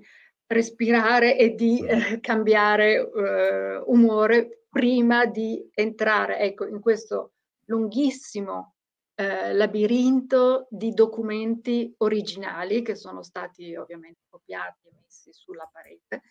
respirare 0.49 1.39
e 1.39 1.55
di 1.55 1.83
eh, 1.83 2.21
cambiare 2.21 3.11
eh, 3.11 3.77
umore 3.87 4.67
prima 4.69 5.25
di 5.25 5.67
entrare 5.73 6.41
ecco, 6.41 6.67
in 6.67 6.81
questo 6.81 7.33
lunghissimo 7.65 8.76
eh, 9.17 9.55
labirinto 9.55 10.69
di 10.71 10.93
documenti 10.93 11.93
originali 11.99 12.83
che 12.83 12.95
sono 12.95 13.23
stati 13.23 13.75
ovviamente 13.75 14.27
copiati 14.29 14.89
e 14.89 14.93
messi 14.95 15.33
sulla 15.33 15.69
parete 15.73 16.23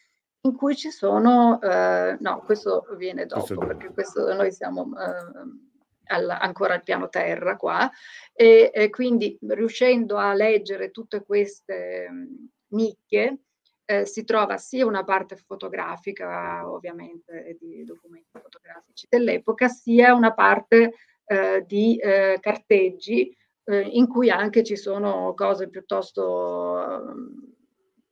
in 0.45 0.55
cui 0.55 0.75
ci 0.75 0.91
sono, 0.91 1.59
eh, 1.59 2.17
no, 2.19 2.41
questo 2.45 2.86
viene 2.97 3.25
dopo 3.25 3.45
questo 3.45 3.65
perché 3.65 3.91
questo, 3.91 4.33
noi 4.33 4.51
siamo 4.51 4.91
eh, 4.95 6.13
al, 6.13 6.29
ancora 6.29 6.75
al 6.75 6.83
piano 6.83 7.09
terra 7.09 7.55
qua 7.57 7.89
e, 8.31 8.69
e, 8.71 8.89
quindi 8.91 9.36
riuscendo 9.41 10.17
a 10.17 10.36
leggere 10.36 10.91
tutte 10.91 11.23
queste 11.23 12.07
mh, 12.07 12.75
nicchie 12.75 13.39
eh, 13.86 14.05
si 14.05 14.23
trova 14.23 14.57
sia 14.57 14.86
una 14.86 15.03
parte 15.03 15.36
fotografica, 15.36 16.69
ovviamente, 16.69 17.55
di 17.59 17.83
documenti 17.83 18.39
fotografici 18.39 19.05
dell'epoca, 19.09 19.67
sia 19.67 20.13
una 20.13 20.33
parte 20.33 20.93
di 21.65 21.97
eh, 21.97 22.38
carteggi 22.39 23.36
eh, 23.63 23.80
in 23.80 24.07
cui 24.07 24.30
anche 24.30 24.63
ci 24.63 24.76
sono 24.76 25.34
cose 25.34 25.69
piuttosto 25.69 27.13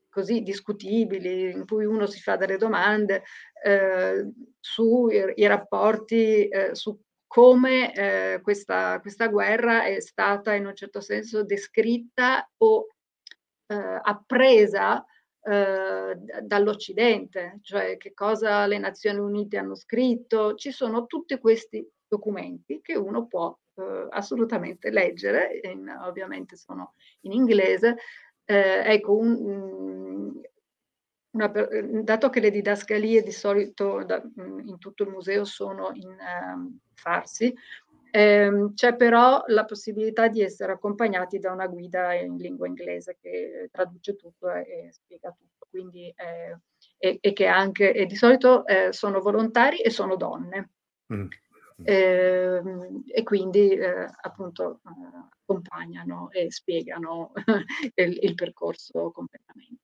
così 0.09 0.41
discutibili, 0.41 1.51
in 1.51 1.65
cui 1.65 1.85
uno 1.85 2.05
si 2.05 2.19
fa 2.19 2.35
delle 2.35 2.57
domande 2.57 3.23
eh, 3.63 4.31
sui 4.59 5.47
rapporti, 5.47 6.47
eh, 6.47 6.75
su 6.75 6.99
come 7.27 8.39
questa, 8.43 8.99
questa 8.99 9.27
guerra 9.27 9.85
è 9.85 9.99
stata 9.99 10.53
in 10.53 10.67
un 10.67 10.75
certo 10.75 11.01
senso 11.01 11.43
descritta 11.43 12.47
o 12.57 12.85
appresa 13.65 15.03
eh, 15.45 16.17
dall'Occidente, 16.41 17.59
cioè 17.63 17.97
che 17.97 18.13
cosa 18.13 18.65
le 18.65 18.77
Nazioni 18.77 19.19
Unite 19.19 19.57
hanno 19.57 19.75
scritto. 19.75 20.55
Ci 20.55 20.71
sono 20.71 21.05
tutti 21.05 21.37
questi 21.37 21.85
documenti 22.13 22.79
che 22.81 22.95
uno 22.95 23.25
può 23.25 23.55
eh, 23.75 24.07
assolutamente 24.09 24.91
leggere, 24.91 25.59
in, 25.63 25.87
ovviamente 26.01 26.55
sono 26.55 26.93
in 27.21 27.31
inglese. 27.31 27.97
Eh, 28.45 28.83
ecco, 28.85 29.17
un, 29.17 30.39
una, 31.31 31.51
dato 32.03 32.29
che 32.29 32.39
le 32.39 32.51
didascalie 32.51 33.23
di 33.23 33.31
solito 33.31 34.03
da, 34.03 34.21
in 34.35 34.77
tutto 34.77 35.03
il 35.03 35.09
museo 35.09 35.43
sono 35.45 35.91
in 35.93 36.15
um, 36.53 36.77
farsi, 36.93 37.53
eh, 38.11 38.69
c'è 38.75 38.95
però 38.95 39.43
la 39.47 39.65
possibilità 39.65 40.27
di 40.27 40.41
essere 40.41 40.73
accompagnati 40.73 41.39
da 41.39 41.51
una 41.51 41.65
guida 41.65 42.13
in 42.13 42.37
lingua 42.37 42.67
inglese 42.67 43.17
che 43.19 43.69
traduce 43.71 44.15
tutto 44.15 44.51
e, 44.51 44.61
e 44.61 44.91
spiega 44.91 45.31
tutto, 45.31 45.65
quindi, 45.67 46.13
eh, 46.15 46.59
e, 46.99 47.17
e, 47.19 47.33
che 47.33 47.47
anche, 47.47 47.91
e 47.91 48.05
di 48.05 48.15
solito 48.15 48.67
eh, 48.67 48.93
sono 48.93 49.19
volontari 49.19 49.81
e 49.81 49.89
sono 49.89 50.15
donne. 50.15 50.69
Mm. 51.11 51.27
Eh, 51.81 52.61
e 53.07 53.23
quindi 53.23 53.71
eh, 53.73 54.07
appunto 54.21 54.81
eh, 54.85 55.29
accompagnano 55.41 56.29
e 56.31 56.51
spiegano 56.51 57.31
il, 57.95 58.19
il 58.21 58.35
percorso 58.35 59.11
completamente. 59.11 59.81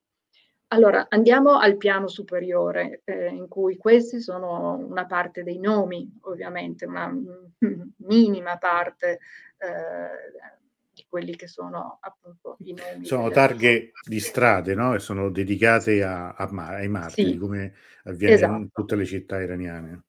Allora, 0.72 1.06
andiamo 1.08 1.58
al 1.58 1.76
piano 1.76 2.06
superiore, 2.06 3.02
eh, 3.04 3.26
in 3.26 3.48
cui 3.48 3.76
questi 3.76 4.20
sono 4.20 4.76
una 4.76 5.04
parte 5.04 5.42
dei 5.42 5.58
nomi, 5.58 6.18
ovviamente, 6.22 6.86
una 6.86 7.12
minima 8.06 8.56
parte 8.56 9.18
eh, 9.58 10.48
di 10.92 11.04
quelli 11.08 11.34
che 11.34 11.48
sono 11.48 11.98
appunto 12.00 12.56
i 12.60 12.72
nomi. 12.72 13.04
Sono 13.04 13.30
targhe 13.30 13.90
di 14.06 14.20
strade, 14.20 14.74
no? 14.74 14.94
E 14.94 15.00
sono 15.00 15.28
dedicate 15.30 16.04
a, 16.04 16.34
a, 16.34 16.48
ai 16.68 16.88
martiri, 16.88 17.32
sì, 17.32 17.36
come 17.36 17.74
avviene 18.04 18.34
esatto. 18.34 18.54
in 18.54 18.70
tutte 18.70 18.94
le 18.94 19.04
città 19.04 19.40
iraniane. 19.40 20.04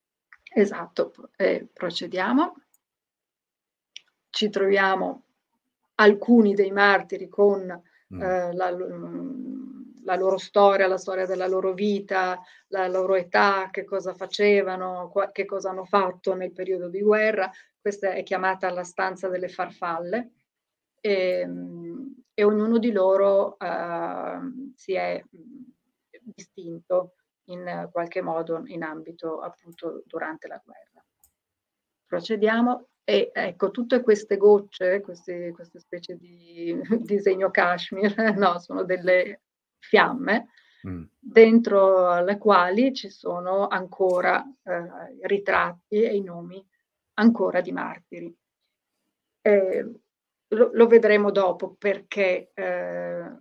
Esatto, 0.53 1.13
eh, 1.37 1.65
procediamo. 1.71 2.55
Ci 4.29 4.49
troviamo 4.49 5.23
alcuni 5.95 6.53
dei 6.53 6.71
martiri 6.71 7.29
con 7.29 7.65
mm. 8.13 8.21
eh, 8.21 8.53
la, 8.53 8.69
la 10.03 10.15
loro 10.15 10.37
storia, 10.37 10.87
la 10.87 10.97
storia 10.97 11.25
della 11.25 11.47
loro 11.47 11.73
vita, 11.73 12.37
la 12.67 12.87
loro 12.87 13.15
età, 13.15 13.69
che 13.71 13.85
cosa 13.85 14.13
facevano, 14.13 15.09
che 15.31 15.45
cosa 15.45 15.69
hanno 15.69 15.85
fatto 15.85 16.35
nel 16.35 16.51
periodo 16.51 16.89
di 16.89 17.01
guerra. 17.01 17.49
Questa 17.79 18.11
è 18.11 18.23
chiamata 18.23 18.69
la 18.71 18.83
stanza 18.83 19.29
delle 19.29 19.47
farfalle 19.47 20.31
e, 20.99 21.39
ehm, 21.39 22.23
e 22.33 22.43
ognuno 22.43 22.77
di 22.77 22.91
loro 22.91 23.55
uh, 23.57 24.73
si 24.75 24.93
è 24.93 25.23
distinto 26.23 27.13
in 27.51 27.89
qualche 27.91 28.21
modo 28.21 28.63
in 28.65 28.83
ambito 28.83 29.39
appunto 29.41 30.03
durante 30.05 30.47
la 30.47 30.61
guerra. 30.63 31.03
procediamo 32.05 32.87
e 33.03 33.31
ecco, 33.33 33.71
tutte 33.71 34.01
queste 34.01 34.37
gocce, 34.37 35.01
queste, 35.01 35.51
queste 35.51 35.79
specie 35.79 36.15
di 36.15 36.79
disegno 37.01 37.49
Kashmir, 37.49 38.13
no, 38.37 38.59
sono 38.59 38.83
delle 38.83 39.41
fiamme 39.79 40.49
mm. 40.87 41.03
dentro 41.19 42.23
le 42.23 42.37
quali 42.37 42.93
ci 42.93 43.09
sono 43.09 43.67
ancora 43.67 44.43
eh, 44.63 45.17
ritratti 45.23 46.03
e 46.03 46.15
i 46.15 46.21
nomi 46.21 46.65
ancora 47.15 47.61
di 47.61 47.71
martiri. 47.71 48.35
Eh, 49.41 49.91
lo, 50.49 50.69
lo, 50.73 50.87
vedremo 50.87 51.31
dopo 51.31 51.75
perché 51.77 52.51
eh, 52.53 53.31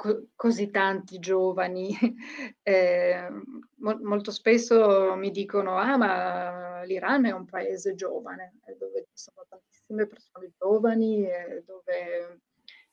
co- 0.00 0.28
così 0.34 0.70
tanti 0.70 1.18
giovani 1.18 1.94
eh, 2.62 3.28
mo- 3.76 4.00
molto 4.02 4.30
spesso 4.30 5.14
mi 5.14 5.30
dicono 5.30 5.76
ah 5.76 5.98
ma 5.98 6.82
l'Iran 6.84 7.26
è 7.26 7.32
un 7.32 7.44
paese 7.44 7.94
giovane 7.94 8.54
dove 8.78 9.02
ci 9.10 9.16
sono 9.16 9.44
tantissime 9.46 10.06
persone 10.06 10.52
giovani 10.58 11.28
dove 11.66 12.40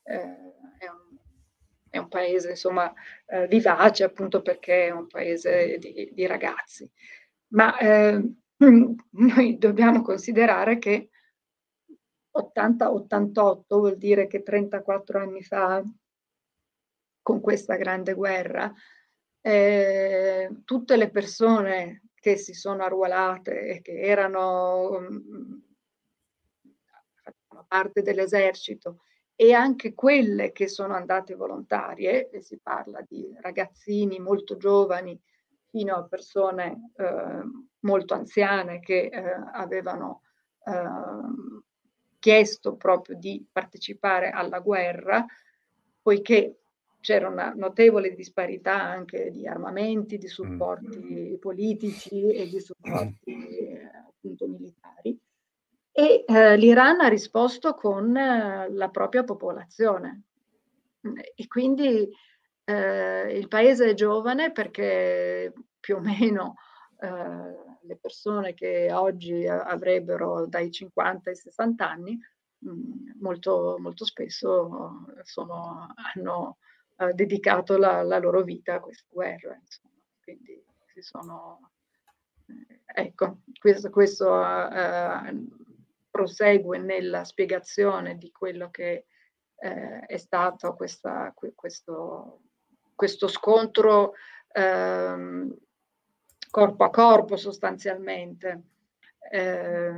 eh, 0.02 0.52
è 0.78 0.88
un, 0.88 1.16
è, 1.88 1.96
un, 1.96 2.08
paese 2.08 2.50
insomma 2.50 2.92
eh, 3.26 3.46
vivace 3.46 4.04
appunto 4.04 4.42
perché 4.42 4.88
è 4.88 4.90
un 4.90 5.06
paese 5.06 5.78
di, 5.78 6.10
di 6.12 6.26
ragazzi. 6.26 6.90
Ma 7.54 7.76
eh, 7.78 8.22
noi 8.58 9.58
dobbiamo 9.58 10.02
considerare 10.02 10.78
che 10.78 11.08
80-88 12.34 13.62
vuol 13.68 13.96
dire 13.96 14.26
che 14.26 14.42
34 14.42 15.20
anni 15.20 15.42
fa, 15.42 15.82
con 17.28 17.42
questa 17.42 17.76
grande 17.76 18.14
guerra, 18.14 18.72
eh, 19.42 20.48
tutte 20.64 20.96
le 20.96 21.10
persone 21.10 22.04
che 22.14 22.38
si 22.38 22.54
sono 22.54 22.84
arruolate 22.84 23.66
e 23.66 23.82
che 23.82 24.00
erano 24.00 24.88
um, 24.92 25.62
parte 27.66 28.00
dell'esercito 28.00 29.02
e 29.36 29.52
anche 29.52 29.92
quelle 29.92 30.52
che 30.52 30.68
sono 30.68 30.94
andate 30.94 31.34
volontarie, 31.34 32.30
e 32.30 32.40
si 32.40 32.58
parla 32.62 33.04
di 33.06 33.30
ragazzini 33.42 34.18
molto 34.18 34.56
giovani 34.56 35.20
fino 35.66 35.96
a 35.96 36.04
persone 36.04 36.92
eh, 36.96 37.42
molto 37.80 38.14
anziane 38.14 38.80
che 38.80 39.10
eh, 39.12 39.22
avevano 39.52 40.22
eh, 40.64 40.72
chiesto 42.18 42.76
proprio 42.76 43.18
di 43.18 43.46
partecipare 43.52 44.30
alla 44.30 44.60
guerra, 44.60 45.26
poiché 46.00 46.54
c'era 47.08 47.26
una 47.26 47.54
notevole 47.56 48.14
disparità 48.14 48.82
anche 48.82 49.30
di 49.30 49.46
armamenti, 49.46 50.18
di 50.18 50.28
supporti 50.28 50.98
mm. 50.98 51.34
politici 51.36 52.30
e 52.30 52.46
di 52.46 52.60
supporti 52.60 53.80
appunto 54.06 54.46
militari. 54.46 55.18
E 55.90 56.24
eh, 56.26 56.56
l'Iran 56.58 57.00
ha 57.00 57.08
risposto 57.08 57.72
con 57.72 58.14
eh, 58.14 58.68
la 58.70 58.90
propria 58.90 59.24
popolazione. 59.24 60.24
E 61.34 61.46
quindi 61.46 62.10
eh, 62.64 63.38
il 63.38 63.48
paese 63.48 63.86
è 63.88 63.94
giovane 63.94 64.52
perché 64.52 65.50
più 65.80 65.96
o 65.96 66.00
meno 66.00 66.56
eh, 67.00 67.08
le 67.86 67.96
persone 67.98 68.52
che 68.52 68.92
oggi 68.92 69.46
avrebbero 69.46 70.44
dai 70.46 70.70
50 70.70 71.30
ai 71.30 71.36
60 71.36 71.88
anni, 71.88 72.18
mm, 72.68 73.12
molto, 73.20 73.76
molto 73.78 74.04
spesso 74.04 75.06
sono, 75.22 75.94
hanno 76.14 76.58
uh, 76.98 77.12
dedicato 77.12 77.76
la, 77.76 78.02
la, 78.02 78.18
loro 78.18 78.42
vita 78.42 78.74
a 78.74 78.80
questa 78.80 79.06
guerra. 79.08 79.58
Insomma. 79.60 79.94
Quindi 80.22 80.62
si 80.86 81.02
sono... 81.02 81.70
Eh, 82.46 82.80
ecco, 83.02 83.38
questo, 83.58 83.90
questo 83.90 84.30
uh, 84.32 85.46
prosegue 86.10 86.78
nella 86.78 87.24
spiegazione 87.24 88.16
di 88.16 88.30
quello 88.30 88.70
che 88.70 89.06
uh, 89.54 90.04
è 90.06 90.16
stato 90.16 90.74
questa, 90.74 91.32
questo, 91.34 92.40
questo 92.94 93.28
scontro 93.28 94.14
ehm, 94.52 95.56
corpo 96.50 96.84
a 96.84 96.90
corpo 96.90 97.36
sostanzialmente. 97.36 98.62
Eh, 99.30 99.92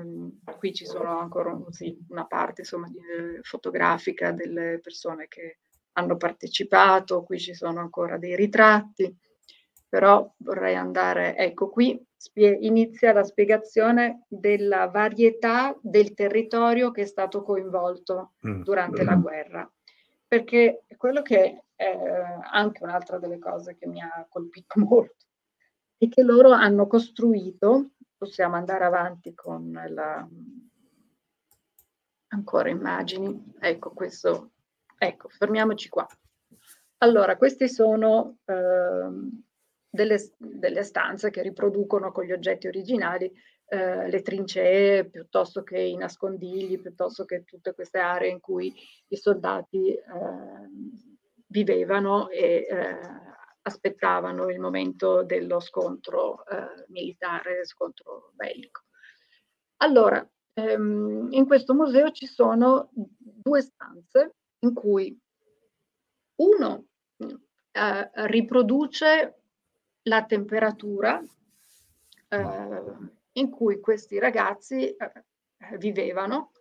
qui 0.58 0.74
ci 0.74 0.84
sono 0.84 1.18
ancora 1.18 1.56
sì, 1.70 1.96
una 2.08 2.26
parte 2.26 2.62
insomma, 2.62 2.88
di, 2.88 2.98
eh, 2.98 3.38
fotografica 3.42 4.32
delle 4.32 4.80
persone 4.82 5.28
che 5.28 5.58
hanno 5.92 6.16
partecipato, 6.16 7.22
qui 7.22 7.38
ci 7.38 7.54
sono 7.54 7.80
ancora 7.80 8.16
dei 8.16 8.36
ritratti, 8.36 9.14
però 9.88 10.32
vorrei 10.38 10.76
andare, 10.76 11.36
ecco 11.36 11.68
qui 11.68 12.00
spie- 12.16 12.58
inizia 12.60 13.12
la 13.12 13.24
spiegazione 13.24 14.24
della 14.28 14.86
varietà 14.88 15.76
del 15.80 16.14
territorio 16.14 16.90
che 16.90 17.02
è 17.02 17.06
stato 17.06 17.42
coinvolto 17.42 18.32
mm. 18.46 18.62
durante 18.62 19.02
la 19.02 19.16
guerra, 19.16 19.70
perché 20.26 20.84
quello 20.96 21.22
che 21.22 21.64
è 21.74 21.92
anche 22.52 22.84
un'altra 22.84 23.18
delle 23.18 23.38
cose 23.38 23.76
che 23.76 23.86
mi 23.86 24.00
ha 24.00 24.26
colpito 24.28 24.78
molto 24.84 25.26
e 25.96 26.08
che 26.08 26.22
loro 26.22 26.50
hanno 26.50 26.86
costruito, 26.86 27.90
possiamo 28.16 28.56
andare 28.56 28.84
avanti 28.84 29.34
con 29.34 29.72
la 29.88 30.26
ancora 32.32 32.68
immagini, 32.68 33.54
ecco 33.58 33.90
questo, 33.90 34.50
ecco, 35.02 35.28
fermiamoci 35.30 35.88
qua. 35.88 36.06
Allora, 36.98 37.36
queste 37.38 37.68
sono 37.68 38.36
eh, 38.44 39.08
delle, 39.88 40.18
delle, 40.36 40.82
stanze 40.82 41.30
che 41.30 41.40
riproducono 41.40 42.12
con 42.12 42.24
gli 42.24 42.32
oggetti 42.32 42.66
originali 42.66 43.32
eh, 43.66 44.10
le 44.10 44.20
trincee 44.20 45.08
piuttosto 45.08 45.62
che 45.62 45.78
i 45.78 45.96
nascondigli, 45.96 46.78
piuttosto 46.78 47.24
che 47.24 47.44
tutte 47.44 47.72
queste 47.72 47.98
aree 47.98 48.28
in 48.28 48.40
cui 48.40 48.74
i 49.08 49.16
soldati 49.16 49.94
eh, 49.94 50.02
vivevano 51.46 52.28
e 52.28 52.66
eh, 52.68 52.98
aspettavano 53.62 54.50
il 54.50 54.60
momento 54.60 55.22
dello 55.22 55.60
scontro 55.60 56.44
eh, 56.46 56.84
militare, 56.88 57.64
scontro 57.64 58.32
bellico. 58.34 58.82
Allora, 59.78 60.28
ehm, 60.52 61.28
in 61.30 61.46
questo 61.46 61.72
museo 61.72 62.10
ci 62.10 62.26
sono 62.26 62.90
due 62.92 63.62
stanze 63.62 64.34
in 64.60 64.74
cui 64.74 65.18
uno 66.36 66.86
eh, 67.16 68.10
riproduce 68.26 69.42
la 70.02 70.24
temperatura 70.24 71.22
eh, 72.28 72.82
in 73.32 73.50
cui 73.50 73.80
questi 73.80 74.18
ragazzi 74.18 74.88
eh, 74.88 75.12
vivevano 75.78 76.52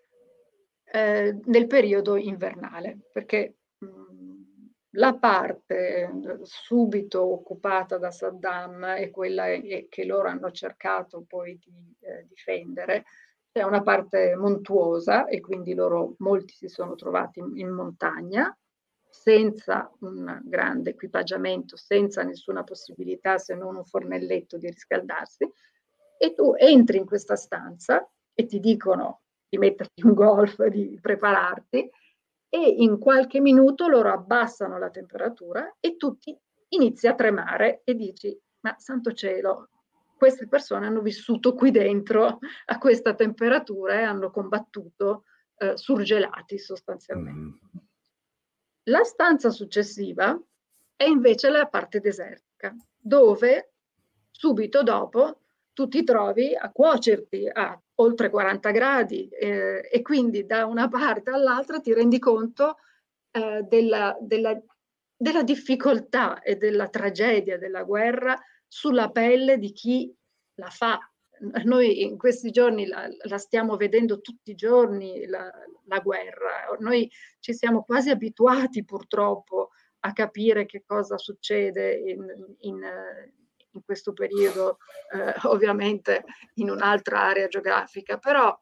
eh, 0.83 1.39
nel 1.45 1.67
periodo 1.67 2.17
invernale, 2.17 2.99
perché 3.11 3.55
la 4.93 5.15
parte 5.15 6.11
subito 6.43 7.21
occupata 7.21 7.97
da 7.97 8.09
Saddam 8.11 8.83
e 8.97 9.11
quella 9.11 9.45
che 9.87 10.05
loro 10.05 10.29
hanno 10.29 10.51
cercato 10.51 11.23
poi 11.27 11.59
di 11.59 11.95
eh, 11.99 12.25
difendere 12.27 13.05
è 13.59 13.63
una 13.63 13.81
parte 13.81 14.35
montuosa 14.35 15.25
e 15.27 15.39
quindi 15.39 15.73
loro 15.73 16.15
molti 16.19 16.53
si 16.53 16.67
sono 16.67 16.95
trovati 16.95 17.39
in, 17.39 17.57
in 17.57 17.69
montagna 17.69 18.55
senza 19.09 19.91
un 19.99 20.39
grande 20.43 20.91
equipaggiamento, 20.91 21.75
senza 21.75 22.23
nessuna 22.23 22.63
possibilità 22.63 23.37
se 23.37 23.55
non 23.55 23.75
un 23.75 23.85
fornelletto 23.85 24.57
di 24.57 24.69
riscaldarsi. 24.69 25.51
E 26.17 26.33
tu 26.33 26.53
entri 26.55 26.97
in 26.97 27.05
questa 27.05 27.35
stanza 27.35 28.07
e 28.33 28.45
ti 28.45 28.59
dicono 28.59 29.21
di 29.49 29.57
metterti 29.57 30.05
un 30.05 30.13
golf, 30.13 30.63
di 30.65 30.97
prepararti 31.01 31.89
e 32.49 32.59
in 32.59 32.99
qualche 32.99 33.39
minuto 33.39 33.87
loro 33.87 34.11
abbassano 34.11 34.77
la 34.77 34.89
temperatura 34.89 35.75
e 35.79 35.97
tutti 35.97 36.37
inizi 36.69 37.07
a 37.07 37.15
tremare 37.15 37.81
e 37.83 37.95
dici, 37.95 38.37
ma 38.61 38.75
santo 38.77 39.13
cielo, 39.13 39.69
queste 40.19 40.47
persone 40.47 40.85
hanno 40.85 40.99
vissuto 40.99 41.55
qui 41.55 41.71
dentro 41.71 42.39
a 42.65 42.77
questa 42.77 43.15
temperatura 43.15 43.93
e 43.93 44.03
hanno 44.03 44.29
combattuto 44.29 45.23
eh, 45.57 45.77
surgelati 45.77 46.59
sostanzialmente. 46.59 47.65
Mm. 47.65 47.79
La 48.83 49.03
stanza 49.03 49.49
successiva 49.49 50.37
è 50.95 51.05
invece 51.05 51.49
la 51.49 51.67
parte 51.67 52.01
desertica, 52.01 52.75
dove 52.97 53.71
subito 54.29 54.83
dopo 54.83 55.39
tu 55.71 55.87
ti 55.87 56.03
trovi 56.03 56.53
a 56.53 56.69
cuocerti 56.69 57.49
a 57.49 57.81
oltre 57.95 58.29
40 58.29 58.71
gradi 58.71 59.29
eh, 59.29 59.87
e 59.89 60.01
quindi 60.01 60.45
da 60.45 60.65
una 60.65 60.89
parte 60.89 61.29
all'altra 61.29 61.79
ti 61.79 61.93
rendi 61.93 62.19
conto 62.19 62.77
eh, 63.31 63.63
della, 63.63 64.17
della, 64.19 64.61
della, 65.15 65.43
difficoltà 65.43 66.41
e 66.41 66.57
della 66.57 66.89
tragedia 66.89 67.57
della 67.57 67.83
guerra 67.83 68.37
sulla 68.69 69.09
pelle 69.09 69.57
di 69.57 69.73
chi 69.73 70.15
la 70.55 70.69
fa. 70.69 70.97
Noi 71.63 72.03
in 72.03 72.17
questi 72.17 72.51
giorni 72.51 72.85
la, 72.85 73.09
la 73.23 73.37
stiamo 73.37 73.75
vedendo 73.75 74.21
tutti 74.21 74.51
i 74.51 74.55
giorni 74.55 75.25
la, 75.25 75.49
la, 75.85 75.99
guerra, 75.99 76.67
noi 76.79 77.09
ci 77.39 77.53
siamo 77.53 77.83
quasi 77.83 78.09
abituati 78.09 78.83
purtroppo 78.83 79.69
a 80.01 80.11
capire 80.11 80.65
che 80.65 80.83
cosa 80.85 81.17
succede 81.17 81.93
in, 81.93 82.25
in, 82.59 82.81
in 83.71 83.83
questo 83.85 84.11
periodo, 84.11 84.79
eh, 85.13 85.33
ovviamente 85.47 86.25
in 86.55 86.69
un'altra 86.69 87.21
area 87.21 87.47
geografica, 87.47 88.17
però 88.17 88.57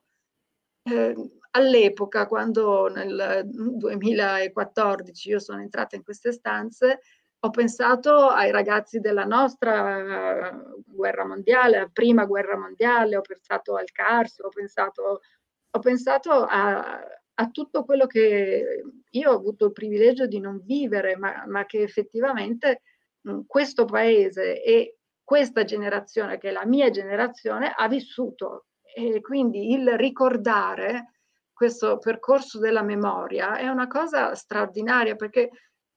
eh, 0.83 1.15
all'epoca, 1.51 2.27
quando 2.27 2.87
nel 2.87 3.41
2014 3.45 5.29
io 5.29 5.39
sono 5.39 5.61
entrata 5.61 5.95
in 5.95 6.03
queste 6.03 6.31
stanze, 6.31 6.99
ho 7.47 7.49
pensato 7.49 8.27
ai 8.27 8.51
ragazzi 8.51 8.99
della 8.99 9.23
nostra 9.23 10.51
guerra 10.85 11.25
mondiale, 11.25 11.79
la 11.79 11.89
prima 11.91 12.25
guerra 12.25 12.57
mondiale, 12.57 13.15
ho 13.15 13.21
pensato 13.21 13.75
al 13.75 13.89
Cars, 13.91 14.39
ho 14.39 14.49
pensato, 14.49 15.21
ho 15.69 15.79
pensato 15.79 16.31
a, 16.43 16.99
a, 17.33 17.49
tutto 17.49 17.85
quello 17.85 18.05
che 18.05 18.83
io 19.09 19.31
ho 19.31 19.35
avuto 19.35 19.67
il 19.67 19.71
privilegio 19.71 20.27
di 20.27 20.39
non 20.39 20.61
vivere, 20.63 21.15
ma, 21.15 21.45
ma 21.47 21.65
che 21.65 21.81
effettivamente 21.81 22.81
mh, 23.21 23.41
questo 23.47 23.85
paese 23.85 24.61
e 24.61 24.97
questa 25.23 25.63
generazione, 25.63 26.37
che 26.37 26.49
è 26.49 26.51
la 26.51 26.65
mia 26.65 26.89
generazione, 26.89 27.73
ha 27.75 27.87
vissuto. 27.87 28.65
E 28.93 29.21
quindi 29.21 29.71
il 29.71 29.97
ricordare 29.97 31.13
questo 31.53 31.97
percorso 31.97 32.59
della 32.59 32.83
memoria 32.83 33.57
è 33.57 33.67
una 33.67 33.87
cosa 33.87 34.35
straordinaria 34.35 35.15
perché 35.15 35.49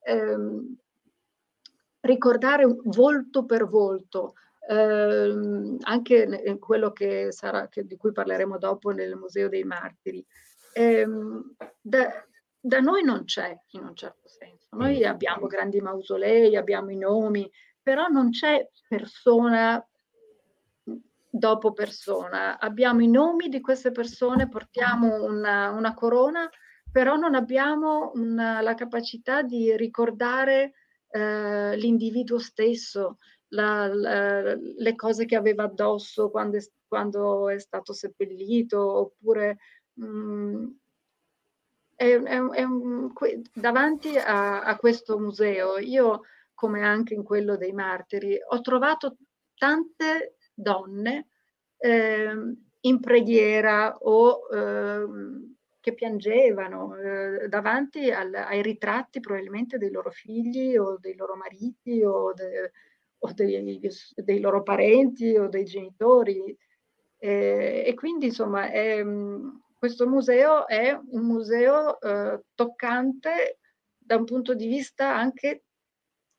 ehm, 0.03 0.75
ricordare 2.01 2.65
volto 2.83 3.45
per 3.45 3.67
volto, 3.67 4.33
ehm, 4.67 5.77
anche 5.81 6.57
quello 6.59 6.91
che 6.91 7.31
sarà, 7.31 7.67
che, 7.67 7.85
di 7.85 7.97
cui 7.97 8.11
parleremo 8.11 8.57
dopo 8.57 8.91
nel 8.91 9.15
Museo 9.15 9.49
dei 9.49 9.63
Martiri, 9.63 10.25
ehm, 10.73 11.55
da, 11.81 12.25
da, 12.59 12.79
noi 12.79 13.03
non 13.03 13.25
c'è 13.25 13.57
in 13.71 13.83
un 13.83 13.95
certo 13.95 14.27
senso. 14.27 14.67
Noi 14.71 14.99
mm. 14.99 15.05
abbiamo 15.05 15.47
grandi 15.47 15.79
mausolei, 15.81 16.55
abbiamo 16.55 16.91
i 16.91 16.97
nomi, 16.97 17.49
però 17.81 18.07
non 18.07 18.29
c'è 18.29 18.67
persona 18.87 19.83
dopo 21.31 21.71
persona. 21.71 22.59
Abbiamo 22.59 23.01
i 23.01 23.09
nomi 23.09 23.47
di 23.47 23.61
queste 23.61 23.91
persone, 23.91 24.49
portiamo 24.49 25.23
una, 25.23 25.69
una 25.69 25.93
corona, 25.93 26.49
però 26.91 27.15
non 27.15 27.35
abbiamo 27.35 28.11
una, 28.15 28.61
la 28.61 28.75
capacità 28.75 29.41
di 29.41 29.75
ricordare 29.77 30.73
eh, 31.11 31.75
l'individuo 31.77 32.39
stesso, 32.39 33.17
la, 33.49 33.87
la, 33.93 34.55
le 34.55 34.95
cose 34.95 35.25
che 35.25 35.35
aveva 35.35 35.63
addosso 35.63 36.29
quando 36.29 36.57
è, 36.57 36.61
quando 36.87 37.49
è 37.49 37.59
stato 37.59 37.93
seppellito, 37.93 38.79
oppure 38.79 39.57
mh, 39.93 40.05
mm, 40.05 40.67
è, 41.95 42.19
è 42.19 42.63
un, 42.63 43.13
davanti 43.53 44.17
a, 44.17 44.63
a 44.63 44.75
questo 44.77 45.19
museo, 45.19 45.77
io 45.77 46.21
come 46.53 46.83
anche 46.83 47.13
in 47.13 47.23
quello 47.23 47.57
dei 47.57 47.73
martiri, 47.73 48.37
ho 48.49 48.61
trovato 48.61 49.17
tante 49.55 50.37
donne 50.53 51.29
eh, 51.77 52.33
in 52.81 52.99
preghiera 52.99 53.97
o 53.97 54.41
eh, 54.53 55.05
che 55.81 55.93
piangevano 55.93 56.95
eh, 56.95 57.47
davanti 57.49 58.11
al, 58.11 58.33
ai 58.33 58.61
ritratti 58.61 59.19
probabilmente 59.19 59.77
dei 59.77 59.91
loro 59.91 60.11
figli 60.11 60.77
o 60.77 60.97
dei 60.97 61.15
loro 61.15 61.35
mariti 61.35 62.01
o, 62.03 62.31
de, 62.33 62.71
o 63.17 63.33
dei, 63.33 63.79
dei, 64.15 64.39
loro 64.39 64.63
parenti 64.63 65.35
o 65.35 65.49
dei 65.49 65.65
genitori. 65.65 66.55
Eh, 67.17 67.83
e 67.85 67.93
quindi 67.95 68.27
insomma 68.27 68.69
è, 68.69 69.03
questo 69.77 70.07
museo 70.07 70.67
è 70.67 70.91
un 70.93 71.25
museo 71.25 71.99
eh, 71.99 72.41
toccante 72.55 73.57
da 73.97 74.15
un 74.15 74.25
punto 74.25 74.53
di 74.53 74.67
vista 74.67 75.15
anche 75.15 75.63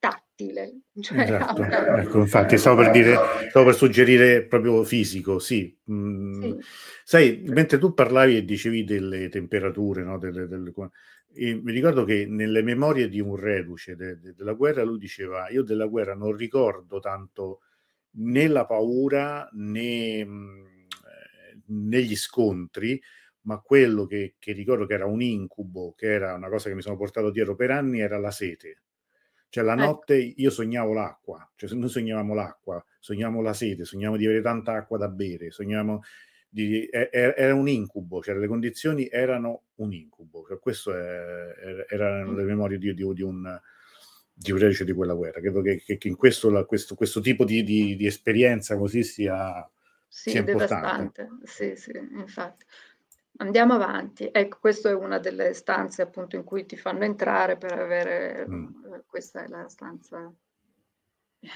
tattile. 0.03 0.81
Cioè, 1.01 1.21
esatto. 1.21 1.63
ecco, 2.03 2.19
infatti 2.19 2.59
stavo 2.59 2.83
per, 2.83 2.91
dire, 2.91 3.17
stavo 3.49 3.67
per 3.67 3.75
suggerire 3.77 4.45
proprio 4.47 4.83
fisico, 4.83 5.39
sì. 5.39 5.79
Mm, 5.89 6.43
sì. 6.43 6.57
Sai, 7.05 7.43
mentre 7.47 7.79
tu 7.79 7.95
parlavi 7.95 8.39
e 8.39 8.45
dicevi 8.45 8.83
delle 8.83 9.29
temperature, 9.29 10.03
no? 10.03 10.19
delle, 10.19 10.49
delle, 10.49 10.73
mi 11.35 11.73
ricordo 11.73 12.03
che 12.05 12.27
nelle 12.27 12.63
memorie 12.63 13.09
di 13.09 13.21
un 13.21 13.37
reduce 13.37 13.95
de, 13.95 14.19
de, 14.19 14.35
della 14.35 14.55
guerra 14.55 14.83
lui 14.83 14.99
diceva, 14.99 15.49
io 15.51 15.63
della 15.63 15.87
guerra 15.87 16.15
non 16.15 16.35
ricordo 16.35 16.99
tanto 16.99 17.61
né 18.15 18.49
la 18.49 18.67
paura 18.67 19.49
né, 19.53 20.25
mm, 20.25 20.65
eh, 20.65 21.61
né 21.67 22.03
gli 22.03 22.17
scontri, 22.17 23.01
ma 23.43 23.61
quello 23.61 24.05
che, 24.07 24.35
che 24.39 24.51
ricordo 24.51 24.85
che 24.85 24.95
era 24.95 25.07
un 25.07 25.23
incubo, 25.23 25.95
che 25.97 26.13
era 26.13 26.35
una 26.35 26.49
cosa 26.49 26.69
che 26.69 26.75
mi 26.75 26.83
sono 26.83 26.97
portato 26.97 27.31
dietro 27.31 27.55
per 27.55 27.71
anni, 27.71 28.01
era 28.01 28.19
la 28.19 28.33
sete 28.33 28.83
cioè 29.53 29.65
la 29.65 29.75
ecco. 29.75 29.83
notte 29.83 30.17
io 30.17 30.49
sognavo 30.49 30.95
l'acqua, 30.95 31.47
cioè 31.57 31.71
noi 31.75 31.91
sognavamo 31.91 32.33
l'acqua, 32.33 32.83
sognavamo 32.99 33.43
la 33.43 33.53
sete, 33.53 33.85
sognavamo 33.85 34.17
di 34.17 34.25
avere 34.25 34.41
tanta 34.41 34.73
acqua 34.73 34.97
da 34.97 35.09
bere, 35.09 35.51
sognavamo 35.51 36.01
di... 36.49 36.89
era 36.91 37.55
un 37.55 37.69
incubo, 37.69 38.23
cioè 38.23 38.35
le 38.35 38.47
condizioni 38.47 39.11
erano 39.11 39.65
un 39.75 39.93
incubo, 39.93 40.47
cioè 40.49 40.59
questo 40.59 40.95
è, 40.95 41.85
erano 41.87 42.33
le 42.33 42.45
memorie 42.45 42.79
di, 42.79 42.95
di, 42.95 43.13
di 43.13 43.21
un 43.21 43.61
di 44.33 44.53
un 44.53 44.59
reduce 44.59 44.87
di 44.87 44.93
quella 44.95 45.13
guerra. 45.13 45.41
Credo 45.41 45.61
che, 45.61 45.83
che, 45.85 45.99
che 45.99 46.09
in 46.09 46.17
questo, 46.17 46.49
la, 46.49 46.65
questo, 46.65 46.95
questo, 46.95 47.21
tipo 47.21 47.45
di, 47.45 47.63
di, 47.63 47.95
di, 47.95 48.07
esperienza 48.07 48.79
così 48.79 49.03
sia, 49.03 49.71
sì, 50.09 50.31
sia 50.31 50.43
devastante. 50.43 51.29
Sì, 51.43 51.77
sì, 51.77 51.93
infatti. 51.95 52.65
Andiamo 53.43 53.74
avanti. 53.74 54.28
Ecco, 54.30 54.59
questa 54.61 54.90
è 54.90 54.95
una 54.95 55.18
delle 55.18 55.53
stanze 55.53 56.01
appunto 56.03 56.36
in 56.36 56.45
cui 56.45 56.64
ti 56.64 56.76
fanno 56.76 57.03
entrare 57.03 57.57
per 57.57 57.76
avere, 57.76 58.47
mm. 58.49 58.84
Eh, 58.95 59.03
questa 59.05 59.43
è 59.43 59.49
la 59.49 59.68
stanza 59.68 60.32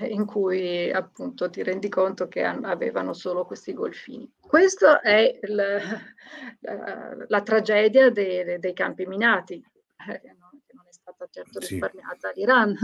in 0.00 0.26
cui 0.26 0.90
appunto 0.90 1.48
ti 1.48 1.62
rendi 1.62 1.88
conto 1.88 2.26
che 2.26 2.44
avevano 2.44 3.12
solo 3.12 3.44
questi 3.44 3.72
golfini. 3.72 4.28
Questa 4.40 5.00
è 5.00 5.38
il, 5.40 5.54
la, 6.62 7.24
la, 7.28 7.42
tragedia 7.42 8.10
dei, 8.10 8.58
dei 8.58 8.72
campi 8.72 9.06
minati, 9.06 9.54
eh, 9.54 10.20
che 10.20 10.34
non 10.72 10.86
è 10.88 10.92
stata 10.92 11.28
certo 11.30 11.60
risparmiata 11.60 12.32
sì. 12.32 12.40
l'Iran. 12.40 12.76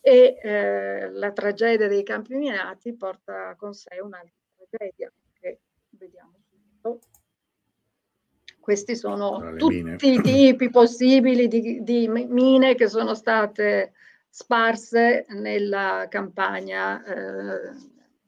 E 0.00 0.38
eh, 0.40 1.10
la 1.10 1.32
tragedia 1.32 1.88
dei 1.88 2.04
campi 2.04 2.34
minati 2.34 2.94
porta 2.94 3.56
con 3.56 3.74
sé 3.74 3.98
un'altra 4.00 4.32
tragedia, 4.68 5.12
che 5.32 5.62
vediamo 5.90 6.38
subito. 6.48 7.00
Questi 8.62 8.94
sono 8.94 9.56
tutti 9.56 9.82
mine. 9.82 9.96
i 9.98 10.20
tipi 10.22 10.70
possibili 10.70 11.48
di, 11.48 11.82
di, 11.82 12.06
mine 12.08 12.76
che 12.76 12.86
sono 12.86 13.12
state 13.14 13.90
sparse 14.28 15.26
nella 15.30 16.06
campagna 16.08 17.02
eh, 17.04 17.74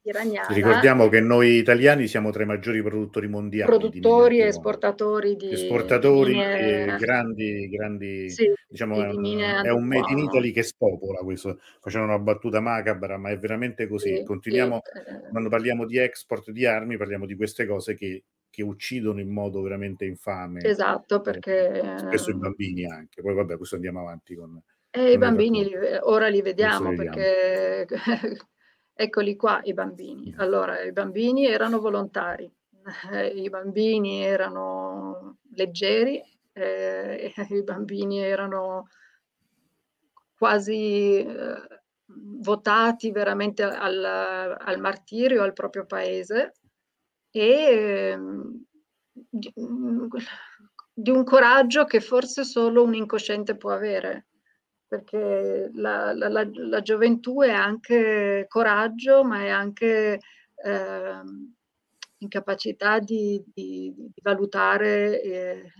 iraniana. 0.02 0.48
Ricordiamo 0.52 1.08
che 1.08 1.20
noi 1.20 1.58
italiani 1.58 2.08
siamo 2.08 2.32
tra 2.32 2.42
i 2.42 2.46
maggiori 2.46 2.82
produttori 2.82 3.28
mondiali. 3.28 3.70
Produttori 3.70 4.40
e 4.40 4.46
esportatori 4.46 5.36
di 5.36 5.52
esportatori 5.52 6.32
mine... 6.32 6.96
grandi, 6.98 7.68
grandi 7.68 8.28
sì, 8.28 8.52
diciamo, 8.66 9.14
di 9.14 9.40
è 9.40 9.70
un 9.70 9.84
made 9.84 10.10
in 10.10 10.18
Italy 10.18 10.50
che 10.50 10.64
spopola 10.64 11.20
questo. 11.20 11.60
Facendo 11.80 12.08
una 12.08 12.18
battuta 12.18 12.58
macabra, 12.58 13.16
ma 13.18 13.30
è 13.30 13.38
veramente 13.38 13.86
così. 13.86 14.16
Sì, 14.16 14.24
Continuiamo, 14.24 14.80
sì, 14.82 14.98
eh, 14.98 15.28
quando 15.30 15.48
parliamo 15.48 15.86
di 15.86 15.96
export 15.96 16.50
di 16.50 16.66
armi, 16.66 16.96
parliamo 16.96 17.24
di 17.24 17.36
queste 17.36 17.66
cose 17.66 17.94
che 17.94 18.24
che 18.54 18.62
uccidono 18.62 19.18
in 19.18 19.30
modo 19.30 19.60
veramente 19.62 20.04
infame. 20.04 20.62
Esatto, 20.62 21.20
perché... 21.20 21.80
Eh, 21.80 21.98
spesso 21.98 22.30
i 22.30 22.36
bambini 22.36 22.84
anche. 22.84 23.20
Poi 23.20 23.34
vabbè, 23.34 23.56
questo 23.56 23.74
andiamo 23.74 23.98
avanti 23.98 24.36
con... 24.36 24.62
E 24.90 25.10
i 25.10 25.18
bambini 25.18 25.64
li, 25.64 25.74
ora 26.02 26.28
li 26.28 26.40
vediamo, 26.40 26.90
li 26.90 26.96
perché 26.96 27.84
eccoli 28.94 29.34
qua 29.34 29.60
i 29.64 29.74
bambini. 29.74 30.32
Allora, 30.36 30.80
i 30.82 30.92
bambini 30.92 31.46
erano 31.46 31.80
volontari, 31.80 32.48
i 33.34 33.48
bambini 33.48 34.22
erano 34.22 35.38
leggeri, 35.54 36.22
eh, 36.52 37.32
i 37.50 37.62
bambini 37.64 38.20
erano 38.20 38.86
quasi 40.38 41.26
eh, 41.26 41.82
votati 42.06 43.10
veramente 43.10 43.64
al, 43.64 44.04
al 44.04 44.78
martirio, 44.78 45.42
al 45.42 45.54
proprio 45.54 45.86
paese 45.86 46.52
e 47.36 48.10
ehm, 48.12 48.64
di, 49.10 49.52
di 50.92 51.10
un 51.10 51.24
coraggio 51.24 51.84
che 51.84 52.00
forse 52.00 52.44
solo 52.44 52.84
un 52.84 52.94
incosciente 52.94 53.56
può 53.56 53.72
avere, 53.72 54.26
perché 54.86 55.68
la, 55.74 56.12
la, 56.12 56.28
la, 56.28 56.48
la 56.52 56.80
gioventù 56.80 57.42
è 57.42 57.50
anche 57.50 58.46
coraggio, 58.48 59.24
ma 59.24 59.42
è 59.42 59.48
anche 59.48 60.20
eh, 60.64 61.20
incapacità 62.18 63.00
di, 63.00 63.42
di, 63.52 63.92
di 63.96 64.20
valutare 64.22 65.20
eh, 65.20 65.72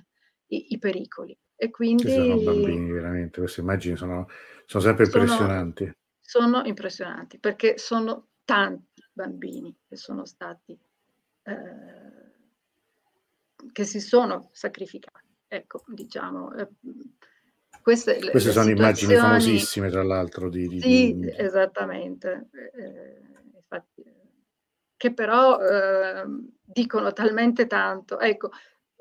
i, 0.48 0.72
i, 0.72 0.78
pericoli. 0.80 1.38
E 1.55 1.70
quindi... 1.70 2.02
Ci 2.02 2.11
sono 2.11 2.36
bambini, 2.40 2.90
veramente, 2.90 3.38
queste 3.38 3.61
immagini 3.61 3.94
sono, 3.94 4.26
sono 4.66 4.82
sempre 4.82 5.05
impressionanti. 5.05 5.84
Sono, 6.20 6.46
sono 6.48 6.66
impressionanti, 6.66 7.38
perché 7.38 7.78
sono 7.78 8.30
tanti 8.44 9.05
bambini 9.12 9.72
che 9.88 9.94
sono 9.94 10.24
stati 10.24 10.76
eh, 11.45 12.32
che 13.72 13.84
si 13.84 14.01
sono 14.01 14.51
sacrificati. 14.53 15.22
Ecco, 15.47 15.84
diciamo, 15.86 16.55
eh, 16.55 16.68
queste, 17.80 18.18
Queste 18.30 18.53
sono 18.53 18.70
immagini 18.70 19.14
famosissime, 19.14 19.90
tra 19.90 20.03
l'altro. 20.03 20.49
Di, 20.49 20.68
di, 20.68 20.80
sì, 20.80 21.14
di... 21.16 21.34
esattamente. 21.36 22.49
Eh, 22.53 23.20
infatti, 23.57 24.05
che 24.97 25.12
però 25.12 25.59
eh, 25.61 26.24
dicono 26.64 27.12
talmente 27.12 27.66
tanto. 27.66 28.18
Ecco, 28.18 28.51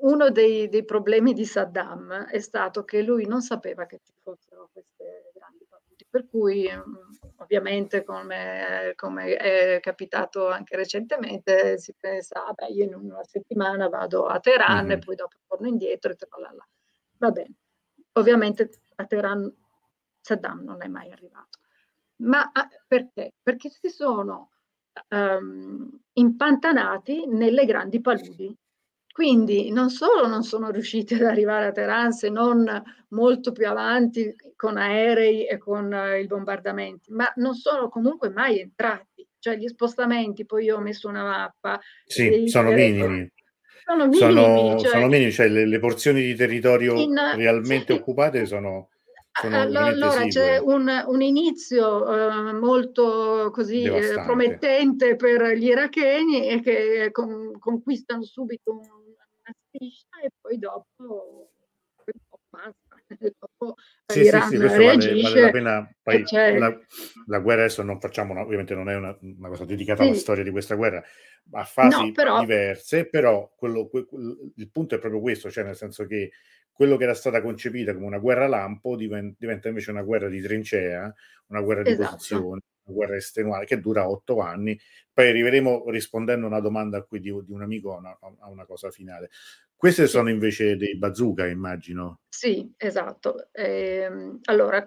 uno 0.02 0.30
dei, 0.30 0.68
dei, 0.68 0.84
problemi 0.84 1.32
di 1.32 1.46
Saddam 1.46 2.26
è 2.26 2.40
stato 2.40 2.84
che 2.84 3.02
lui 3.02 3.26
non 3.26 3.40
sapeva 3.40 3.86
che 3.86 4.00
ci 4.04 4.12
fossero 4.22 4.68
queste 4.70 5.32
per 6.14 6.28
cui 6.28 6.70
mm, 6.72 6.94
ovviamente 7.38 8.04
come, 8.04 8.92
come, 8.94 9.34
è 9.34 9.80
capitato 9.80 10.48
anche 10.48 10.76
recentemente 10.76 11.76
si 11.76 11.92
pensa, 11.98 12.46
ah 12.46 12.52
beh, 12.52 12.68
io 12.68 12.84
in 12.84 12.94
una 12.94 13.24
settimana 13.24 13.88
vado 13.88 14.26
a 14.26 14.38
Teheran 14.38 14.84
mm-hmm. 14.84 14.90
e 14.92 14.98
poi 14.98 15.16
dopo 15.16 15.36
torno 15.48 15.66
indietro 15.66 16.12
e 16.12 16.14
tra 16.14 16.28
là. 16.38 16.68
Va 17.16 17.30
bene. 17.32 17.54
Ovviamente 18.12 18.70
a 18.94 19.06
Teheran 19.06 19.52
Saddam 20.20 20.62
non 20.62 20.82
è 20.82 20.86
mai 20.86 21.10
arrivato. 21.10 21.58
Ma 22.18 22.48
ah, 22.52 22.68
perché? 22.86 23.32
Perché 23.42 23.68
si 23.70 23.88
sono 23.88 24.52
um, 25.08 26.00
impantanati 26.12 27.26
nelle 27.26 27.64
grandi 27.64 28.00
paludi. 28.00 28.56
Quindi 29.14 29.70
non 29.70 29.90
solo 29.90 30.26
non 30.26 30.42
sono 30.42 30.72
riusciti 30.72 31.14
ad 31.14 31.22
arrivare 31.22 31.66
a 31.66 31.70
Teheran 31.70 32.10
se 32.10 32.30
non 32.30 32.82
molto 33.10 33.52
più 33.52 33.68
avanti 33.68 34.34
con 34.56 34.76
aerei 34.76 35.46
e 35.46 35.56
con 35.56 35.84
uh, 35.92 36.18
i 36.20 36.26
bombardamenti, 36.26 37.12
ma 37.12 37.32
non 37.36 37.54
sono 37.54 37.88
comunque 37.88 38.30
mai 38.30 38.58
entrati. 38.58 39.24
Cioè 39.38 39.54
gli 39.54 39.68
spostamenti, 39.68 40.44
poi 40.44 40.64
io 40.64 40.78
ho 40.78 40.80
messo 40.80 41.06
una 41.06 41.22
mappa. 41.22 41.78
Sì, 42.04 42.48
sono 42.48 42.72
minimi. 42.72 43.30
Sono 43.84 44.08
minimi, 44.08 44.18
sono, 44.18 44.78
cioè, 44.80 44.90
sono 44.90 45.06
minimi, 45.06 45.30
cioè 45.30 45.46
le, 45.46 45.64
le, 45.64 45.78
porzioni 45.78 46.20
di 46.20 46.34
territorio 46.34 46.94
in, 46.94 47.14
realmente 47.36 47.92
sì, 47.92 48.00
occupate 48.00 48.46
sono, 48.46 48.88
allora 49.42 50.26
c'è 50.26 50.58
un, 50.58 50.90
un 51.06 51.22
inizio 51.22 52.02
uh, 52.02 52.58
molto 52.58 53.50
così 53.52 53.84
eh, 53.84 54.14
promettente 54.24 55.14
per 55.14 55.52
gli 55.56 55.66
iracheni 55.66 56.48
e 56.48 56.60
che 56.60 57.10
con, 57.12 57.52
conquistano 57.60 58.24
subito 58.24 58.72
una 58.72 59.03
striscia 59.74 60.20
e 60.22 60.30
poi 60.40 60.58
dopo, 60.58 61.50
poi 61.96 62.14
basta. 62.48 62.94
dopo 63.38 63.74
sì, 64.06 64.20
l'Iran 64.20 64.48
sì, 64.48 64.56
sì, 64.56 64.62
reagisce. 64.62 65.22
Vale, 65.22 65.22
vale 65.22 65.40
la 65.40 65.50
pena. 65.50 65.94
Poi 66.02 66.24
la, 66.58 66.80
la, 67.26 67.38
guerra 67.40 67.62
adesso 67.62 67.82
non 67.82 68.00
facciamo, 68.00 68.32
una, 68.32 68.42
ovviamente 68.42 68.74
non 68.74 68.88
è 68.88 68.96
una, 68.96 69.16
una 69.20 69.48
cosa 69.48 69.64
dedicata 69.64 70.02
sì. 70.02 70.08
alla 70.08 70.18
storia 70.18 70.44
di 70.44 70.50
questa 70.50 70.74
guerra, 70.74 71.02
a 71.52 71.64
fasi 71.64 72.06
no, 72.06 72.12
però... 72.12 72.40
diverse, 72.40 73.06
però 73.08 73.52
quello, 73.56 73.88
que, 73.88 74.06
il 74.56 74.70
punto 74.70 74.94
è 74.94 74.98
proprio 74.98 75.20
questo, 75.20 75.50
cioè 75.50 75.64
nel 75.64 75.76
senso 75.76 76.06
che 76.06 76.30
quello 76.72 76.96
che 76.96 77.04
era 77.04 77.14
stata 77.14 77.40
concepita 77.40 77.94
come 77.94 78.06
una 78.06 78.18
guerra 78.18 78.48
lampo 78.48 78.96
diventa, 78.96 79.36
diventa 79.38 79.68
invece 79.68 79.90
una 79.92 80.02
guerra 80.02 80.28
di 80.28 80.40
trincea, 80.40 81.12
una 81.46 81.60
guerra 81.60 81.82
di 81.82 81.90
esatto. 81.90 82.10
posizione, 82.10 82.60
una 82.84 82.96
guerra 82.96 83.16
estenuale 83.16 83.64
che 83.64 83.80
dura 83.80 84.08
otto 84.08 84.40
anni. 84.40 84.78
Poi 85.12 85.28
arriveremo 85.28 85.88
rispondendo 85.90 86.46
a 86.46 86.48
una 86.48 86.60
domanda 86.60 87.02
qui 87.02 87.20
di, 87.20 87.32
di 87.44 87.52
un 87.52 87.62
amico 87.62 87.94
a 87.94 87.98
una, 87.98 88.18
a 88.40 88.48
una, 88.48 88.64
cosa 88.64 88.90
finale. 88.90 89.30
Queste 89.76 90.06
sono 90.06 90.30
invece 90.30 90.76
dei 90.76 90.96
bazooka, 90.96 91.46
immagino. 91.46 92.20
Sì, 92.28 92.72
esatto. 92.76 93.48
Eh, 93.52 94.08
allora, 94.44 94.84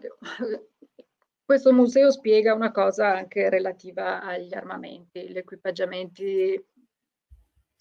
questo 1.45 1.71
museo 1.71 2.11
spiega 2.11 2.53
una 2.53 2.71
cosa 2.71 3.15
anche 3.15 3.49
relativa 3.49 4.21
agli 4.21 4.53
armamenti. 4.53 5.29
Gli 5.29 5.37
equipaggiamenti 5.37 6.61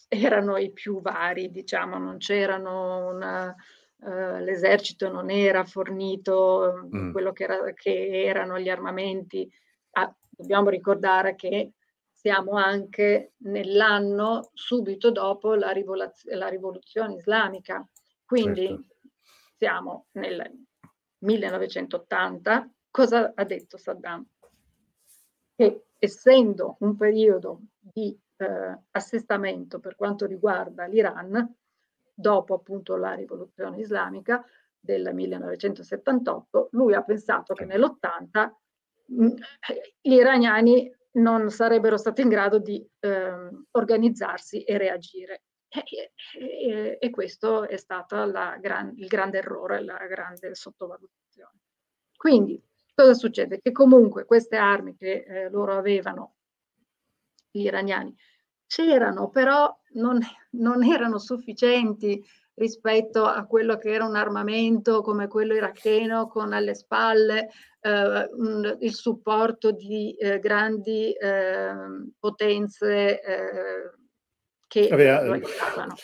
erano 0.09 0.57
i 0.57 0.71
più 0.73 1.01
vari, 1.01 1.51
diciamo, 1.51 1.99
non 1.99 2.19
c'erano 2.19 3.09
una, 3.09 3.55
uh, 3.97 4.39
l'esercito 4.39 5.11
non 5.11 5.31
era 5.31 5.65
fornito 5.65 6.89
mm. 6.95 7.11
quello 7.13 7.33
che, 7.33 7.45
era, 7.45 7.73
che, 7.73 8.25
erano 8.25 8.59
gli 8.59 8.69
armamenti. 8.69 9.51
Ah, 9.93 10.15
dobbiamo 10.31 10.69
ricordare 10.69 11.35
che 11.35 11.73
siamo 12.27 12.55
anche 12.55 13.35
nell'anno 13.43 14.51
subito 14.53 15.13
dopo 15.13 15.55
la, 15.55 15.71
rivolaz- 15.71 16.29
la 16.33 16.49
rivoluzione 16.49 17.15
islamica, 17.15 17.89
quindi 18.25 18.67
certo. 18.67 18.97
siamo 19.57 20.07
nel 20.15 20.67
1980 21.19 22.69
cosa 22.91 23.31
ha 23.33 23.45
detto 23.45 23.77
Saddam? 23.77 24.27
Che 25.55 25.85
essendo 25.97 26.77
un 26.81 26.97
periodo 26.97 27.61
di 27.79 28.19
eh, 28.39 28.77
assestamento 28.91 29.79
per 29.79 29.95
quanto 29.95 30.27
riguarda 30.27 30.87
l'Iran, 30.87 31.55
dopo 32.13 32.55
appunto 32.55 32.97
la 32.97 33.15
rivoluzione 33.15 33.79
islamica 33.79 34.45
del 34.81 35.15
1978, 35.15 36.71
lui 36.73 36.93
ha 36.93 37.05
pensato 37.05 37.55
che 37.55 37.65
nell'80 37.65 38.51
mh, 39.07 39.27
gli 40.01 40.15
iraniani 40.15 40.93
non 41.17 41.51
sarebbero 41.51 41.97
stati 41.97 42.23
in 42.23 42.29
grado 42.29 42.59
di 42.59 42.87
eh, 43.01 43.51
organizzarsi 43.73 44.63
e 44.63 44.79
reagire. 44.79 45.43
E, 45.69 46.13
e, 46.39 46.99
e, 47.01 47.11
questo 47.11 47.69
è 47.69 47.77
stato 47.77 48.31
gran, 48.61 48.95
il 48.97 49.09
grande 49.09 49.39
errore, 49.39 49.85
la 49.85 50.07
grande 50.07 50.55
sottovalutazione. 50.55 51.61
Quindi 52.17 52.63
Cosa 52.97 53.13
succede? 53.13 53.61
Che 53.61 53.73
comunque 53.73 54.25
queste 54.25 54.57
armi 54.57 54.97
che 54.97 55.27
eh, 55.29 55.51
loro 55.51 55.77
avevano, 55.77 56.37
gli 57.51 57.61
iraniani, 57.61 58.17
c'erano, 58.67 59.29
però 59.29 59.71
non, 59.97 60.19
non 60.53 60.83
erano 60.83 61.19
sufficienti 61.19 62.25
rispetto 62.57 63.25
a 63.25 63.47
quello 63.47 63.77
che 63.77 63.93
era 63.93 64.05
un 64.05 64.17
armamento 64.17 65.03
come 65.03 65.29
quello 65.29 65.55
iracheno 65.55 66.27
con 66.27 66.53
alle 66.53 66.75
spalle 66.75 67.51
eh, 67.81 68.29
un, 68.33 68.77
il 68.81 68.95
supporto 68.95 69.71
di 69.73 70.15
eh, 70.17 70.39
grandi 70.39 71.13
eh, 71.13 71.73
potenze 72.19 73.21
eh, 73.21 73.91
che 74.67 74.89
Vabbè, 74.89 75.25
lo 75.25 75.33
aiutavano. 75.33 75.95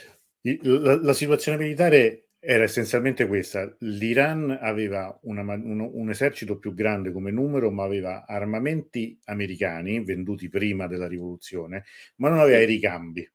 La, 0.42 1.00
la, 1.00 1.12
situazione 1.12 1.58
militare 1.58 2.28
era 2.38 2.64
essenzialmente 2.64 3.26
questa. 3.26 3.72
L'Iran 3.80 4.58
aveva 4.60 5.16
una, 5.22 5.42
un, 5.42 5.88
un, 5.92 6.10
esercito 6.10 6.58
più 6.58 6.74
grande 6.74 7.12
come 7.12 7.30
numero, 7.30 7.70
ma 7.70 7.84
aveva 7.84 8.24
armamenti 8.26 9.18
americani 9.24 10.02
venduti 10.04 10.48
prima 10.48 10.86
della 10.86 11.06
rivoluzione, 11.06 11.84
ma 12.16 12.28
non 12.28 12.40
aveva 12.40 12.58
i 12.58 12.66
ricambi. 12.66 13.28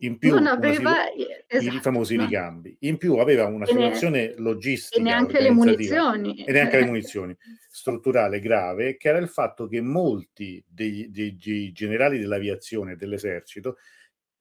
In 0.00 0.18
più, 0.18 0.34
non 0.34 0.46
aveva 0.46 1.10
esatto, 1.12 1.76
i 1.76 1.80
famosi 1.80 2.16
no. 2.16 2.24
ricambi. 2.24 2.76
In 2.80 2.98
più 2.98 3.14
aveva 3.14 3.46
una 3.46 3.64
situazione 3.64 4.28
ne, 4.28 4.34
logistica 4.36 5.00
e 5.00 5.02
neanche 5.02 5.40
le 5.40 5.50
munizioni 5.50 6.44
e 6.44 6.52
neanche 6.52 6.80
le 6.80 6.84
munizioni 6.86 7.36
strutturale 7.70 8.40
grave, 8.40 8.98
che 8.98 9.08
era 9.08 9.18
il 9.18 9.28
fatto 9.28 9.66
che 9.66 9.80
molti 9.80 10.62
dei, 10.68 11.10
dei, 11.10 11.36
dei 11.36 11.72
generali 11.72 12.18
dell'aviazione 12.18 12.92
e 12.92 12.96
dell'esercito 12.96 13.78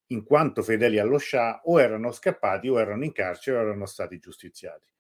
in 0.08 0.24
quanto 0.24 0.62
fedeli 0.62 0.99
allo 0.99 1.18
Shah, 1.18 1.62
o 1.64 1.80
erano 1.80 2.12
scappati 2.12 2.68
o 2.68 2.80
erano 2.80 3.03
in 3.03 3.12
carcere 3.12 3.58
o 3.58 3.62
erano 3.62 3.86
stati 3.86 4.20
giustiziati. 4.20 4.93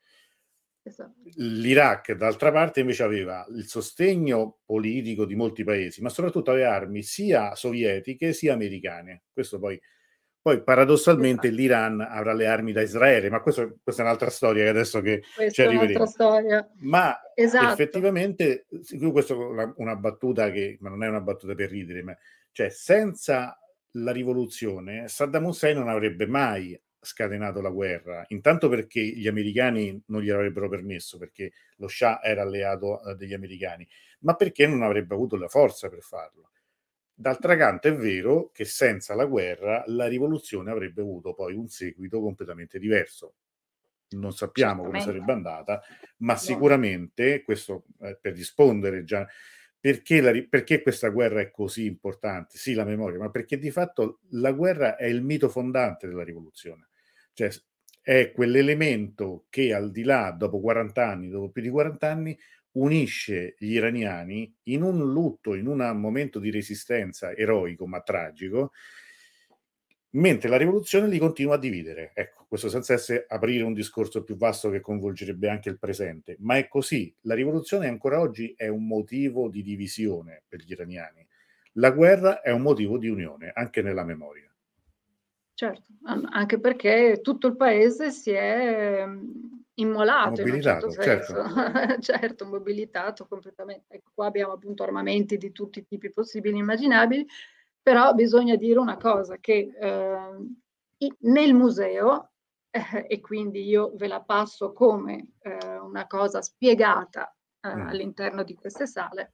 Esatto. 0.87 1.13
L'Iraq, 1.37 2.13
d'altra 2.13 2.51
parte, 2.51 2.81
invece 2.81 3.03
aveva 3.03 3.43
il 3.49 3.65
sostegno 3.65 4.59
politico 4.65 5.25
di 5.25 5.35
molti 5.35 5.63
paesi, 5.63 6.01
ma 6.01 6.09
soprattutto 6.09 6.51
aveva 6.51 6.73
armi 6.73 7.01
sia 7.01 7.55
sovietiche 7.55 8.33
sia 8.33 8.53
americane. 8.53 9.23
Questo 9.33 9.57
poi, 9.57 9.79
poi 10.45 10.61
paradossalmente, 10.61 11.47
esatto. 11.47 11.59
l'Iran 11.59 12.01
avrà 12.01 12.31
le 12.31 12.45
armi 12.45 12.71
da 12.71 12.83
Israele, 12.83 13.31
ma 13.31 13.41
questo, 13.41 13.79
questa 13.81 14.03
è 14.03 14.05
un'altra 14.05 14.29
storia 14.29 14.61
che 14.61 14.69
adesso 14.69 15.01
che 15.01 15.23
questa 15.33 15.51
ci 15.51 15.61
arriveremo. 15.63 16.05
Storia. 16.05 16.69
Ma 16.81 17.19
esatto. 17.33 17.73
effettivamente, 17.73 18.67
questa 19.11 19.33
è 19.33 19.37
una, 19.37 19.73
una 19.77 19.95
battuta 19.95 20.51
che, 20.51 20.77
ma 20.81 20.89
non 20.89 21.03
è 21.03 21.07
una 21.07 21.21
battuta 21.21 21.55
per 21.55 21.71
ridere, 21.71 22.03
ma 22.03 22.15
cioè 22.51 22.69
senza 22.69 23.59
la 23.93 24.11
rivoluzione, 24.11 25.07
Saddam 25.07 25.45
Hussein 25.45 25.79
non 25.79 25.89
avrebbe 25.89 26.27
mai 26.27 26.79
scatenato 26.99 27.59
la 27.59 27.71
guerra, 27.71 28.23
intanto 28.27 28.69
perché 28.69 29.01
gli 29.01 29.27
americani 29.27 29.99
non 30.09 30.21
gli 30.21 30.29
avrebbero 30.29 30.69
permesso, 30.69 31.17
perché 31.17 31.53
lo 31.77 31.87
Shah 31.87 32.21
era 32.21 32.43
alleato 32.43 33.03
eh, 33.03 33.15
degli 33.15 33.33
americani, 33.33 33.87
ma 34.19 34.35
perché 34.35 34.67
non 34.67 34.83
avrebbe 34.83 35.15
avuto 35.15 35.37
la 35.37 35.47
forza 35.47 35.89
per 35.89 36.01
farlo. 36.01 36.51
D'altra 37.17 37.55
canto 37.55 37.87
è 37.87 37.95
vero 37.95 38.51
che 38.53 38.65
senza 38.65 39.15
la 39.15 39.25
guerra 39.25 39.83
la 39.87 40.05
rivoluzione 40.05 40.69
avrebbe 40.69 41.01
avuto 41.01 41.33
poi 41.33 41.55
un 41.55 41.69
seguito 41.69 42.19
completamente 42.19 42.77
diverso. 42.77 43.35
Non 44.09 44.33
sappiamo 44.33 44.83
come 44.83 44.99
sarebbe 44.99 45.31
andata, 45.31 45.81
ma 46.17 46.35
sicuramente 46.35 47.41
questo 47.41 47.85
eh, 48.01 48.17
per 48.19 48.33
rispondere 48.33 49.03
già 49.03 49.25
perché, 49.85 50.19
la, 50.19 50.31
perché, 50.49 50.81
questa 50.81 51.09
guerra 51.09 51.41
è 51.41 51.51
così 51.51 51.85
importante? 51.85 52.57
Sì, 52.57 52.73
la 52.73 52.85
memoria, 52.85 53.19
ma 53.19 53.29
perché 53.29 53.59
di 53.59 53.69
fatto 53.69 54.21
la 54.31 54.51
guerra 54.51 54.95
è 54.95 55.05
il 55.05 55.21
mito 55.21 55.47
fondante 55.47 56.07
della 56.07 56.23
rivoluzione. 56.23 56.87
Cioè, 57.33 57.51
è 58.01 58.31
quell'elemento 58.31 59.45
che 59.47 59.75
al 59.75 59.91
di 59.91 60.01
là, 60.01 60.31
dopo 60.31 60.59
40 60.59 61.07
anni, 61.07 61.29
dopo 61.29 61.49
più 61.49 61.61
di 61.61 61.69
40 61.69 62.09
anni, 62.09 62.37
unisce 62.75 63.55
gli 63.57 63.73
iraniani 63.73 64.53
in 64.63 64.81
un 64.81 65.11
lutto, 65.11 65.53
in 65.53 65.67
un 65.67 65.91
momento 65.95 66.39
di 66.39 66.51
resistenza 66.51 67.35
eroico 67.35 67.87
ma 67.87 68.01
tragico, 68.01 68.71
mentre 70.11 70.49
la 70.49 70.57
rivoluzione 70.57 71.07
li 71.07 71.17
continua 71.17 71.55
a 71.55 71.59
dividere. 71.59 72.11
Ecco, 72.13 72.45
questo 72.47 72.69
senza 72.69 72.93
essere 72.93 73.25
aprire 73.27 73.63
un 73.63 73.73
discorso 73.73 74.23
più 74.23 74.37
vasto 74.37 74.69
che 74.69 74.81
coinvolgerebbe 74.81 75.49
anche 75.49 75.69
il 75.69 75.79
presente, 75.79 76.35
ma 76.39 76.57
è 76.57 76.67
così. 76.67 77.13
La 77.21 77.33
rivoluzione 77.33 77.87
ancora 77.87 78.19
oggi 78.19 78.53
è 78.55 78.67
un 78.67 78.87
motivo 78.87 79.49
di 79.49 79.61
divisione 79.61 80.43
per 80.47 80.61
gli 80.61 80.71
iraniani. 80.71 81.25
La 81.73 81.91
guerra 81.91 82.41
è 82.41 82.51
un 82.51 82.61
motivo 82.61 82.97
di 82.97 83.09
unione, 83.09 83.51
anche 83.53 83.81
nella 83.81 84.05
memoria. 84.05 84.49
Certo, 85.53 85.87
anche 86.03 86.59
perché 86.59 87.19
tutto 87.21 87.47
il 87.47 87.55
paese 87.55 88.11
si 88.11 88.31
è 88.31 89.05
immolato 89.75 90.41
in 90.41 90.51
un 90.51 90.61
certo 90.61 90.91
certo. 90.91 91.43
certo, 91.99 92.45
mobilitato 92.45 93.25
completamente. 93.27 93.95
Ecco, 93.95 94.11
qua 94.13 94.27
abbiamo 94.27 94.53
appunto 94.53 94.83
armamenti 94.83 95.37
di 95.37 95.51
tutti 95.51 95.79
i 95.79 95.85
tipi 95.85 96.11
possibili 96.11 96.55
e 96.55 96.59
immaginabili, 96.59 97.25
però 97.81 98.13
bisogna 98.13 98.55
dire 98.55 98.79
una 98.79 98.97
cosa, 98.97 99.37
che 99.37 99.71
eh, 99.79 100.37
nel 101.19 101.53
museo, 101.53 102.31
eh, 102.71 103.05
e 103.07 103.19
quindi 103.19 103.63
io 103.65 103.91
ve 103.95 104.07
la 104.07 104.21
passo 104.21 104.73
come 104.73 105.33
eh, 105.39 105.77
una 105.77 106.07
cosa 106.07 106.41
spiegata 106.41 107.35
eh, 107.61 107.75
mm. 107.75 107.87
all'interno 107.87 108.43
di 108.43 108.55
queste 108.55 108.87
sale, 108.87 109.33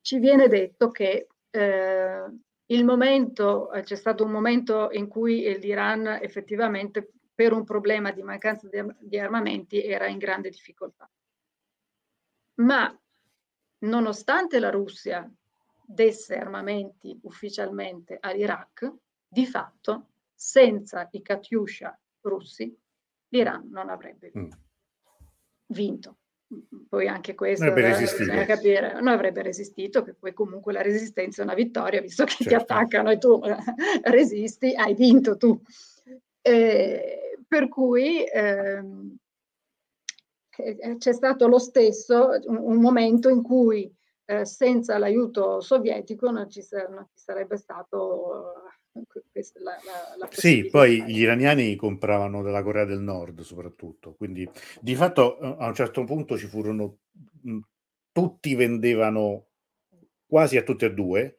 ci 0.00 0.18
viene 0.18 0.48
detto 0.48 0.90
che 0.90 1.28
eh, 1.50 2.24
il 2.66 2.84
momento, 2.84 3.70
eh, 3.72 3.82
c'è 3.82 3.96
stato 3.96 4.24
un 4.24 4.30
momento 4.30 4.88
in 4.92 5.06
cui 5.06 5.58
l'Iran 5.58 6.06
effettivamente 6.20 7.12
per 7.42 7.52
un 7.52 7.64
problema 7.64 8.12
di 8.12 8.22
mancanza 8.22 8.68
di, 9.00 9.18
armamenti 9.18 9.82
era 9.82 10.06
in 10.06 10.18
grande 10.18 10.48
difficoltà. 10.48 11.10
Ma 12.60 12.96
nonostante 13.78 14.60
la 14.60 14.70
Russia 14.70 15.28
desse 15.84 16.36
armamenti 16.36 17.18
ufficialmente 17.22 18.16
all'Iraq, 18.20 18.92
di 19.26 19.44
fatto, 19.44 20.10
senza 20.32 21.08
i 21.10 21.20
Katyusha 21.20 21.98
russi, 22.20 22.72
l'Iran 23.30 23.68
non 23.70 23.88
avrebbe 23.88 24.30
mm. 24.38 24.50
vinto. 25.66 26.18
Poi 26.88 27.08
anche 27.08 27.34
questo 27.34 27.72
bisogna 27.72 28.44
capire, 28.44 28.92
non 28.92 29.08
avrebbe 29.08 29.42
resistito, 29.42 30.04
che 30.04 30.14
poi 30.14 30.32
comunque 30.32 30.72
la 30.72 30.82
resistenza 30.82 31.40
è 31.40 31.44
una 31.44 31.54
vittoria, 31.54 32.00
visto 32.00 32.22
che 32.22 32.44
certo. 32.44 32.48
ti 32.48 32.54
attaccano 32.54 33.10
e 33.10 33.18
tu 33.18 33.40
resisti, 34.02 34.76
hai 34.76 34.94
vinto 34.94 35.36
tu. 35.36 35.60
Eh, 36.40 37.31
per 37.52 37.68
cui 37.68 38.24
ehm, 38.24 39.14
eh, 40.56 40.96
c'è 40.96 41.12
stato 41.12 41.46
lo 41.46 41.58
stesso 41.58 42.30
un, 42.46 42.56
un 42.56 42.80
momento 42.80 43.28
in 43.28 43.42
cui 43.42 43.94
eh, 44.24 44.46
senza 44.46 44.96
l'aiuto 44.96 45.60
sovietico 45.60 46.30
non 46.30 46.48
ci, 46.48 46.66
non 46.88 47.06
ci 47.12 47.22
sarebbe 47.22 47.58
stato 47.58 48.54
questa, 49.30 49.60
la, 49.60 49.72
la, 49.84 50.16
la 50.16 50.28
Sì, 50.30 50.66
poi 50.70 51.04
gli 51.04 51.18
iraniani 51.18 51.76
compravano 51.76 52.40
dalla 52.40 52.62
Corea 52.62 52.86
del 52.86 53.00
Nord 53.00 53.42
soprattutto, 53.42 54.14
quindi 54.14 54.48
di 54.80 54.94
fatto 54.94 55.38
eh, 55.38 55.56
a 55.58 55.66
un 55.66 55.74
certo 55.74 56.04
punto 56.04 56.38
ci 56.38 56.46
furono, 56.46 57.00
tutti 58.12 58.54
vendevano 58.54 59.48
quasi 60.24 60.56
a 60.56 60.62
tutti 60.62 60.86
e 60.86 60.94
due, 60.94 61.36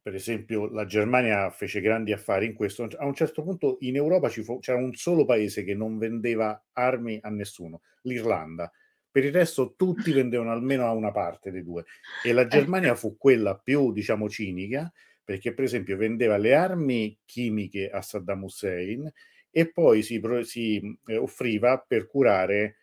per 0.00 0.14
esempio 0.14 0.68
la 0.70 0.84
Germania 0.84 1.50
fece 1.50 1.80
grandi 1.80 2.12
affari 2.12 2.46
in 2.46 2.54
questo, 2.54 2.88
a 2.96 3.06
un 3.06 3.14
certo 3.14 3.42
punto 3.42 3.76
in 3.80 3.96
Europa 3.96 4.28
fu, 4.28 4.58
c'era 4.58 4.78
un 4.78 4.94
solo 4.94 5.24
paese 5.24 5.64
che 5.64 5.74
non 5.74 5.98
vendeva 5.98 6.62
armi 6.72 7.18
a 7.22 7.30
nessuno, 7.30 7.82
l'Irlanda. 8.02 8.70
Per 9.10 9.24
il 9.24 9.32
resto 9.32 9.74
tutti 9.76 10.12
vendevano 10.12 10.52
almeno 10.52 10.86
a 10.86 10.92
una 10.92 11.10
parte 11.10 11.50
dei 11.50 11.64
due 11.64 11.84
e 12.22 12.32
la 12.32 12.46
Germania 12.46 12.94
fu 12.94 13.16
quella 13.16 13.56
più, 13.56 13.92
diciamo, 13.92 14.28
cinica 14.28 14.92
perché 15.28 15.52
per 15.52 15.64
esempio 15.64 15.98
vendeva 15.98 16.38
le 16.38 16.54
armi 16.54 17.18
chimiche 17.26 17.90
a 17.90 18.00
Saddam 18.00 18.44
Hussein 18.44 19.12
e 19.50 19.70
poi 19.70 20.02
si, 20.02 20.22
si 20.44 20.98
eh, 21.04 21.18
offriva 21.18 21.84
per 21.86 22.06
curare 22.06 22.76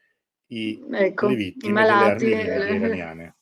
i, 0.47 0.79
ecco, 0.91 1.27
le 1.29 1.35
vittime 1.35 1.71
i 1.71 1.73
malati, 1.73 2.25
delle 2.25 2.53
armi 2.53 2.69
le... 2.69 2.85
iraniane. 2.85 3.34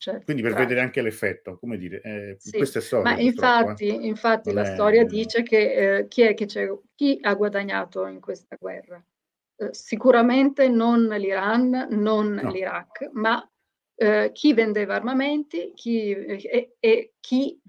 Certo, 0.00 0.26
Quindi 0.26 0.42
per 0.42 0.54
vedere 0.54 0.80
anche 0.80 1.02
l'effetto, 1.02 1.58
come 1.58 1.76
dire, 1.76 2.00
eh, 2.02 2.36
sì, 2.38 2.56
questa 2.56 2.78
è 2.78 2.82
storia. 2.82 3.12
Ma 3.12 3.18
infatti, 3.18 3.88
eh. 3.88 4.06
infatti 4.06 4.52
la 4.52 4.62
è... 4.62 4.72
storia 4.72 5.04
dice 5.04 5.42
che 5.42 5.96
eh, 5.96 6.06
chi, 6.06 6.22
è 6.22 6.34
che 6.34 6.46
c'è, 6.46 6.68
chi 6.94 7.18
ha 7.20 7.34
guadagnato 7.34 8.06
in 8.06 8.20
questa 8.20 8.54
guerra? 8.56 9.04
Eh, 9.56 9.70
sicuramente 9.72 10.68
non 10.68 11.08
l'Iran, 11.08 11.88
non 11.90 12.32
no. 12.32 12.48
l'Iraq, 12.48 13.10
ma 13.14 13.44
eh, 13.96 14.30
chi 14.32 14.54
vendeva 14.54 14.94
armamenti 14.94 15.72
chi, 15.74 16.12
e, 16.12 16.76
e, 16.78 17.14
chi 17.18 17.60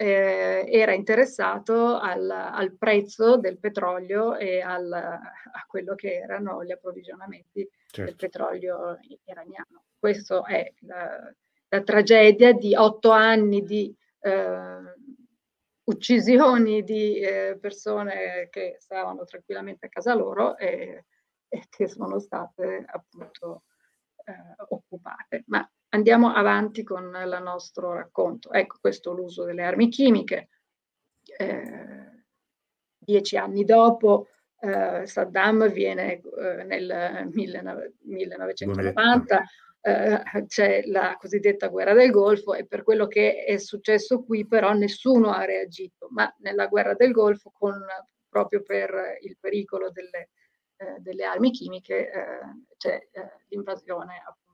eh, 0.00 0.64
era 0.68 0.92
interessato 0.92 1.98
al, 1.98 2.30
al, 2.30 2.76
prezzo 2.76 3.36
del 3.36 3.58
petrolio 3.58 4.36
e 4.36 4.60
al, 4.60 4.92
a 4.92 5.64
quello 5.66 5.96
che 5.96 6.14
erano 6.14 6.64
gli 6.64 6.70
approvvigionamenti 6.70 7.68
certo. 7.88 8.04
del 8.04 8.14
petrolio 8.14 8.96
iraniano. 9.24 9.86
Questa 9.98 10.44
è 10.44 10.72
la, 10.82 11.34
la, 11.68 11.82
tragedia 11.82 12.52
di 12.52 12.76
otto 12.76 13.10
anni 13.10 13.64
di 13.64 13.92
eh, 14.20 14.94
uccisioni 15.82 16.84
di 16.84 17.18
eh, 17.18 17.58
persone 17.60 18.46
che 18.50 18.76
stavano 18.78 19.24
tranquillamente 19.24 19.86
a 19.86 19.88
casa 19.88 20.14
loro 20.14 20.56
e, 20.56 21.06
e 21.48 21.64
che 21.68 21.88
sono 21.88 22.20
state 22.20 22.84
appunto 22.86 23.64
eh, 24.24 24.54
occupate. 24.68 25.42
Ma 25.46 25.68
andiamo 25.90 26.32
avanti 26.32 26.82
con 26.82 27.04
il 27.04 27.38
nostro 27.42 27.92
racconto. 27.94 28.50
Ecco, 28.52 28.78
questo 28.80 29.12
l'uso 29.12 29.44
delle 29.44 29.64
armi 29.64 29.88
chimiche. 29.88 30.48
Eh, 31.22 32.24
dieci 32.98 33.36
anni 33.36 33.64
dopo 33.64 34.28
eh, 34.60 35.06
Saddam 35.06 35.70
viene 35.70 36.20
eh, 36.20 36.64
nel 36.64 37.28
1990 37.30 39.44
eh, 39.80 40.22
c'è 40.46 40.82
la 40.86 41.16
cosiddetta 41.18 41.68
guerra 41.68 41.94
del 41.94 42.10
Golfo 42.10 42.54
e 42.54 42.66
per 42.66 42.82
quello 42.82 43.06
che 43.06 43.44
è 43.44 43.56
successo 43.58 44.24
qui 44.24 44.46
però 44.46 44.72
nessuno 44.72 45.30
ha 45.30 45.44
reagito, 45.44 46.08
ma 46.10 46.32
nella 46.38 46.66
guerra 46.66 46.94
del 46.94 47.12
Golfo 47.12 47.52
con, 47.56 47.80
proprio 48.28 48.62
per 48.62 49.18
il 49.20 49.36
pericolo 49.38 49.90
delle, 49.90 50.30
eh, 50.76 50.96
delle 50.98 51.24
armi 51.24 51.50
chimiche 51.50 52.10
eh, 52.10 52.40
c'è 52.76 53.08
l'invasione 53.48 54.22
appunto. 54.26 54.47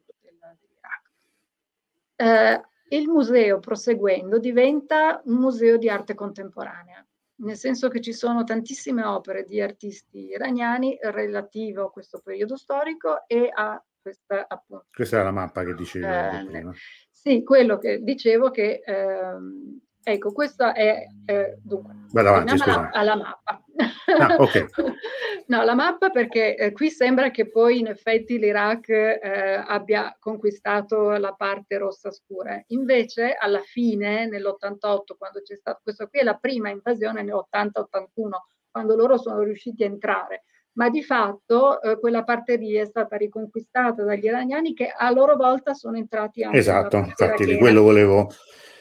Eh, 2.24 2.60
il 2.96 3.08
museo 3.08 3.58
proseguendo 3.58 4.38
diventa 4.38 5.20
un 5.24 5.36
museo 5.36 5.76
di 5.76 5.88
arte 5.88 6.14
contemporanea 6.14 7.04
nel 7.36 7.56
senso 7.56 7.88
che 7.88 8.00
ci 8.00 8.12
sono 8.12 8.44
tantissime 8.44 9.04
opere 9.04 9.44
di 9.44 9.60
artisti 9.60 10.28
iraniani 10.28 10.98
relative 11.00 11.82
a 11.82 11.90
questo 11.90 12.20
periodo 12.22 12.56
storico 12.56 13.26
e 13.26 13.50
a 13.52 13.82
questa 14.00 14.46
appunto. 14.46 14.86
Questa 14.92 15.20
è 15.20 15.22
la 15.22 15.30
mappa 15.30 15.64
che 15.64 15.74
dicevo 15.74 16.06
eh, 16.06 16.44
prima. 16.46 16.72
Sì, 17.10 17.42
quello 17.42 17.78
che 17.78 18.02
dicevo 18.02 18.50
che 18.50 18.82
ehm, 18.84 19.80
ecco, 20.02 20.32
questa 20.32 20.74
è 20.74 21.06
eh, 21.24 21.58
dunque, 21.62 21.94
Vado 22.12 22.28
avanti, 22.28 22.62
alla, 22.62 22.90
alla 22.90 23.16
mappa. 23.16 23.63
Ah, 23.76 24.36
okay. 24.38 24.66
no, 25.48 25.62
la 25.64 25.74
mappa 25.74 26.10
perché 26.10 26.56
eh, 26.56 26.72
qui 26.72 26.90
sembra 26.90 27.30
che 27.30 27.50
poi 27.50 27.80
in 27.80 27.88
effetti 27.88 28.38
l'Iraq 28.38 28.88
eh, 28.88 29.64
abbia 29.66 30.16
conquistato 30.18 31.10
la 31.10 31.32
parte 31.32 31.78
rossa 31.78 32.10
scura. 32.10 32.62
Invece 32.68 33.34
alla 33.34 33.60
fine, 33.60 34.26
nell'88, 34.26 35.16
quando 35.18 35.40
c'è 35.42 35.56
stato, 35.56 35.80
questa 35.82 36.06
qui 36.06 36.20
è 36.20 36.22
la 36.22 36.36
prima 36.36 36.70
invasione 36.70 37.22
nell'80-81, 37.22 38.28
quando 38.70 38.96
loro 38.96 39.18
sono 39.18 39.42
riusciti 39.42 39.82
a 39.82 39.86
entrare 39.86 40.44
ma 40.74 40.88
di 40.90 41.02
fatto 41.02 41.80
eh, 41.80 41.98
quella 41.98 42.24
parte 42.24 42.56
lì 42.56 42.74
è 42.74 42.84
stata 42.84 43.16
riconquistata 43.16 44.02
dagli 44.02 44.24
iraniani 44.24 44.74
che 44.74 44.88
a 44.88 45.10
loro 45.10 45.36
volta 45.36 45.74
sono 45.74 45.96
entrati 45.96 46.42
anche 46.42 46.58
Esatto, 46.58 46.96
infatti 46.96 47.44
di 47.44 47.56
quello 47.56 47.82
volevo, 47.82 48.30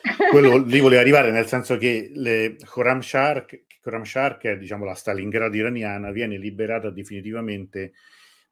quello 0.31 0.57
lì 0.57 0.79
volevo 0.79 1.01
arrivare, 1.01 1.31
nel 1.31 1.45
senso 1.45 1.77
che 1.77 2.11
le 2.13 2.55
Khorram 2.63 3.01
Shark, 3.01 3.65
Khorram 3.81 4.03
Shark 4.03 4.43
è 4.45 4.57
diciamo, 4.57 4.85
la 4.85 4.95
Stalingrado 4.95 5.55
iraniana, 5.55 6.11
viene 6.11 6.37
liberata 6.37 6.89
definitivamente 6.89 7.93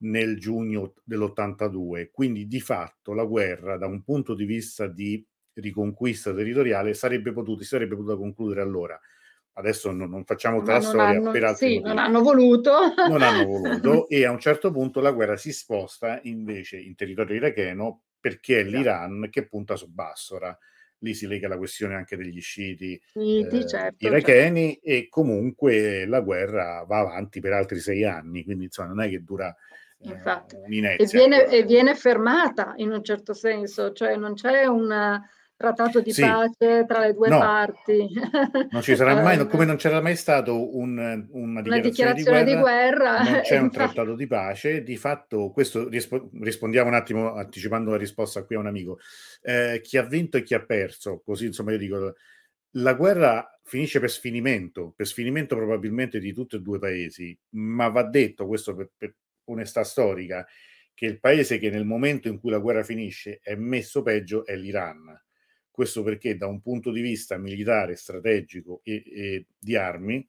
nel 0.03 0.39
giugno 0.39 0.93
dell'82, 1.03 2.09
quindi 2.11 2.47
di 2.47 2.59
fatto 2.59 3.13
la 3.13 3.25
guerra 3.25 3.77
da 3.77 3.87
un 3.87 4.03
punto 4.03 4.33
di 4.33 4.45
vista 4.45 4.87
di 4.87 5.23
riconquista 5.53 6.33
territoriale 6.33 6.93
sarebbe 6.93 7.33
potuta, 7.33 7.61
si 7.61 7.67
sarebbe 7.67 7.95
potuta 7.95 8.15
concludere 8.15 8.61
allora 8.61 8.99
adesso 9.54 9.91
non, 9.91 10.10
non 10.10 10.24
facciamo 10.24 10.62
la 10.62 10.82
storia 10.82 11.32
per 11.32 11.43
altri 11.43 11.68
sì, 11.68 11.74
motivi. 11.76 11.82
non 11.88 11.97
hanno 11.97 12.22
voluto. 12.22 12.72
Non 13.08 13.22
hanno 13.22 13.45
voluto 13.45 14.08
e 14.10 14.26
a 14.26 14.32
un 14.32 14.39
certo 14.39 14.72
punto 14.72 15.02
la 15.02 15.12
guerra 15.12 15.38
si 15.38 15.52
sposta 15.52 16.20
invece 16.24 16.78
in 16.78 16.95
territorio 16.95 17.36
iracheno 17.36 18.04
perché 18.20 18.60
è 18.60 18.64
l'Iran 18.64 19.28
che 19.30 19.47
punta 19.47 19.76
su 19.76 19.89
Bassora. 19.89 20.58
Lì 21.04 21.16
si 21.16 21.26
lega 21.26 21.47
la 21.47 21.58
questione 21.58 21.95
anche 21.95 22.16
degli 22.16 22.39
sciiti 22.39 22.93
eh, 23.16 23.66
certo, 23.68 24.06
iracheni 24.06 24.74
certo. 24.74 24.88
e 24.88 25.08
comunque 25.10 26.06
la 26.06 26.22
guerra 26.22 26.84
va 26.88 26.99
avanti 26.99 27.39
per 27.39 27.54
altri 27.54 27.80
sei 27.80 28.04
anni, 28.06 28.43
quindi 28.43 28.66
insomma 28.66 28.89
non 28.89 29.02
è 29.02 29.10
che 29.10 29.24
dura 29.24 29.56
eh, 30.04 30.10
Infatti. 30.10 30.56
E 30.56 31.08
viene, 31.12 31.47
e 31.47 31.64
viene 31.64 31.95
fermata 31.95 32.74
in 32.78 32.91
un 32.91 33.04
certo 33.04 33.34
senso, 33.34 33.93
cioè 33.93 34.16
non 34.16 34.34
c'è 34.34 34.66
una 34.66 35.24
trattato 35.62 36.01
di 36.01 36.12
sì. 36.12 36.22
pace 36.22 36.86
tra 36.88 36.99
le 37.05 37.14
due 37.14 37.30
no. 37.30 37.38
parti. 37.38 38.09
Non 38.70 38.82
ci 38.82 38.95
sarà 38.95 39.22
mai, 39.22 39.38
come 39.47 39.66
non 39.66 39.76
c'era 39.78 40.01
mai 40.01 40.16
stato 40.16 40.76
un, 40.76 40.97
una, 41.30 41.62
dichiarazione, 41.62 41.78
una 41.78 41.80
dichiarazione 41.80 42.43
di, 42.43 42.55
guerra, 42.55 43.20
di, 43.20 43.26
guerra, 43.26 43.32
non 43.32 43.41
c'è 43.41 43.57
un 43.59 43.70
trattato 43.72 44.16
di 44.16 44.28
pace. 44.28 44.84
Di 44.84 44.97
fatto, 44.97 45.51
questo 45.51 45.88
rispondiamo 45.88 46.89
un 46.89 46.95
attimo 46.95 47.34
anticipando 47.34 47.91
la 47.91 47.97
risposta 47.97 48.43
qui 48.43 48.55
a 48.55 48.59
un 48.59 48.68
amico. 48.68 48.99
Eh, 49.41 49.80
chi 49.84 49.97
ha 49.97 50.03
vinto 50.03 50.38
e 50.38 50.43
chi 50.43 50.53
ha 50.53 50.64
perso, 50.66 51.22
così 51.24 51.45
insomma 51.45 51.72
io 51.72 51.78
dico, 51.78 52.16
la 52.76 52.93
guerra 52.93 53.59
finisce 53.64 53.99
per 53.99 54.12
sfinimento, 54.12 54.93
per 54.95 55.07
sfinimento 55.07 55.55
probabilmente 55.55 56.20
di 56.20 56.34
tutti 56.34 56.55
e 56.55 56.59
due 56.59 56.78
i 56.78 56.80
paesi, 56.80 57.39
ma 57.51 57.88
va 57.89 58.03
detto, 58.03 58.47
questo 58.47 58.76
per, 58.76 58.89
per 58.97 59.16
onestà 59.45 59.84
storica, 59.84 60.45
che 60.93 61.05
il 61.05 61.20
paese 61.20 61.57
che 61.57 61.70
nel 61.70 61.86
momento 61.86 62.28
in 62.28 62.39
cui 62.39 62.51
la 62.51 62.59
guerra 62.59 62.84
finisce 62.84 63.39
è 63.41 63.55
messo 63.55 64.01
peggio 64.03 64.45
è 64.45 64.55
l'Iran 64.55 65.20
questo 65.82 66.03
perché 66.03 66.38
da 66.38 66.45
un 66.45 66.61
punto 66.61 66.91
di 66.91 67.01
vista 67.01 67.39
militare, 67.39 67.95
strategico 67.95 68.82
e, 68.84 69.03
e 69.03 69.45
di 69.57 69.75
armi, 69.75 70.27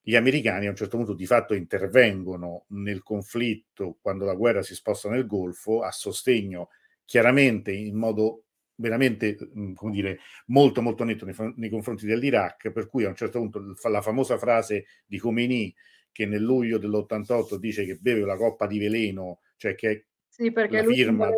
gli 0.00 0.16
americani 0.16 0.66
a 0.66 0.70
un 0.70 0.74
certo 0.74 0.96
punto 0.96 1.14
di 1.14 1.24
fatto 1.24 1.54
intervengono 1.54 2.64
nel 2.70 3.04
conflitto 3.04 3.98
quando 4.00 4.24
la 4.24 4.34
guerra 4.34 4.60
si 4.60 4.74
sposta 4.74 5.08
nel 5.08 5.24
Golfo 5.24 5.82
a 5.82 5.92
sostegno 5.92 6.70
chiaramente 7.04 7.70
in 7.70 7.96
modo 7.96 8.46
veramente 8.74 9.38
mm, 9.56 9.74
come 9.74 9.92
dire, 9.92 10.18
molto 10.46 10.82
molto 10.82 11.04
netto 11.04 11.26
nei, 11.26 11.36
nei, 11.54 11.70
confronti 11.70 12.04
dell'Iraq, 12.04 12.72
per 12.72 12.88
cui 12.88 13.04
a 13.04 13.08
un 13.08 13.14
certo 13.14 13.38
punto 13.38 13.62
la 13.88 14.02
famosa 14.02 14.36
frase 14.36 14.86
di 15.06 15.20
Khomeini 15.20 15.72
che 16.10 16.26
nel 16.26 16.42
luglio 16.42 16.78
dell'88 16.78 17.54
dice 17.54 17.84
che 17.84 17.98
beve 18.00 18.24
la 18.24 18.36
coppa 18.36 18.66
di 18.66 18.80
veleno, 18.80 19.42
cioè 19.56 19.76
che 19.76 20.06
sì, 20.34 20.50
perché 20.50 20.80
la 20.80 20.84
firma 20.84 21.28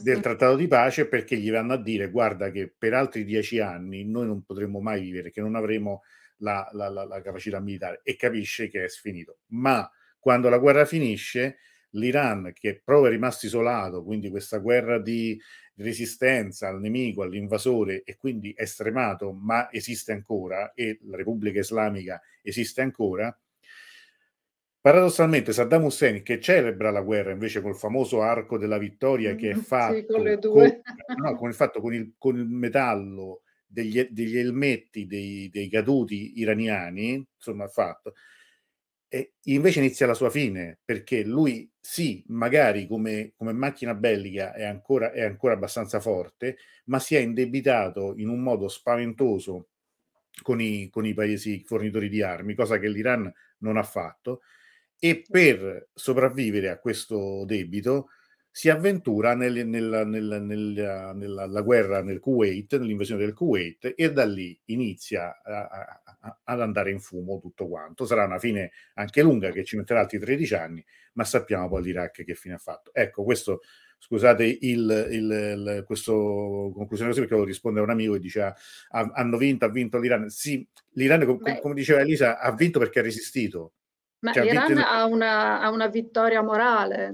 del 0.00 0.20
trattato 0.20 0.56
di 0.56 0.66
pace 0.66 1.06
perché 1.06 1.36
gli 1.36 1.50
vanno 1.50 1.74
a 1.74 1.82
dire 1.82 2.08
guarda 2.08 2.50
che 2.50 2.72
per 2.76 2.94
altri 2.94 3.22
dieci 3.22 3.60
anni 3.60 4.02
noi 4.06 4.24
non 4.24 4.42
potremo 4.44 4.80
mai 4.80 5.02
vivere, 5.02 5.30
che 5.30 5.42
non 5.42 5.54
avremo 5.56 6.04
la, 6.38 6.66
la, 6.72 6.88
la, 6.88 7.04
la 7.04 7.20
capacità 7.20 7.60
militare 7.60 8.00
e 8.02 8.16
capisce 8.16 8.70
che 8.70 8.84
è 8.84 8.88
sfinito. 8.88 9.40
Ma 9.48 9.86
quando 10.18 10.48
la 10.48 10.56
guerra 10.56 10.86
finisce, 10.86 11.58
l'Iran 11.90 12.52
che 12.54 12.80
proprio 12.82 13.08
è 13.08 13.10
rimasto 13.10 13.44
isolato, 13.44 14.02
quindi 14.02 14.30
questa 14.30 14.56
guerra 14.56 14.98
di 14.98 15.38
resistenza 15.74 16.68
al 16.68 16.80
nemico, 16.80 17.20
all'invasore 17.20 18.04
e 18.04 18.16
quindi 18.16 18.54
è 18.56 18.64
stremato, 18.64 19.34
ma 19.34 19.70
esiste 19.70 20.12
ancora 20.12 20.72
e 20.72 20.98
la 21.02 21.18
Repubblica 21.18 21.58
Islamica 21.58 22.22
esiste 22.40 22.80
ancora, 22.80 23.38
Paradossalmente 24.84 25.54
Saddam 25.54 25.84
Hussein 25.84 26.22
che 26.22 26.38
celebra 26.38 26.90
la 26.90 27.00
guerra 27.00 27.32
invece 27.32 27.62
col 27.62 27.74
famoso 27.74 28.20
arco 28.20 28.58
della 28.58 28.76
vittoria 28.76 29.34
che 29.34 29.52
è 29.52 29.54
fatto 29.54 29.94
sì, 29.94 30.04
con, 30.04 30.38
con, 30.42 30.82
no, 31.24 31.36
con, 31.36 31.48
il 31.48 31.54
fatto 31.54 31.80
con 31.80 31.94
il, 31.94 32.12
con 32.18 32.36
il 32.36 32.46
metallo 32.46 33.44
degli, 33.64 34.06
degli 34.10 34.36
elmetti 34.36 35.06
dei, 35.06 35.48
dei, 35.48 35.70
caduti 35.70 36.38
iraniani, 36.38 37.26
insomma 37.34 37.66
fatto, 37.66 38.12
e 39.08 39.36
invece 39.44 39.78
inizia 39.78 40.06
la 40.06 40.12
sua 40.12 40.28
fine 40.28 40.80
perché 40.84 41.24
lui 41.24 41.66
sì, 41.80 42.22
magari 42.26 42.86
come, 42.86 43.32
come 43.38 43.54
macchina 43.54 43.94
bellica 43.94 44.52
è 44.52 44.64
ancora, 44.64 45.12
è 45.12 45.22
ancora 45.22 45.54
abbastanza 45.54 45.98
forte, 45.98 46.58
ma 46.88 46.98
si 46.98 47.14
è 47.14 47.20
indebitato 47.20 48.12
in 48.18 48.28
un 48.28 48.42
modo 48.42 48.68
spaventoso 48.68 49.68
con 50.42 50.60
i, 50.60 50.90
con 50.90 51.06
i 51.06 51.14
paesi 51.14 51.62
fornitori 51.64 52.10
di 52.10 52.20
armi, 52.20 52.54
cosa 52.54 52.78
che 52.78 52.90
l'Iran 52.90 53.32
non 53.60 53.78
ha 53.78 53.82
fatto 53.82 54.42
e 55.04 55.22
per 55.28 55.90
sopravvivere 55.92 56.70
a 56.70 56.78
questo 56.78 57.44
debito 57.44 58.08
si 58.50 58.70
avventura 58.70 59.34
nel, 59.34 59.66
nel, 59.66 60.02
nel, 60.06 60.42
nella, 60.42 61.12
nella 61.12 61.60
guerra 61.60 62.02
nel 62.02 62.20
Kuwait, 62.20 62.78
nell'invasione 62.78 63.20
del 63.20 63.34
Kuwait 63.34 63.92
e 63.94 64.12
da 64.12 64.24
lì 64.24 64.58
inizia 64.66 65.42
a, 65.42 65.66
a, 66.20 66.40
ad 66.44 66.60
andare 66.62 66.90
in 66.90 67.00
fumo 67.00 67.38
tutto 67.38 67.68
quanto. 67.68 68.06
Sarà 68.06 68.24
una 68.24 68.38
fine 68.38 68.70
anche 68.94 69.20
lunga 69.20 69.50
che 69.50 69.62
ci 69.62 69.76
metterà 69.76 70.00
altri 70.00 70.18
13 70.18 70.54
anni, 70.54 70.82
ma 71.14 71.24
sappiamo 71.24 71.68
poi 71.68 71.82
l'Iraq 71.82 72.24
che 72.24 72.34
fine 72.34 72.54
ha 72.54 72.58
fatto. 72.58 72.90
Ecco, 72.94 73.24
questo 73.24 73.60
scusate 73.98 74.42
il, 74.44 74.58
il, 75.10 75.10
il, 75.10 75.82
questo 75.84 76.72
conclusione 76.74 77.10
così 77.10 77.20
perché 77.20 77.36
lo 77.36 77.44
risponde 77.44 77.80
a 77.80 77.82
un 77.82 77.90
amico 77.90 78.14
che 78.14 78.20
diceva 78.20 78.54
ah, 78.92 79.10
hanno 79.12 79.36
vinto, 79.36 79.66
ha 79.66 79.70
vinto 79.70 79.98
l'Iran. 79.98 80.30
Sì, 80.30 80.66
l'Iran, 80.92 81.26
com- 81.26 81.60
come 81.60 81.74
diceva 81.74 82.00
Elisa, 82.00 82.38
ha 82.38 82.54
vinto 82.54 82.78
perché 82.78 83.00
ha 83.00 83.02
resistito 83.02 83.74
ma 84.24 84.32
cioè, 84.32 84.44
l'Iran 84.44 84.78
ha, 84.78 85.04
una, 85.04 85.60
ha, 85.60 85.70
una, 85.70 85.88
vittoria 85.88 86.42
morale. 86.42 87.12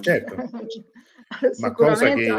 Certo. 0.00 0.36
Ma 1.58 1.72
cosa 1.72 2.14
che, 2.14 2.32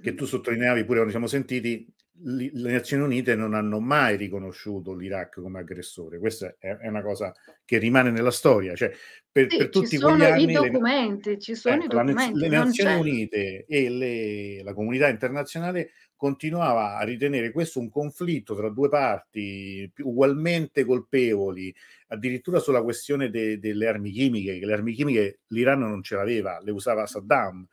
che, 0.00 0.14
tu 0.14 0.24
sottolineavi 0.24 0.80
pure 0.84 0.94
quando 0.94 1.10
siamo 1.10 1.26
sentiti, 1.26 1.86
le 2.22 2.72
Nazioni 2.72 3.02
Unite 3.02 3.34
non 3.34 3.52
hanno 3.52 3.80
mai 3.80 4.16
riconosciuto 4.16 4.94
l'Iraq 4.94 5.42
come 5.42 5.58
aggressore. 5.58 6.18
Questa 6.18 6.56
è, 6.58 6.88
una 6.88 7.02
cosa 7.02 7.34
che 7.66 7.76
rimane 7.76 8.10
nella 8.10 8.30
storia. 8.30 8.74
Cioè, 8.74 8.90
per, 9.30 9.50
sì, 9.50 9.58
per 9.58 9.68
tutti 9.68 9.88
ci 9.88 9.96
sono 9.98 10.24
anni, 10.24 10.44
i 10.44 10.52
documenti, 10.52 11.30
le, 11.30 11.38
ci 11.38 11.54
sono 11.54 11.74
ecco, 11.74 11.84
i 11.84 11.88
documenti. 11.88 12.38
Le 12.38 12.48
Nazioni 12.48 12.94
Unite 12.98 13.66
e 13.68 13.90
le, 13.90 14.62
la 14.62 14.72
comunità 14.72 15.08
internazionale 15.08 15.90
continuava 16.18 16.98
a 16.98 17.04
ritenere 17.04 17.52
questo 17.52 17.78
un 17.78 17.88
conflitto 17.88 18.54
tra 18.54 18.68
due 18.68 18.90
parti 18.90 19.90
ugualmente 20.00 20.84
colpevoli, 20.84 21.74
addirittura 22.08 22.58
sulla 22.58 22.82
questione 22.82 23.30
de, 23.30 23.58
delle 23.58 23.86
armi 23.86 24.10
chimiche, 24.10 24.58
che 24.58 24.66
le 24.66 24.72
armi 24.74 24.92
chimiche 24.92 25.38
l'Iran 25.46 25.78
non 25.78 26.02
ce 26.02 26.16
l'aveva, 26.16 26.60
le 26.62 26.72
usava 26.72 27.06
Saddam. 27.06 27.66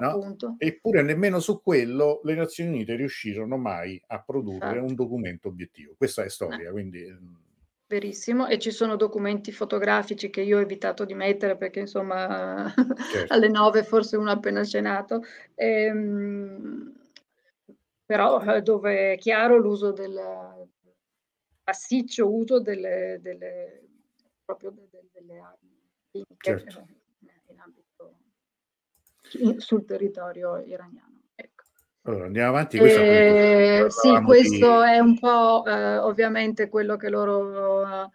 No? 0.00 0.36
Eppure 0.56 1.02
nemmeno 1.02 1.38
su 1.38 1.60
quello 1.60 2.22
le 2.24 2.34
Nazioni 2.34 2.70
Unite 2.70 2.96
riuscirono 2.96 3.58
mai 3.58 4.02
a 4.06 4.22
produrre 4.22 4.68
Infatti. 4.68 4.78
un 4.78 4.94
documento 4.94 5.48
obiettivo. 5.48 5.94
Questa 5.98 6.24
è 6.24 6.30
storia, 6.30 6.70
eh. 6.70 6.72
quindi... 6.72 7.02
Mhmm 7.02 7.50
Verissimo, 7.92 8.46
e 8.46 8.58
ci 8.58 8.70
sono 8.70 8.96
documenti 8.96 9.52
fotografici 9.52 10.30
che 10.30 10.40
io 10.40 10.56
ho 10.56 10.62
evitato 10.62 11.04
di 11.04 11.12
mettere 11.12 11.58
perché 11.58 11.80
insomma 11.80 12.72
certo. 13.12 13.26
alle 13.34 13.48
nove 13.48 13.84
forse 13.84 14.16
uno 14.16 14.30
ha 14.30 14.32
appena 14.32 14.64
cenato. 14.64 15.22
Ehm, 15.54 16.90
però 18.12 18.42
eh, 18.42 18.60
dove 18.60 19.14
è 19.14 19.16
chiaro 19.16 19.56
l'uso 19.56 19.90
del 19.90 20.20
massiccio 21.64 22.30
uso 22.30 22.60
delle, 22.60 23.18
delle 23.22 23.88
delle, 24.58 25.08
delle 25.12 25.38
armi 25.38 25.80
chimiche 26.10 26.36
certo. 26.38 26.78
Eh, 26.80 27.52
in 27.52 27.58
ambito 27.58 28.16
in, 29.38 29.58
sul 29.60 29.86
territorio 29.86 30.58
iraniano. 30.58 31.22
Ecco. 31.34 31.64
Allora 32.02 32.26
andiamo 32.26 32.48
avanti. 32.50 32.76
Eh, 32.76 33.86
sì, 33.88 34.20
questo 34.22 34.82
di... 34.82 34.90
è 34.90 34.98
un 34.98 35.18
po' 35.18 35.64
eh, 35.64 35.96
ovviamente 35.96 36.68
quello 36.68 36.96
che 36.96 37.08
loro 37.08 38.10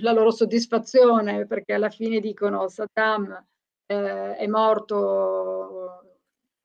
la 0.00 0.12
loro 0.12 0.30
soddisfazione 0.30 1.46
perché 1.46 1.74
alla 1.74 1.90
fine 1.90 2.20
dicono 2.20 2.68
Saddam 2.68 3.32
eh, 3.84 4.36
è 4.36 4.46
morto 4.46 5.99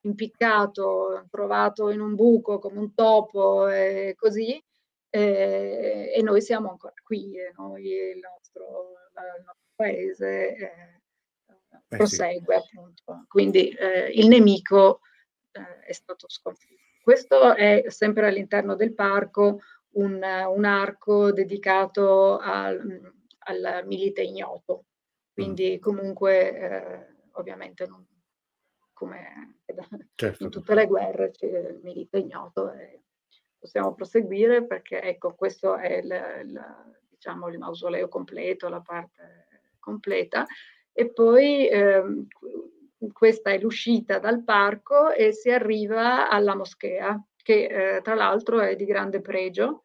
impiccato, 0.06 1.26
trovato 1.30 1.90
in 1.90 2.00
un 2.00 2.16
buco 2.16 2.60
come 2.60 2.80
un 2.80 2.94
topo 2.94 3.68
e 3.68 4.14
così, 4.16 4.64
e, 5.10 6.12
e 6.16 6.22
noi 6.22 6.42
siamo 6.42 6.70
ancora 6.70 6.94
qui, 7.04 7.38
e 7.38 7.52
noi, 7.58 7.88
il 7.88 8.20
nostro, 8.20 8.94
il 9.14 9.44
nostro 9.44 9.74
paese 9.76 10.56
eh, 10.56 10.64
eh, 10.64 11.82
prosegue 11.88 12.60
sì. 12.60 12.78
appunto. 12.78 13.26
Quindi 13.28 13.70
eh, 13.70 14.12
il 14.14 14.28
nemico 14.28 15.02
eh, 15.52 15.80
è 15.86 15.94
stato 15.94 16.28
sconfitto. 16.30 16.84
Questo 17.02 17.54
è 17.56 17.86
sempre 17.88 18.28
all'interno 18.28 18.76
del 18.76 18.94
parco 18.94 19.60
un, 19.92 20.22
un 20.22 20.66
arco 20.66 21.32
dedicato 21.32 22.38
al, 22.38 23.14
al 23.40 23.84
milite 23.86 24.22
ignoto, 24.24 24.86
quindi 25.34 25.78
mm. 25.78 25.82
comunque 25.82 26.58
eh, 26.58 27.16
ovviamente 27.34 27.86
non, 27.86 28.06
come 28.92 29.55
certo. 30.16 30.44
in 30.44 30.50
tutte 30.50 30.76
le 30.76 30.88
guerre 30.88 31.32
c'è 31.32 31.46
il 31.46 31.80
milite 31.84 32.20
ignoto 32.20 32.72
e 32.72 33.02
possiamo 33.58 33.94
proseguire 33.94 34.66
perché 34.66 35.02
ecco 35.02 35.34
questo 35.34 35.76
è 35.76 35.98
il, 35.98 36.42
il, 36.46 36.66
diciamo, 37.10 37.48
il 37.48 37.58
mausoleo 37.58 38.08
completo, 38.08 38.70
la 38.70 38.82
parte 38.82 39.48
completa 39.80 40.46
e 40.92 41.12
poi 41.12 41.68
ehm, 41.68 42.28
questa 43.12 43.52
è 43.52 43.60
l'uscita 43.60 44.20
dal 44.20 44.44
parco 44.44 45.12
e 45.12 45.32
si 45.32 45.52
arriva 45.52 46.30
alla 46.30 46.56
moschea 46.56 47.24
che 47.36 47.98
eh, 47.98 48.02
tra 48.02 48.16
l'altro 48.16 48.60
è 48.60 48.76
di 48.76 48.86
grande 48.86 49.22
pregio 49.22 49.85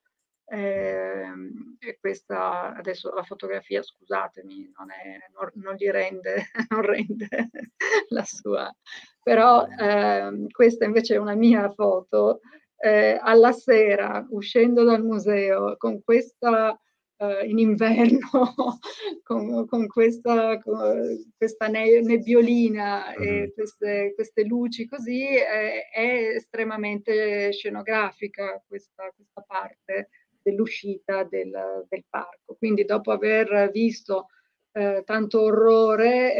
eh, 0.51 1.31
e 1.79 1.99
questa 2.01 2.75
adesso 2.75 3.15
la 3.15 3.23
fotografia, 3.23 3.83
scusatemi, 3.83 4.73
non, 4.77 4.91
è, 4.91 5.19
non, 5.33 5.51
non 5.63 5.75
gli 5.77 5.89
rende, 5.89 6.47
non 6.71 6.83
rende 6.83 7.29
la 8.09 8.25
sua, 8.25 8.75
però 9.23 9.65
eh, 9.67 10.47
questa 10.51 10.85
invece 10.85 11.15
è 11.15 11.19
una 11.19 11.35
mia 11.35 11.71
foto. 11.71 12.41
Eh, 12.83 13.19
alla 13.21 13.53
sera, 13.53 14.27
uscendo 14.31 14.85
dal 14.85 15.05
museo, 15.05 15.77
con 15.77 16.03
questa 16.03 16.71
uh, 17.19 17.45
in 17.47 17.59
inverno 17.59 18.19
con, 19.23 19.67
con, 19.67 19.87
questa, 19.87 20.59
con 20.59 21.31
questa 21.37 21.67
nebbiolina 21.69 23.13
e 23.13 23.53
queste, 23.55 24.15
queste, 24.15 24.45
luci 24.45 24.87
così, 24.87 25.27
è, 25.27 25.91
è 25.93 26.33
estremamente 26.37 27.53
scenografica 27.53 28.63
questa, 28.67 29.13
questa 29.15 29.45
parte 29.47 30.09
dell'uscita 30.43 31.25
del, 31.25 31.87
del, 31.89 32.05
parco. 32.09 32.55
Quindi 32.57 32.85
dopo 32.85 33.13
aver 33.13 33.71
visto 33.73 34.29
eh, 34.73 35.03
tanto 35.05 35.43
orrore, 35.43 36.35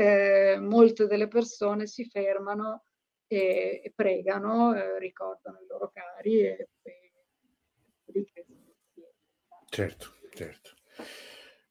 eh, 0.55 0.59
molte 0.59 1.07
delle 1.07 1.29
persone 1.29 1.87
si 1.87 2.05
fermano 2.07 2.85
e, 3.27 3.81
e 3.85 3.93
pregano, 3.95 4.75
eh, 4.75 4.99
ricordano 4.99 5.59
i 5.61 5.67
loro 5.67 5.91
cari 5.93 6.41
e, 6.41 6.69
e 6.83 7.11
Certo, 9.73 10.15
certo. 10.35 10.71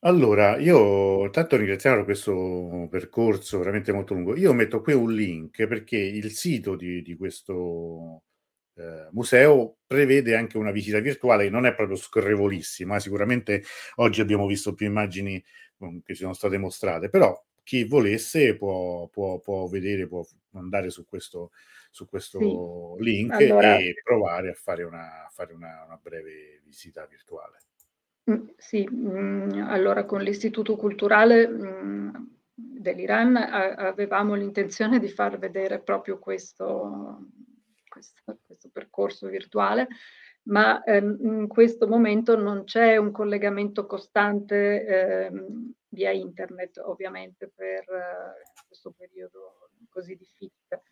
Allora, 0.03 0.57
io 0.57 1.29
tanto 1.31 1.57
ringraziamo 1.57 2.05
questo 2.05 2.87
percorso 2.89 3.57
veramente 3.57 3.91
molto 3.91 4.13
lungo. 4.13 4.37
Io 4.37 4.53
metto 4.53 4.81
qui 4.81 4.93
un 4.93 5.11
link 5.13 5.67
perché 5.67 5.97
il 5.97 6.31
sito 6.31 6.77
di, 6.77 7.01
di 7.01 7.17
questo 7.17 8.23
eh, 8.79 9.09
museo 9.11 9.79
prevede 9.85 10.35
anche 10.35 10.57
una 10.57 10.71
visita 10.71 10.99
virtuale 10.99 11.43
che 11.45 11.49
non 11.49 11.65
è 11.65 11.75
proprio 11.75 11.97
scorrevolissima. 11.97 12.95
Eh. 12.95 12.99
Sicuramente 12.99 13.63
oggi 13.95 14.21
abbiamo 14.21 14.47
visto 14.47 14.73
più 14.73 14.87
immagini 14.87 15.43
um, 15.79 16.01
che 16.01 16.13
ci 16.13 16.21
sono 16.21 16.33
state 16.33 16.57
mostrate, 16.57 17.09
però 17.09 17.37
chi 17.63 17.83
volesse 17.83 18.55
può, 18.55 19.07
può, 19.09 19.39
può 19.39 19.67
vedere, 19.67 20.07
può 20.07 20.25
andare 20.53 20.89
su 20.89 21.05
questo, 21.05 21.51
su 21.91 22.07
questo 22.07 22.95
sì. 22.97 23.03
link 23.03 23.33
allora, 23.33 23.77
e 23.77 23.93
provare 24.01 24.49
a 24.51 24.53
fare, 24.53 24.83
una, 24.83 25.25
a 25.25 25.29
fare 25.29 25.53
una, 25.53 25.83
una 25.85 25.99
breve 26.01 26.61
visita 26.63 27.05
virtuale. 27.05 27.57
Mm, 28.31 28.47
sì, 28.57 28.87
mm, 28.89 29.65
allora 29.67 30.05
con 30.05 30.21
l'Istituto 30.21 30.75
Culturale 30.77 31.49
dell'Iran 32.55 33.35
avevamo 33.35 34.35
l'intenzione 34.35 34.99
di 34.99 35.09
far 35.09 35.37
vedere 35.37 35.79
proprio 35.79 36.17
questo, 36.17 37.27
questo 37.87 38.39
percorso 38.79 39.27
virtuale, 39.27 39.87
ma 40.43 40.81
ehm, 40.83 41.17
in 41.21 41.47
questo 41.47 41.87
momento 41.87 42.35
non 42.35 42.63
c'è 42.63 42.97
un 42.97 43.11
collegamento 43.11 43.85
costante 43.85 44.85
ehm, 44.85 45.73
via 45.89 46.11
internet, 46.11 46.77
ovviamente, 46.77 47.51
per 47.53 47.83
eh, 47.89 48.63
questo 48.67 48.93
periodo 48.97 49.69
così 49.89 50.15
difficile 50.15 50.83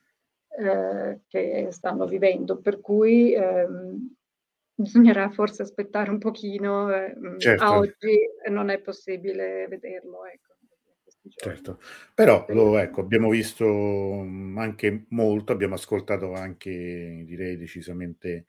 eh, 0.60 1.22
che 1.28 1.68
stanno 1.72 2.06
vivendo, 2.06 2.60
per 2.60 2.82
cui 2.82 3.34
ehm, 3.34 4.16
Bisognerà 4.80 5.32
forse 5.32 5.64
aspettare 5.64 6.12
un 6.12 6.20
pochino, 6.20 6.94
eh, 6.94 7.16
certo. 7.40 7.64
a 7.64 7.78
oggi 7.80 8.16
non 8.50 8.70
è 8.70 8.78
possibile 8.78 9.66
vederlo, 9.68 10.24
ecco. 10.26 10.47
Certo, 11.36 11.80
però 12.14 12.46
lo, 12.50 12.78
ecco, 12.78 13.02
abbiamo 13.02 13.30
visto 13.30 13.66
anche 14.56 15.06
molto, 15.10 15.52
abbiamo 15.52 15.76
ascoltato 15.76 16.34
anche, 16.34 17.24
direi, 17.26 17.58
decisamente 17.58 18.46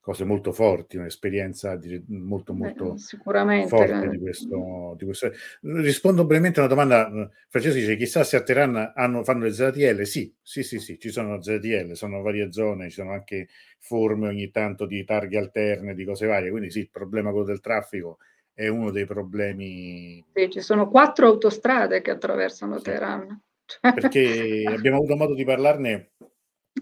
cose 0.00 0.24
molto 0.24 0.52
forti, 0.52 0.96
un'esperienza 0.96 1.78
molto 2.08 2.54
molto 2.54 2.94
Beh, 2.94 3.66
forte 3.66 4.08
di 4.08 4.18
questo, 4.18 4.94
di 4.96 5.04
questo, 5.04 5.30
Rispondo 5.60 6.24
brevemente 6.24 6.60
a 6.60 6.64
una 6.64 6.72
domanda, 6.74 7.30
Francesco 7.48 7.76
dice 7.78 7.96
chissà 7.96 8.24
se 8.24 8.36
a 8.36 8.42
Teheran 8.42 8.92
hanno, 8.94 9.22
fanno 9.22 9.44
le 9.44 9.52
ZTL, 9.52 10.02
sì, 10.02 10.34
sì, 10.42 10.62
sì, 10.62 10.78
sì, 10.78 10.98
ci 10.98 11.10
sono 11.10 11.42
ZTL, 11.42 11.92
sono 11.92 12.22
varie 12.22 12.50
zone, 12.50 12.88
ci 12.88 12.94
sono 12.94 13.12
anche 13.12 13.48
forme 13.78 14.28
ogni 14.28 14.50
tanto 14.50 14.86
di 14.86 15.04
targhe 15.04 15.36
alterne, 15.38 15.94
di 15.94 16.04
cose 16.04 16.26
varie, 16.26 16.50
quindi 16.50 16.70
sì, 16.70 16.80
il 16.80 16.90
problema 16.90 17.30
quello 17.30 17.44
del 17.44 17.60
traffico 17.60 18.18
è 18.54 18.68
uno 18.68 18.90
dei 18.90 19.06
problemi. 19.06 20.24
Sì, 20.32 20.50
ci 20.50 20.60
sono 20.60 20.88
quattro 20.88 21.26
autostrade 21.26 22.02
che 22.02 22.10
attraversano 22.10 22.78
sì. 22.78 22.84
Teheran. 22.84 23.42
Perché 23.80 24.64
abbiamo 24.66 24.98
avuto 24.98 25.16
modo 25.16 25.34
di 25.34 25.44
parlarne 25.44 26.10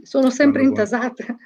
sono 0.03 0.31
sempre 0.31 0.62
intasate. 0.62 1.36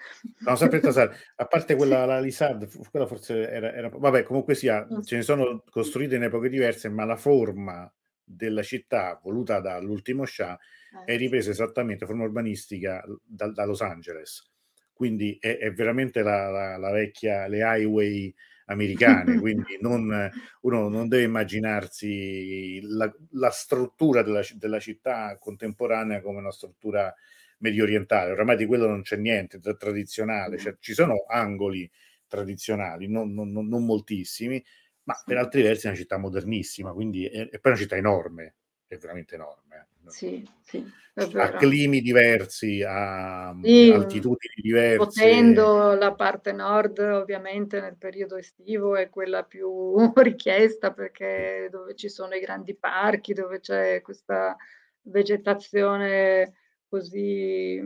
Sono 0.42 0.56
sempre 0.56 0.78
intasate. 0.78 1.16
A 1.36 1.46
parte 1.46 1.76
quella, 1.76 2.04
la 2.04 2.20
Lisard, 2.20 2.68
quella 2.90 3.06
forse 3.06 3.48
era, 3.48 3.72
era, 3.72 3.88
Vabbè, 3.88 4.22
comunque 4.24 4.54
sia, 4.54 4.86
mm. 4.90 5.00
ce 5.02 5.16
ne 5.16 5.22
sono 5.22 5.62
costruite 5.70 6.16
in 6.16 6.24
epoche 6.24 6.48
diverse, 6.48 6.88
ma 6.88 7.04
la 7.04 7.16
forma 7.16 7.92
della 8.24 8.62
città 8.62 9.20
voluta 9.22 9.60
dall'ultimo 9.60 10.24
Shah 10.24 10.58
eh, 11.06 11.12
è 11.12 11.16
ripresa 11.16 11.50
esattamente, 11.50 12.06
forma 12.06 12.24
urbanistica, 12.24 13.04
da, 13.22 13.50
da 13.50 13.64
Los 13.64 13.80
Angeles. 13.80 14.50
Quindi 14.92 15.36
è, 15.40 15.58
è 15.58 15.72
veramente 15.72 16.22
la, 16.22 16.50
la, 16.50 16.76
la, 16.76 16.90
vecchia, 16.90 17.46
le 17.46 17.58
highway 17.58 18.32
americane, 18.72 19.38
quindi 19.40 19.78
non, 19.80 20.30
uno 20.62 20.88
non 20.88 21.08
deve 21.08 21.24
immaginarsi 21.24 22.80
la, 22.82 23.12
la 23.32 23.50
struttura 23.50 24.22
della, 24.22 24.42
della, 24.54 24.80
città 24.80 25.36
contemporanea 25.38 26.20
come 26.20 26.38
una 26.38 26.52
struttura 26.52 27.14
medio 27.58 27.84
orientale, 27.84 28.32
oramai 28.32 28.56
di 28.56 28.66
quello 28.66 28.88
non 28.88 29.02
c'è 29.02 29.16
niente, 29.16 29.60
tra- 29.60 29.74
tradizionale, 29.74 30.58
cioè, 30.58 30.76
ci 30.80 30.94
sono 30.94 31.24
angoli 31.28 31.88
tradizionali, 32.26 33.08
non, 33.08 33.32
non, 33.32 33.52
non 33.52 33.84
moltissimi, 33.84 34.62
ma 35.04 35.14
per 35.24 35.36
altri 35.36 35.62
versi 35.62 35.86
è 35.86 35.90
una 35.90 35.98
città 35.98 36.16
modernissima, 36.16 36.92
quindi 36.92 37.26
è, 37.26 37.48
è 37.48 37.58
poi 37.58 37.72
una 37.72 37.80
città 37.80 37.96
enorme, 37.96 38.54
è 38.86 38.96
veramente 38.96 39.34
enorme. 39.34 39.88
Eh. 40.04 40.10
Sì, 40.10 40.48
sì, 40.62 40.84
a 41.14 41.50
climi 41.50 42.00
diversi, 42.00 42.82
a 42.82 43.54
sì, 43.62 43.90
altitudini 43.90 44.54
diverse. 44.62 44.96
Potendo 44.96 45.94
la 45.94 46.14
parte 46.14 46.52
nord, 46.52 46.98
ovviamente 46.98 47.80
nel 47.80 47.96
periodo 47.96 48.36
estivo 48.36 48.96
è 48.96 49.10
quella 49.10 49.42
più 49.42 49.94
richiesta 50.16 50.92
perché 50.92 51.68
dove 51.70 51.94
ci 51.94 52.08
sono 52.08 52.34
i 52.34 52.40
grandi 52.40 52.74
parchi, 52.74 53.34
dove 53.34 53.60
c'è 53.60 54.00
questa 54.00 54.56
vegetazione 55.02 56.54
così 56.88 57.80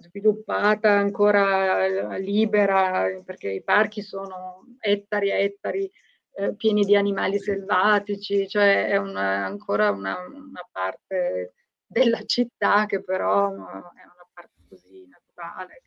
sviluppata, 0.00 0.90
ancora 0.90 2.16
libera, 2.16 3.08
perché 3.24 3.50
i 3.50 3.62
parchi 3.62 4.02
sono 4.02 4.76
ettari 4.80 5.30
e 5.30 5.42
ettari 5.42 5.90
eh, 6.38 6.54
pieni 6.54 6.84
di 6.84 6.94
animali 6.94 7.38
selvatici, 7.38 8.46
cioè 8.46 8.88
è 8.88 8.96
una, 8.96 9.44
ancora 9.44 9.90
una, 9.90 10.18
una, 10.26 10.68
parte 10.70 11.54
della 11.86 12.22
città 12.24 12.84
che 12.84 13.02
però 13.02 13.48
è 13.48 13.54
una 13.54 14.28
parte 14.34 14.52
così 14.68 15.08
naturale. 15.08 15.82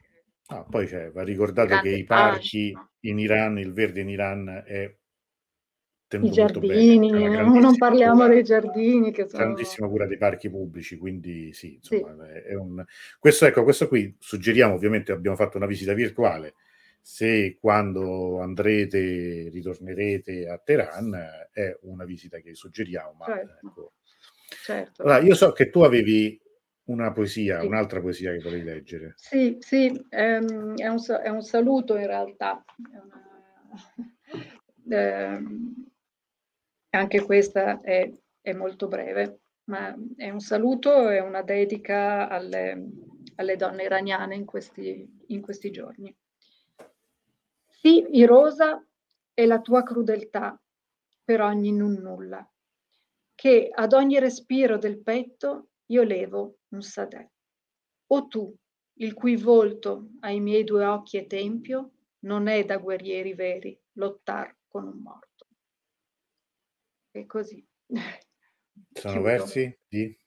Ah, 0.48 0.64
poi 0.64 0.88
cioè, 0.88 1.12
va 1.12 1.24
ricordato 1.24 1.80
che 1.82 1.90
i 1.90 2.04
parchi 2.04 2.76
in 3.02 3.20
Iran, 3.20 3.60
il 3.60 3.72
verde 3.74 4.02
in 4.02 4.10
Iran 4.10 4.64
è 4.66 4.92
i 6.12 6.32
giardini, 6.32 7.12
non 7.12 7.78
parliamo 7.78 8.22
cura, 8.22 8.28
dei 8.30 8.44
giardini 8.44 9.12
che 9.12 9.28
sono... 9.30 9.44
Grandissima 9.44 9.88
cura 9.88 10.08
dei 10.08 10.18
parchi 10.18 10.50
pubblici, 10.50 10.98
quindi 10.98 11.54
sì, 11.54 11.76
insomma, 11.76 12.26
sì. 12.26 12.50
È 12.50 12.56
un... 12.56 12.84
questo, 13.20 13.46
ecco, 13.46 13.64
questo 13.64 13.88
qui 13.88 14.16
suggeriamo, 14.18 14.74
ovviamente 14.74 15.12
abbiamo 15.12 15.36
fatto 15.36 15.58
una 15.58 15.68
visita 15.68 15.94
virtuale, 15.94 16.56
se 17.02 17.58
quando 17.60 18.40
andrete, 18.40 19.50
ritornerete 19.50 20.48
a 20.48 20.58
Teheran, 20.58 21.50
è 21.52 21.78
una 21.82 22.06
visita 22.06 22.40
che 22.40 22.54
suggeriamo, 22.54 23.14
ma 23.14 23.26
certo. 23.26 23.68
Ecco. 23.68 23.94
certo. 24.64 25.02
Allora, 25.04 25.20
io 25.20 25.36
so 25.36 25.52
che 25.52 25.70
tu 25.70 25.82
avevi 25.82 26.40
una 26.86 27.12
poesia, 27.12 27.60
sì. 27.60 27.66
un'altra 27.66 28.02
poesia 28.02 28.32
che 28.32 28.40
volevi 28.40 28.64
leggere. 28.64 29.14
Sì, 29.16 29.58
sì, 29.60 29.88
ehm, 30.10 30.76
è, 30.78 30.88
un, 30.88 31.00
è, 31.24 31.30
un, 31.30 31.42
saluto 31.42 31.96
in 31.98 32.08
realtà. 32.08 32.64
Ehm, 34.92 35.86
anche 36.90 37.22
questa 37.22 37.80
è, 37.80 38.12
è 38.42 38.54
molto 38.54 38.88
breve, 38.88 39.42
ma 39.66 39.96
è 40.16 40.32
un 40.32 40.40
saluto 40.40 41.10
e 41.10 41.20
una 41.20 41.44
dedica 41.44 42.28
alle, 42.28 42.90
alle 43.36 43.56
donne 43.56 43.84
iraniane 43.84 44.34
in 44.34 44.46
questi, 44.46 45.08
in 45.28 45.42
questi 45.42 45.70
giorni. 45.70 46.12
Sì, 47.82 48.06
Irosa 48.12 48.86
è 49.34 49.46
la 49.46 49.62
tua 49.62 49.84
crudeltà 49.84 50.62
per 51.24 51.40
ogni 51.40 51.72
non 51.72 51.94
nulla, 51.94 52.46
che 53.34 53.70
ad 53.74 53.94
ogni 53.94 54.20
respiro 54.20 54.78
del 54.78 55.02
petto 55.02 55.70
io 55.86 56.04
levo 56.04 56.58
un 56.74 56.82
sadè. 56.82 57.26
O 58.08 58.28
tu, 58.28 58.54
il 58.96 59.14
cui 59.14 59.38
volto 59.38 60.10
ai 60.20 60.42
miei 60.42 60.66
due 60.66 60.84
occhi 60.84 61.20
è 61.20 61.26
tempio, 61.26 61.92
non 62.26 62.48
è 62.48 62.66
da 62.66 62.80
guerrieri 62.80 63.34
veri 63.34 63.82
lottar 63.94 64.54
con 64.68 64.86
un 64.86 64.98
morto. 64.98 65.48
E 67.12 67.26
così. 67.26 67.66
Sono 68.92 69.14
Chiudo. 69.14 69.22
versi 69.22 69.80
di? 69.88 70.20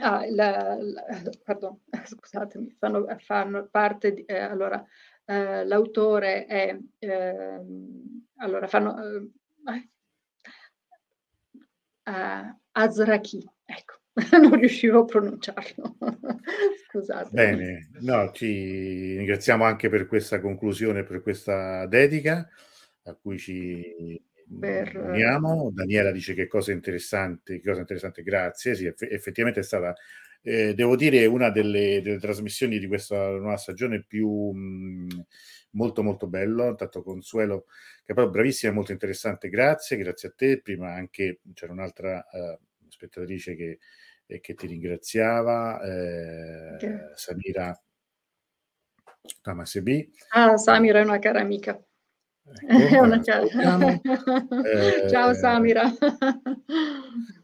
Ah, 0.00 0.26
la, 0.28 0.76
la, 0.78 1.02
pardon, 1.42 1.80
scusatemi, 2.04 2.76
fanno, 2.78 3.06
fanno 3.20 3.66
parte 3.68 4.12
di, 4.12 4.24
eh, 4.26 4.38
allora, 4.38 4.86
eh, 5.28 5.64
l'autore 5.66 6.46
è, 6.46 6.74
eh, 6.98 7.60
allora 8.36 8.66
fanno, 8.66 8.96
eh, 12.02 12.56
Azraki, 12.72 13.46
ecco, 13.66 14.00
non 14.40 14.54
riuscivo 14.58 15.00
a 15.00 15.04
pronunciarlo, 15.04 15.98
scusate. 16.88 17.28
Bene, 17.30 17.90
no, 18.00 18.30
ci 18.32 19.16
ringraziamo 19.18 19.64
anche 19.64 19.90
per 19.90 20.06
questa 20.06 20.40
conclusione, 20.40 21.04
per 21.04 21.20
questa 21.20 21.84
dedica 21.86 22.48
a 23.02 23.14
cui 23.14 23.38
ci 23.38 24.22
per... 24.58 24.96
Uniamo. 24.96 25.70
Daniela 25.74 26.10
dice 26.10 26.32
che 26.32 26.46
cosa 26.46 26.72
interessante, 26.72 27.60
che 27.60 27.68
cosa 27.68 27.80
interessante, 27.80 28.22
grazie. 28.22 28.74
Sì, 28.74 28.86
eff- 28.86 29.02
effettivamente 29.02 29.60
è 29.60 29.62
stata, 29.62 29.94
eh, 30.42 30.74
devo 30.74 30.96
dire, 30.96 31.26
una 31.26 31.50
delle, 31.50 32.00
delle, 32.02 32.18
trasmissioni 32.18 32.78
di 32.78 32.86
questa 32.86 33.28
nuova 33.30 33.56
stagione 33.56 34.04
più 34.04 34.28
mh, 34.28 35.26
molto 35.72 36.02
molto 36.02 36.26
bello. 36.26 36.74
Tanto 36.74 37.02
Consuelo, 37.02 37.64
che 38.04 38.12
è 38.12 38.14
proprio 38.14 38.30
bravissima, 38.30 38.72
molto 38.72 38.92
interessante, 38.92 39.48
grazie, 39.48 39.96
grazie 39.96 40.28
a 40.28 40.32
te. 40.34 40.60
Prima 40.60 40.92
anche 40.92 41.40
c'era 41.54 41.72
un'altra 41.72 42.24
uh, 42.30 42.88
spettatrice 42.88 43.54
che, 43.56 43.78
eh, 44.26 44.40
che, 44.40 44.54
ti 44.54 44.66
ringraziava, 44.66 45.80
eh, 45.82 46.74
okay. 46.74 46.98
Samira 47.14 47.80
Tamasebi. 49.42 50.10
Ah, 50.30 50.56
Samira 50.56 51.00
è 51.00 51.04
una 51.04 51.18
cara 51.18 51.40
amica. 51.40 51.80
Ecco, 52.66 53.02
una 53.02 53.20
cara... 53.20 53.44
eh, 54.64 55.08
Ciao 55.08 55.34
Samira. 55.34 55.90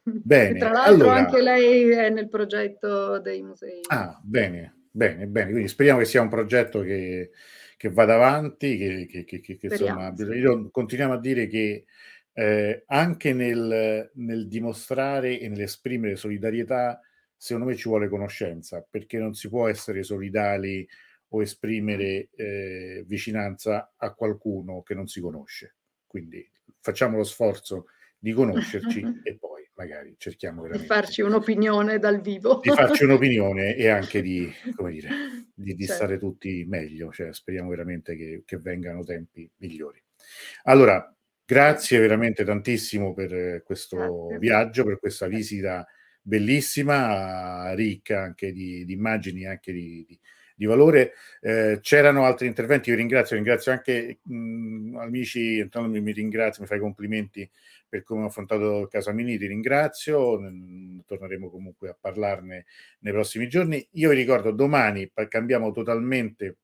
Bene, 0.05 0.59
tra 0.59 0.70
l'altro 0.70 1.10
allora... 1.10 1.14
anche 1.14 1.40
lei 1.40 1.89
è 1.90 2.10
nel 2.10 2.28
progetto 2.28 3.18
dei 3.20 3.43
musei. 3.43 3.81
Ah, 3.89 4.20
bene, 4.22 4.82
bene, 4.90 5.26
bene. 5.26 5.51
Quindi 5.51 5.68
speriamo 5.68 6.01
che 6.01 6.05
sia 6.05 6.20
un 6.20 6.28
progetto 6.28 6.81
che, 6.81 7.31
che 7.76 7.90
vada 7.90 8.14
avanti, 8.14 8.76
che, 8.76 9.24
che, 9.24 9.24
che, 9.24 9.56
che 9.56 9.66
insomma, 9.66 10.12
io 10.35 10.70
continuiamo 10.70 11.14
a 11.14 11.20
dire 11.20 11.47
che 11.47 11.85
eh, 12.35 12.85
anche 12.86 13.32
nel, 13.32 14.10
nel 14.14 14.48
dimostrare 14.48 15.40
e 15.40 15.48
nell'esprimere 15.48 16.16
solidarietà, 16.16 17.01
secondo 17.36 17.68
me 17.68 17.76
ci 17.76 17.89
vuole 17.89 18.09
conoscenza, 18.09 18.86
perché 18.89 19.18
non 19.18 19.32
si 19.35 19.48
può 19.48 19.68
essere 19.68 20.02
solidali 20.02 20.86
o 21.28 21.43
esprimere 21.43 22.28
eh, 22.36 23.05
vicinanza 23.06 23.94
a 23.97 24.12
qualcuno 24.12 24.82
che 24.82 24.94
non 24.94 25.06
si 25.06 25.20
conosce. 25.20 25.76
Quindi 26.06 26.47
facciamo 26.81 27.16
lo 27.16 27.24
sforzo 27.24 27.86
di 28.18 28.32
conoscerci 28.32 29.02
e 29.22 29.36
poi 29.36 29.53
magari 29.76 30.14
cerchiamo 30.18 30.62
veramente... 30.62 30.86
Di 30.86 30.94
farci 30.94 31.22
un'opinione 31.22 31.98
dal 31.98 32.20
vivo. 32.20 32.60
Di 32.62 32.70
farci 32.70 33.05
un'opinione 33.05 33.74
e 33.76 33.88
anche 33.88 34.22
di, 34.22 34.52
come 34.74 34.92
dire, 34.92 35.09
di, 35.55 35.74
di 35.74 35.86
certo. 35.86 35.94
stare 35.94 36.18
tutti 36.18 36.64
meglio, 36.66 37.12
cioè 37.12 37.32
speriamo 37.32 37.70
veramente 37.70 38.16
che, 38.16 38.42
che 38.44 38.59
vengano 38.59 39.05
tempi 39.05 39.48
migliori. 39.59 40.02
Allora, 40.64 41.12
grazie 41.44 41.98
veramente 41.98 42.44
tantissimo 42.44 43.12
per 43.12 43.62
questo 43.62 43.96
grazie. 43.96 44.38
viaggio, 44.38 44.84
per 44.84 44.98
questa 44.98 45.26
visita 45.26 45.86
bellissima, 46.20 47.74
ricca 47.74 48.22
anche 48.22 48.52
di, 48.52 48.84
di 48.84 48.92
immagini, 48.92 49.46
anche 49.46 49.72
di, 49.72 50.05
di 50.09 50.18
di 50.55 50.66
valore. 50.66 51.12
Eh, 51.40 51.78
c'erano 51.82 52.24
altri 52.24 52.46
interventi, 52.46 52.90
io 52.90 52.96
ringrazio, 52.96 53.36
ringrazio 53.36 53.72
anche 53.72 54.18
mh, 54.22 54.96
amici, 54.98 55.60
Antonio 55.60 55.90
mi, 55.90 56.01
mi 56.01 56.12
ringrazio, 56.12 56.62
mi 56.62 56.68
fai 56.68 56.78
complimenti 56.78 57.48
per 57.95 58.03
come 58.03 58.25
ho 58.25 58.27
affrontato 58.27 58.81
il 58.81 58.89
caso 58.89 59.11
Amini, 59.11 59.39
ti 59.39 59.47
ringrazio, 59.47 60.41
torneremo 61.07 61.49
comunque 61.49 61.91
a 61.91 61.97
parlarne 61.99 62.66
nei 63.01 63.12
prossimi 63.12 63.47
giorni. 63.47 63.87
Io 63.93 64.11
vi 64.11 64.16
ricordo, 64.16 64.51
domani 64.51 65.09
cambiamo 65.29 65.71
totalmente... 65.71 66.57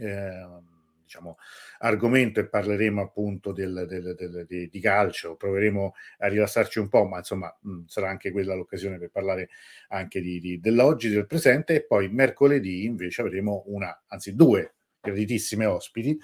Eh, 0.00 0.72
diciamo, 1.04 1.36
argomento 1.80 2.40
e 2.40 2.48
parleremo 2.48 3.02
appunto 3.02 3.52
del, 3.52 3.84
del, 3.86 4.14
del, 4.16 4.46
di, 4.48 4.70
di, 4.70 4.80
calcio, 4.80 5.36
proveremo 5.36 5.92
a 6.20 6.28
rilassarci 6.28 6.78
un 6.78 6.88
po', 6.88 7.04
ma 7.04 7.18
insomma 7.18 7.54
mh, 7.60 7.82
sarà 7.84 8.08
anche 8.08 8.32
quella 8.32 8.54
l'occasione 8.54 8.98
per 8.98 9.10
parlare 9.10 9.50
anche 9.88 10.22
di, 10.22 10.40
di, 10.40 10.58
dell'oggi, 10.58 11.10
del 11.10 11.26
presente. 11.26 11.74
E 11.74 11.84
poi 11.84 12.08
mercoledì 12.08 12.84
invece 12.86 13.20
avremo 13.20 13.64
una, 13.66 14.04
anzi 14.06 14.34
due 14.34 14.76
graditissime 15.00 15.66
ospiti, 15.66 16.18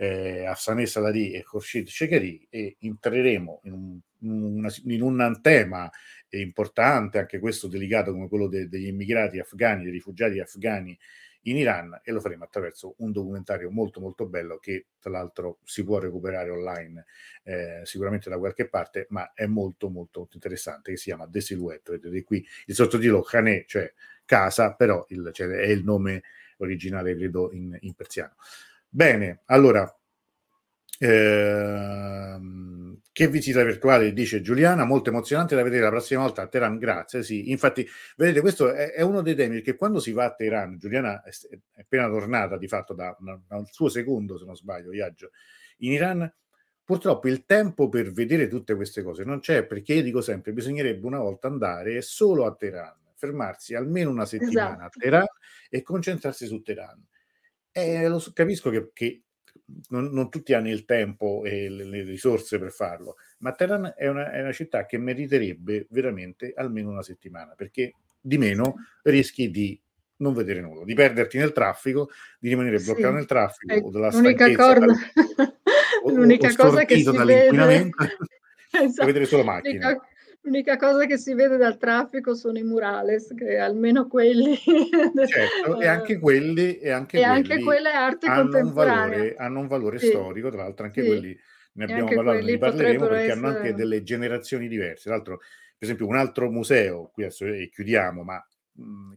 eh, 0.00 0.46
Afsaneh 0.46 0.86
Salari 0.86 1.32
e 1.32 1.42
Khorshid 1.42 1.86
Shekeri 1.86 2.46
e 2.48 2.76
entreremo 2.80 3.60
in 3.64 3.72
un, 4.20 4.68
in 4.84 5.02
un 5.02 5.38
tema 5.42 5.90
importante, 6.30 7.18
anche 7.18 7.38
questo 7.38 7.68
delicato 7.68 8.12
come 8.12 8.26
quello 8.28 8.48
de, 8.48 8.66
degli 8.66 8.86
immigrati 8.86 9.38
afghani, 9.38 9.82
dei 9.82 9.92
rifugiati 9.92 10.40
afghani 10.40 10.98
in 11.44 11.56
Iran 11.58 12.00
e 12.02 12.12
lo 12.12 12.20
faremo 12.20 12.44
attraverso 12.44 12.94
un 12.98 13.12
documentario 13.12 13.70
molto 13.70 14.00
molto 14.00 14.26
bello 14.26 14.58
che 14.58 14.86
tra 14.98 15.10
l'altro 15.10 15.58
si 15.64 15.84
può 15.84 15.98
recuperare 15.98 16.48
online 16.48 17.04
eh, 17.44 17.80
sicuramente 17.84 18.30
da 18.30 18.38
qualche 18.38 18.68
parte 18.68 19.06
ma 19.10 19.32
è 19.34 19.44
molto 19.44 19.90
molto 19.90 20.28
interessante 20.32 20.92
che 20.92 20.96
si 20.96 21.04
chiama 21.04 21.28
The 21.28 21.40
Silhouette. 21.42 21.92
Vedete 21.92 22.24
qui 22.24 22.46
il 22.66 22.74
sottotitolo 22.74 23.20
Khanè 23.20 23.64
cioè 23.66 23.92
casa 24.24 24.74
però 24.74 25.04
il, 25.10 25.30
cioè, 25.32 25.46
è 25.48 25.68
il 25.68 25.84
nome 25.84 26.22
originale 26.58 27.14
credo 27.16 27.52
in, 27.52 27.76
in 27.80 27.94
persiano 27.94 28.34
bene 28.90 29.42
allora 29.46 29.90
Ehm, 31.02 33.00
che 33.10 33.26
visita 33.28 33.64
virtuale, 33.64 34.12
dice 34.12 34.42
Giuliana, 34.42 34.84
molto 34.84 35.08
emozionante 35.08 35.54
da 35.54 35.62
vedere 35.62 35.84
la 35.84 35.88
prossima 35.88 36.20
volta 36.20 36.42
a 36.42 36.46
Teheran, 36.46 36.76
grazie. 36.78 37.22
Sì, 37.22 37.50
infatti, 37.50 37.86
vedete, 38.16 38.40
questo 38.40 38.70
è, 38.70 38.92
è 38.92 39.00
uno 39.00 39.22
dei 39.22 39.34
temi 39.34 39.56
perché 39.56 39.76
quando 39.76 39.98
si 39.98 40.12
va 40.12 40.24
a 40.26 40.34
Teheran, 40.34 40.76
Giuliana 40.78 41.22
è, 41.22 41.30
è 41.74 41.80
appena 41.80 42.06
tornata 42.08 42.58
di 42.58 42.68
fatto 42.68 42.92
da, 42.92 43.16
da 43.18 43.56
un 43.56 43.64
suo 43.66 43.88
secondo, 43.88 44.36
se 44.38 44.44
non 44.44 44.54
sbaglio, 44.56 44.90
viaggio 44.90 45.30
in 45.78 45.92
Iran. 45.92 46.32
Purtroppo 46.84 47.28
il 47.28 47.46
tempo 47.46 47.88
per 47.88 48.12
vedere 48.12 48.48
tutte 48.48 48.74
queste 48.74 49.02
cose 49.02 49.24
non 49.24 49.38
c'è 49.38 49.64
perché 49.64 49.94
io 49.94 50.02
dico 50.02 50.20
sempre 50.20 50.52
bisognerebbe 50.52 51.06
una 51.06 51.20
volta 51.20 51.46
andare 51.46 52.02
solo 52.02 52.46
a 52.46 52.54
Teheran, 52.54 52.96
fermarsi 53.14 53.74
almeno 53.74 54.10
una 54.10 54.24
settimana 54.26 54.70
esatto. 54.70 54.84
a 54.84 54.90
Teheran 54.98 55.26
e 55.70 55.82
concentrarsi 55.82 56.46
su 56.46 56.60
Teheran. 56.62 57.06
E 57.72 58.08
lo 58.08 58.22
capisco 58.32 58.70
che, 58.70 58.90
che 58.92 59.22
non, 59.88 60.06
non, 60.06 60.28
tutti 60.28 60.52
hanno 60.52 60.68
il 60.68 60.84
tempo 60.84 61.44
e 61.44 61.68
le, 61.68 61.84
le 61.84 62.02
risorse 62.02 62.58
per 62.58 62.72
farlo, 62.72 63.16
ma 63.38 63.52
Teheran 63.52 63.94
è 63.96 64.08
una, 64.08 64.32
è 64.32 64.40
una, 64.40 64.52
città 64.52 64.86
che 64.86 64.98
meriterebbe 64.98 65.86
veramente 65.90 66.52
almeno 66.54 66.90
una 66.90 67.02
settimana, 67.02 67.54
perché 67.54 67.94
di 68.20 68.38
meno 68.38 68.74
rischi 69.02 69.50
di 69.50 69.80
non 70.16 70.34
vedere 70.34 70.60
nulla, 70.60 70.84
di 70.84 70.94
perderti 70.94 71.38
nel 71.38 71.52
traffico, 71.52 72.10
di 72.38 72.48
rimanere 72.48 72.78
sì. 72.78 72.86
bloccato 72.86 73.14
nel 73.14 73.26
traffico 73.26 73.74
o 73.86 73.90
dalla 73.90 74.10
l'unica 74.10 74.52
corda, 74.52 74.86
dal, 74.86 74.94
l'unica 76.14 76.48
o, 76.48 76.56
cosa 76.56 76.84
che 76.84 76.96
si 76.98 77.10
vede 77.10 77.90
esatto. 78.70 79.06
vedere 79.06 79.24
solo 79.24 79.44
macchine. 79.44 79.78
L'unica, 79.78 80.06
L'unica 80.50 80.76
cosa 80.76 81.06
che 81.06 81.16
si 81.16 81.32
vede 81.32 81.56
dal 81.56 81.78
traffico 81.78 82.34
sono 82.34 82.58
i 82.58 82.64
murales, 82.64 83.32
che 83.36 83.56
almeno 83.56 84.08
quelli... 84.08 84.58
Certo, 84.58 85.80
e 85.80 85.86
anche 85.86 86.18
quelli, 86.18 86.76
e 86.78 86.90
anche 86.90 87.18
e 87.18 87.22
anche 87.22 87.62
quella 87.62 87.92
è 87.92 87.94
arte 87.94 88.26
hanno 88.26 88.42
contemporanea. 88.50 89.04
Un 89.04 89.10
valore, 89.10 89.34
hanno 89.36 89.60
un 89.60 89.66
valore 89.68 89.98
sì. 90.00 90.06
storico, 90.08 90.50
tra 90.50 90.62
l'altro 90.62 90.86
anche 90.86 91.02
sì. 91.02 91.06
quelli 91.06 91.40
ne 91.74 91.84
abbiamo 91.84 92.12
parlato, 92.12 92.44
ne 92.44 92.58
parleremo 92.58 93.06
perché 93.06 93.16
essere... 93.16 93.32
hanno 93.32 93.46
anche 93.46 93.74
delle 93.74 94.02
generazioni 94.02 94.66
diverse. 94.66 95.04
Tra 95.04 95.14
l'altro, 95.14 95.36
per 95.38 95.48
esempio, 95.78 96.08
un 96.08 96.16
altro 96.16 96.50
museo, 96.50 97.10
qui 97.12 97.22
adesso 97.22 97.46
chiudiamo, 97.70 98.24
ma 98.24 98.44
mh, 98.72 99.12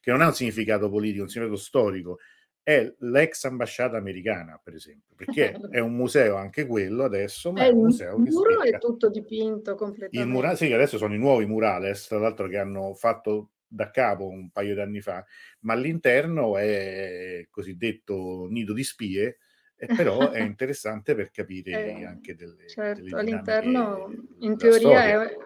che 0.00 0.12
non 0.12 0.20
ha 0.20 0.26
un 0.26 0.34
significato 0.34 0.88
politico, 0.88 1.24
un 1.24 1.28
significato 1.28 1.60
storico, 1.60 2.18
è 2.66 2.92
l'ex 2.98 3.44
ambasciata 3.44 3.96
americana, 3.96 4.60
per 4.60 4.74
esempio, 4.74 5.14
perché 5.14 5.52
è 5.70 5.78
un 5.78 5.94
museo 5.94 6.34
anche 6.34 6.66
quello 6.66 7.04
adesso, 7.04 7.52
ma 7.52 7.60
è, 7.60 7.66
è 7.66 7.70
un 7.70 7.82
museo 7.82 8.16
il 8.16 8.32
muro 8.32 8.62
è 8.62 8.76
tutto 8.78 9.08
dipinto 9.08 9.76
completamente. 9.76 10.18
Il 10.18 10.26
mura- 10.26 10.56
sì, 10.56 10.72
adesso 10.72 10.98
sono 10.98 11.14
i 11.14 11.18
nuovi 11.18 11.46
murales, 11.46 12.08
tra 12.08 12.18
l'altro 12.18 12.48
che 12.48 12.58
hanno 12.58 12.92
fatto 12.94 13.50
da 13.68 13.88
capo 13.92 14.26
un 14.26 14.50
paio 14.50 14.74
di 14.74 14.80
anni 14.80 15.00
fa, 15.00 15.24
ma 15.60 15.74
all'interno 15.74 16.56
è 16.56 17.46
cosiddetto 17.50 18.48
nido 18.50 18.72
di 18.72 18.82
spie, 18.82 19.38
e 19.76 19.86
però 19.94 20.32
è 20.32 20.40
interessante 20.40 21.14
per 21.14 21.30
capire 21.30 21.84
eh, 21.84 22.04
anche 22.04 22.34
delle, 22.34 22.66
certo, 22.66 23.00
delle 23.00 23.16
all'interno 23.16 24.12
in 24.40 24.56
teoria 24.56 25.22
è, 25.22 25.36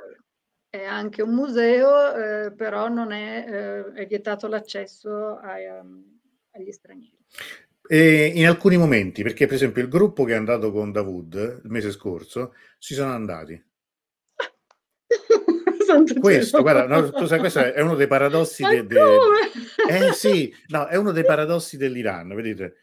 è, 0.70 0.84
anche 0.84 1.20
un 1.20 1.34
museo, 1.34 2.14
eh, 2.14 2.52
però 2.54 2.88
non 2.88 3.12
è, 3.12 3.44
eh, 3.46 3.92
è 3.92 4.06
vietato 4.06 4.48
l'accesso 4.48 5.36
ai, 5.36 5.66
um, 5.66 6.18
agli 6.52 6.72
stranieri. 6.72 7.18
E 7.88 8.32
in 8.34 8.46
alcuni 8.46 8.76
momenti, 8.76 9.22
perché 9.22 9.46
per 9.46 9.56
esempio 9.56 9.82
il 9.82 9.88
gruppo 9.88 10.24
che 10.24 10.32
è 10.32 10.36
andato 10.36 10.70
con 10.70 10.92
Davud 10.92 11.60
il 11.64 11.70
mese 11.70 11.90
scorso, 11.90 12.54
si 12.78 12.94
sono 12.94 13.12
andati. 13.12 13.60
questo, 16.20 16.62
guarda, 16.62 16.86
no, 16.86 17.10
tu 17.10 17.26
sai, 17.26 17.40
questo 17.40 17.60
è 17.60 17.80
uno 17.80 17.96
dei 17.96 18.06
paradossi 18.06 18.62
de, 18.62 18.86
de... 18.86 19.00
Eh 19.88 20.12
sì, 20.12 20.54
no, 20.68 20.86
è 20.86 20.96
uno 20.96 21.10
dei 21.10 21.24
paradossi 21.24 21.76
dell'Iran, 21.76 22.34
vedete? 22.34 22.76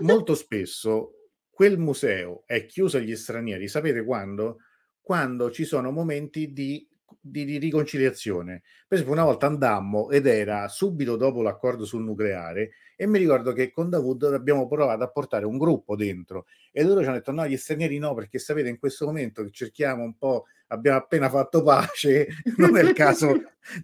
Molto 0.00 0.34
spesso 0.34 1.12
quel 1.48 1.78
museo 1.78 2.42
è 2.46 2.66
chiuso 2.66 2.98
agli 2.98 3.16
stranieri, 3.16 3.68
sapete 3.68 4.04
quando? 4.04 4.58
Quando 5.00 5.50
ci 5.50 5.64
sono 5.64 5.90
momenti 5.90 6.52
di 6.52 6.86
di, 7.30 7.44
di, 7.44 7.58
riconciliazione. 7.58 8.62
Per 8.86 8.98
esempio, 8.98 9.12
una 9.14 9.24
volta 9.24 9.46
andammo 9.46 10.10
ed 10.10 10.26
era 10.26 10.68
subito 10.68 11.16
dopo 11.16 11.42
l'accordo 11.42 11.84
sul 11.84 12.02
nucleare 12.02 12.70
e 12.96 13.06
mi 13.06 13.18
ricordo 13.18 13.52
che 13.52 13.70
con 13.70 13.90
Davud 13.90 14.22
abbiamo 14.24 14.66
provato 14.66 15.02
a 15.02 15.08
portare 15.08 15.44
un 15.44 15.58
gruppo 15.58 15.96
dentro 15.96 16.46
e 16.72 16.82
loro 16.82 17.00
ci 17.00 17.06
hanno 17.06 17.16
detto 17.16 17.32
no, 17.32 17.46
gli 17.46 17.56
stranieri 17.56 17.98
no, 17.98 18.14
perché 18.14 18.38
sapete 18.38 18.68
in 18.68 18.78
questo 18.78 19.06
momento 19.06 19.42
che 19.42 19.50
cerchiamo 19.50 20.02
un 20.02 20.16
po', 20.16 20.44
abbiamo 20.68 20.98
appena 20.98 21.28
fatto 21.28 21.62
pace, 21.62 22.28
non 22.56 22.76
è 22.76 22.82
il 22.82 22.92
caso, 22.92 23.26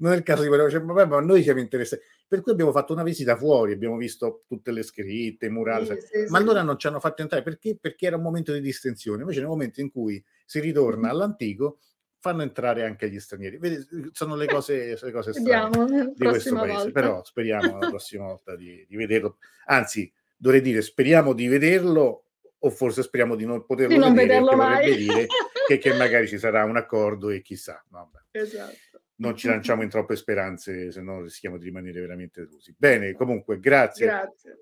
non 0.01 0.13
è 0.13 0.17
il 0.17 0.23
caso 0.23 0.43
di 0.43 0.49
parlare, 0.49 0.71
cioè, 0.71 0.81
vabbè, 0.81 1.07
ma 1.07 1.21
noi 1.21 1.43
siamo 1.43 1.61
interessati. 1.61 2.03
Per 2.27 2.41
cui 2.41 2.53
abbiamo 2.53 2.73
fatto 2.73 2.93
una 2.93 3.03
visita 3.03 3.37
fuori, 3.37 3.73
abbiamo 3.73 3.97
visto 3.97 4.45
tutte 4.47 4.73
le 4.73 4.83
scritte, 4.83 5.47
i 5.47 5.51
murali, 5.51 5.87
sì, 5.87 5.99
sì, 6.01 6.19
ma 6.29 6.39
sì. 6.39 6.43
allora 6.43 6.63
non 6.63 6.79
ci 6.79 6.87
hanno 6.87 7.01
fatto 7.01 7.21
entrare 7.23 7.43
perché? 7.43 7.77
Perché 7.79 8.07
era 8.07 8.17
un 8.17 8.23
momento 8.23 8.53
di 8.53 8.61
distensione. 8.61 9.21
Invece 9.21 9.41
nel 9.41 9.49
momento 9.49 9.81
in 9.81 9.91
cui 9.91 10.23
si 10.47 10.61
ritorna 10.61 11.11
all'antico, 11.11 11.79
fanno 12.23 12.43
entrare 12.43 12.85
anche 12.85 13.11
gli 13.11 13.19
stranieri. 13.19 13.59
Vedi, 13.59 13.85
sono 14.13 14.37
le 14.37 14.47
cose, 14.47 14.97
le 15.03 15.11
cose 15.11 15.33
strane 15.33 15.71
Vediamo, 15.71 16.13
di 16.15 16.25
questo 16.25 16.55
paese, 16.55 16.73
volta. 16.73 16.91
però 16.93 17.25
speriamo 17.25 17.79
la 17.81 17.89
prossima 17.89 18.27
volta 18.27 18.55
di, 18.55 18.87
di, 18.89 18.95
vederlo. 18.95 19.39
Anzi, 19.67 20.11
dovrei 20.37 20.61
dire 20.61 20.83
speriamo 20.83 21.33
di 21.33 21.49
vederlo 21.49 22.27
o 22.61 22.71
forse 22.71 23.03
speriamo 23.03 23.35
di 23.35 23.45
non 23.45 23.67
poterlo 23.67 23.93
di 23.93 23.99
non 23.99 24.15
vedere, 24.15 24.39
vederlo 24.39 24.57
mai. 24.57 24.97
dire 24.97 25.27
che, 25.67 25.79
che, 25.79 25.95
magari 25.95 26.29
ci 26.29 26.39
sarà 26.39 26.63
un 26.63 26.77
accordo 26.77 27.29
e 27.31 27.43
chissà. 27.43 27.85
Vabbè. 27.89 28.19
Esatto. 28.31 29.01
Non 29.17 29.37
ci 29.37 29.49
lanciamo 29.49 29.83
in 29.83 29.89
troppe 29.89 30.15
speranze, 30.15 30.93
se 30.93 31.01
no 31.01 31.23
rischiamo 31.23 31.59
di 31.59 31.65
rimanere 31.65 32.01
veramente 32.01 32.43
delusi. 32.43 32.73
Bene, 32.79 33.15
comunque, 33.15 33.59
grazie. 33.59 34.07
Grazie. 34.07 34.59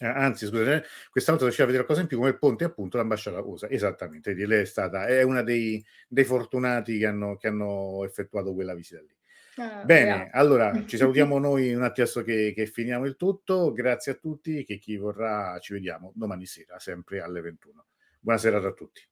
Eh, 0.00 0.06
anzi, 0.06 0.46
scusate, 0.46 0.84
questa 1.10 1.32
volta 1.32 1.46
riusciva 1.46 1.64
a 1.64 1.70
vedere 1.70 1.84
qualcosa 1.84 2.00
in 2.00 2.06
più 2.06 2.18
come 2.18 2.30
il 2.30 2.38
ponte, 2.38 2.64
appunto, 2.64 2.96
l'ambasciata 2.96 3.40
USA. 3.40 3.68
Esattamente, 3.68 4.32
lei 4.34 4.62
è 4.62 4.64
stata, 4.64 5.06
è 5.06 5.22
una 5.22 5.42
dei, 5.42 5.84
dei 6.06 6.24
fortunati 6.24 6.98
che 6.98 7.06
hanno, 7.06 7.36
che 7.36 7.48
hanno, 7.48 8.04
effettuato 8.04 8.54
quella 8.54 8.74
visita 8.74 9.00
lì. 9.00 9.16
Ah, 9.56 9.82
Bene, 9.84 10.08
yeah. 10.08 10.28
allora 10.32 10.84
ci 10.86 10.96
salutiamo 10.96 11.38
noi 11.38 11.74
un 11.74 11.82
attimo 11.82 12.06
che, 12.22 12.52
che 12.54 12.66
finiamo 12.66 13.06
il 13.06 13.16
tutto. 13.16 13.72
Grazie 13.72 14.12
a 14.12 14.14
tutti, 14.14 14.64
che 14.64 14.78
chi 14.78 14.96
vorrà 14.96 15.58
ci 15.58 15.72
vediamo 15.72 16.12
domani 16.14 16.46
sera, 16.46 16.78
sempre 16.78 17.20
alle 17.20 17.40
21. 17.40 17.84
Buonasera 18.20 18.58
a 18.58 18.72
tutti. 18.72 19.02